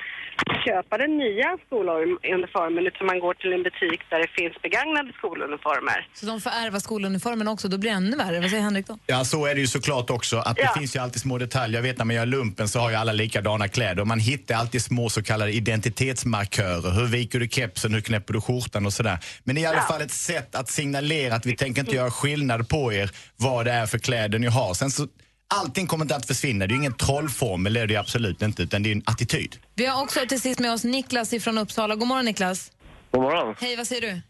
köpa 0.65 0.99
den 0.99 1.17
nya 1.19 1.59
skoluniformen 1.67 2.87
utan 2.87 3.07
man 3.07 3.19
går 3.21 3.35
till 3.35 3.53
en 3.53 3.63
butik 3.63 4.01
där 4.11 4.19
det 4.19 4.29
finns 4.39 4.63
begagnade 4.63 5.13
skoluniformer. 5.19 6.09
Så 6.15 6.27
de 6.27 6.41
får 6.41 6.51
ärva 6.51 6.81
skoluniformen 6.81 7.49
också, 7.49 7.69
då 7.69 7.79
blir 7.79 7.91
det 7.91 7.97
ännu 7.97 8.17
värre. 8.17 8.41
Vad 8.41 8.51
säger 8.51 8.63
Henrik 8.63 8.87
då? 8.87 8.99
Ja, 9.07 9.25
så 9.25 9.47
är 9.47 9.55
det 9.55 9.61
ju 9.61 9.67
såklart 9.67 10.11
också. 10.11 10.37
Att 10.37 10.59
Ja. 10.59 10.73
Det 10.75 10.79
finns 10.81 10.97
ju 10.97 11.01
alltid 11.01 11.21
små 11.23 11.39
detaljer. 11.39 11.79
Jag 11.79 11.83
vet 11.83 11.99
när 11.99 12.05
man 12.05 12.17
gör 12.17 12.27
lumpen 12.27 12.69
så 12.69 12.79
har 12.79 12.91
ju 12.91 12.97
alla 12.97 13.13
likadana 13.13 13.69
kläder. 13.69 14.01
Och 14.01 14.07
man 14.07 14.21
hittar 14.21 14.55
alltid 14.55 14.83
små 14.83 15.09
så 15.09 15.23
kallade 15.23 15.53
identitetsmarkörer. 15.53 16.91
Hur 16.91 17.07
viker 17.07 17.41
du 17.41 17.49
kepsen, 17.49 17.95
hur 17.95 18.01
knäpper 18.01 18.35
du 18.35 18.41
skjortan 18.41 18.87
och 18.87 18.93
sådär. 18.93 19.19
Men 19.45 19.55
det 19.55 19.61
är 19.61 19.63
i 19.63 19.67
alla 19.67 19.83
fall 19.83 20.03
ett 20.03 20.11
sätt 20.11 20.55
att 20.55 20.69
signalera 20.69 21.35
att 21.35 21.47
vi 21.47 21.57
tänker 21.57 21.81
inte 21.81 21.97
göra 21.97 22.11
skillnad 22.11 22.69
på 22.69 22.93
er 22.93 23.11
vad 23.37 23.65
det 23.67 23.73
är 23.73 23.87
för 23.87 23.99
kläder 23.99 24.39
ni 24.39 24.47
har. 24.47 24.75
Sen 24.75 24.91
så, 24.91 25.07
allting 25.55 25.87
kommer 25.87 26.05
inte 26.05 26.17
att 26.17 26.27
försvinna. 26.27 26.67
Det 26.67 26.73
är 26.73 26.75
ju 26.75 26.81
ingen 26.81 26.97
trollformel, 26.97 27.73
det 27.75 27.81
är 27.81 27.87
det 27.87 27.93
ju 27.93 28.01
absolut 28.01 28.43
inte, 28.43 28.63
utan 28.63 28.83
det 28.83 28.89
är 28.91 28.93
en 28.93 29.03
attityd. 29.07 29.57
Vi 29.75 29.87
har 29.87 30.03
också 30.03 30.21
till 30.29 30.41
sist 30.41 30.61
med 30.61 30.73
oss 30.73 30.85
Niklas 30.85 31.33
ifrån 31.33 31.59
Uppsala. 31.59 31.95
God 31.97 32.09
morgon 32.09 32.25
Niklas. 32.25 32.73
God 33.11 33.23
morgon. 33.23 33.55
Hej, 33.61 33.77
vad 33.77 33.87
säger 33.87 34.03
du? 34.03 34.21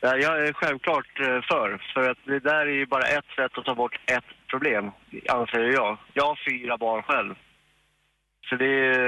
Ja, 0.00 0.16
jag 0.16 0.48
är 0.48 0.52
självklart 0.52 1.20
eh, 1.20 1.26
för, 1.26 1.82
för 1.94 2.10
att 2.10 2.18
det 2.26 2.40
där 2.40 2.66
är 2.66 2.74
ju 2.80 2.86
bara 2.86 3.06
ett 3.08 3.24
sätt 3.36 3.58
att 3.58 3.64
ta 3.64 3.74
bort 3.74 3.94
ett 4.06 4.24
problem, 4.50 4.84
anser 5.28 5.72
jag. 5.72 5.98
Jag 6.14 6.24
har 6.26 6.38
fyra 6.50 6.78
barn 6.78 7.02
själv. 7.02 7.34
Så 8.50 8.56
det, 8.56 8.64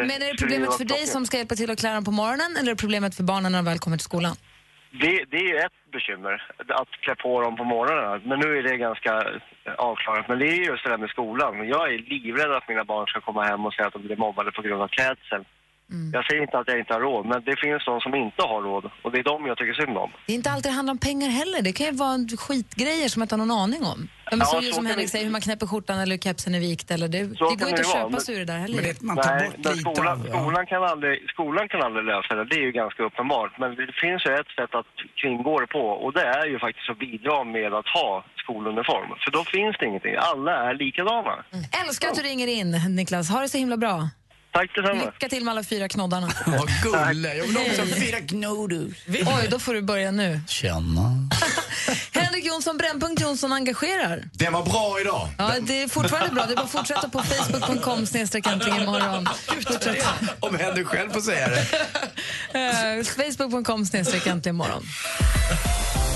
Men 0.07 0.11
är 0.11 0.33
det 0.33 0.38
problemet 0.38 0.77
för 0.77 0.85
dig 0.85 1.07
som 1.07 1.27
ska 1.27 1.37
hjälpa 1.37 1.55
till 1.55 1.70
att 1.70 1.79
klä 1.79 1.94
dem 1.94 2.05
på 2.05 2.11
morgonen 2.11 2.57
eller 2.57 2.70
är 2.70 2.75
det 2.75 2.81
problemet 2.81 3.14
för 3.14 3.23
barnen 3.23 3.53
när 3.53 3.59
de 3.59 3.64
väl 3.64 3.79
kommer 3.79 3.96
till 3.96 4.05
skolan? 4.05 4.37
Det, 4.90 5.24
det 5.31 5.50
är 5.50 5.66
ett 5.66 5.92
bekymmer, 5.92 6.42
att 6.68 6.90
klä 6.90 7.14
på 7.14 7.40
dem 7.40 7.57
på 7.57 7.64
morgonen. 7.64 8.22
Men 8.24 8.40
nu 8.40 8.59
är 8.59 8.62
det 8.62 8.76
ganska 8.76 9.12
eh, 9.64 9.74
avklarat. 9.74 10.29
Men 10.29 10.38
det 10.38 10.46
är 10.46 10.57
just 10.57 10.85
det 10.85 10.90
där 10.90 10.98
med 10.98 11.11
skolan. 11.11 11.68
Jag 11.68 11.94
är 11.94 11.98
livrädd 11.98 12.53
att 12.53 12.68
mina 12.68 12.85
barn 12.85 13.07
ska 13.07 13.20
komma 13.20 13.42
hem 13.42 13.66
och 13.66 13.74
säga 13.74 13.87
att 13.87 13.92
de 13.92 14.03
blir 14.03 14.16
mobbade 14.16 14.53
på 14.53 14.62
grund 14.62 14.83
av 14.83 14.88
klädseln. 14.88 15.44
Jag 16.12 16.24
säger 16.26 16.42
inte 16.42 16.59
att 16.59 16.68
jag 16.68 16.79
inte 16.79 16.92
har 16.94 17.00
råd, 17.00 17.26
men 17.26 17.38
det 17.44 17.57
finns 17.64 17.85
de 17.85 18.00
som 18.00 18.14
inte 18.14 18.42
har 18.42 18.62
råd. 18.62 18.85
Och 19.03 19.12
det 19.12 19.18
är 19.18 19.24
de 19.33 19.46
jag 19.46 19.57
tycker 19.59 19.72
synd 19.72 19.96
om. 20.05 20.11
Det 20.26 20.33
är 20.33 20.37
inte 20.37 20.50
alltid 20.50 20.70
det 20.72 20.76
handlar 20.76 20.92
om 20.92 20.98
pengar 20.98 21.29
heller. 21.29 21.62
Det 21.62 21.72
kan 21.72 21.87
ju 21.87 21.92
vara 21.92 22.18
skitgrejer 22.38 23.09
som 23.09 23.20
man 23.20 23.24
inte 23.24 23.35
har 23.35 23.44
någon 23.46 23.59
aning 23.64 23.83
om. 23.94 24.00
Ja, 24.31 24.37
men 24.37 24.38
Ja, 24.38 24.44
så, 24.46 24.62
så 24.62 24.72
som 24.72 24.87
Henrik 24.87 25.07
det- 25.07 25.11
säger, 25.11 25.24
hur 25.24 25.33
man 25.33 25.40
knäpper 25.40 25.66
skjortan 25.66 25.98
eller 26.00 26.14
hur 26.16 26.22
kepsen 26.26 26.55
är 26.55 26.61
vikt. 26.61 26.90
Eller 26.90 27.09
det, 27.09 27.18
det 27.22 27.26
går 27.38 27.57
kan 27.59 27.68
inte 27.68 27.81
att 27.81 27.92
köpa 27.92 28.09
men- 28.09 28.20
sig 28.20 28.35
ur 28.35 28.38
det 28.38 28.44
där 28.53 28.59
heller. 28.59 28.83
Nej, 28.83 29.50
men 29.64 29.76
skolan, 29.76 30.16
skolan, 30.29 30.66
kan 30.66 30.85
aldrig, 30.85 31.31
skolan 31.31 31.68
kan 31.68 31.83
aldrig 31.83 32.05
lösa 32.05 32.35
det, 32.35 32.44
det 32.44 32.57
är 32.57 32.64
ju 32.68 32.72
ganska 32.72 33.03
uppenbart. 33.03 33.53
Men 33.59 33.68
det 33.76 33.92
finns 34.05 34.20
ju 34.26 34.31
ett 34.40 34.50
sätt 34.59 34.74
att 34.81 34.92
kringgå 35.22 35.61
det 35.61 35.66
på 35.66 35.85
och 36.05 36.12
det 36.12 36.24
är 36.40 36.46
ju 36.46 36.59
faktiskt 36.59 36.90
att 36.90 36.98
bidra 36.98 37.44
med 37.44 37.74
att 37.74 37.88
ha 37.88 38.24
skoluniform. 38.42 39.09
För 39.24 39.31
då 39.31 39.44
finns 39.44 39.76
det 39.79 39.87
ingenting, 39.87 40.14
alla 40.18 40.53
är 40.70 40.74
likadana. 40.74 41.35
Älskar 41.87 42.09
att 42.09 42.14
du 42.14 42.22
ringer 42.22 42.46
in, 42.46 42.70
Niklas. 42.96 43.31
Ha 43.31 43.40
det 43.40 43.48
så 43.48 43.59
himla 43.59 43.76
bra. 43.76 44.09
Tack 44.53 44.75
detsamma. 44.75 45.05
Lycka 45.05 45.29
till 45.29 45.45
med 45.45 45.53
alla 45.53 45.65
fyra 45.65 45.89
knoddarna. 45.89 46.29
Vad 46.47 46.69
gulle. 46.83 47.35
Jag 47.35 47.45
vill 47.45 47.57
också 47.57 47.81
ha 47.83 47.89
fyra 47.89 48.21
knoddar. 48.21 48.87
Oj, 49.09 49.49
då 49.51 49.59
får 49.59 49.75
du 49.75 49.83
börja 49.83 50.11
nu. 50.11 50.41
Känna. 50.49 51.29
Henrik 52.13 52.45
Jonsson, 52.45 52.77
Brännpunkt 52.77 53.23
Jonsson 53.23 53.53
engagerar. 53.53 54.25
Den 54.33 54.53
var 54.53 54.65
bra 54.65 55.01
idag. 55.01 55.29
Ja, 55.39 55.53
det 55.61 55.83
är 55.83 55.89
fortfarande 55.89 56.35
bra. 56.35 56.47
Det 56.47 56.53
är 56.53 56.57
bara 56.57 56.63
att 56.63 56.71
fortsätta 56.71 57.09
på 57.09 57.23
facebook.com 57.23 58.07
snedstreck 58.07 58.47
äntligen 58.47 58.83
imorgon. 58.83 59.29
Om 60.41 60.59
Henrik 60.59 60.87
själv 60.87 61.11
får 61.11 61.21
säga 61.21 61.49
det. 61.49 61.67
Eh, 62.59 63.05
Facebook.com 63.05 63.87
snedstreck 63.87 64.27
äntligen 64.27 64.57
imorgon. 64.57 64.83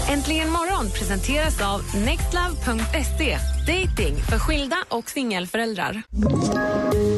Äntligen 0.09 0.51
morgon 0.51 0.91
presenteras 0.91 1.61
av 1.63 1.83
nextlove.se. 1.97 3.39
Dating 3.67 4.17
för 4.31 4.39
skilda 4.39 4.77
och 4.89 5.11
singelföräldrar. 5.11 6.03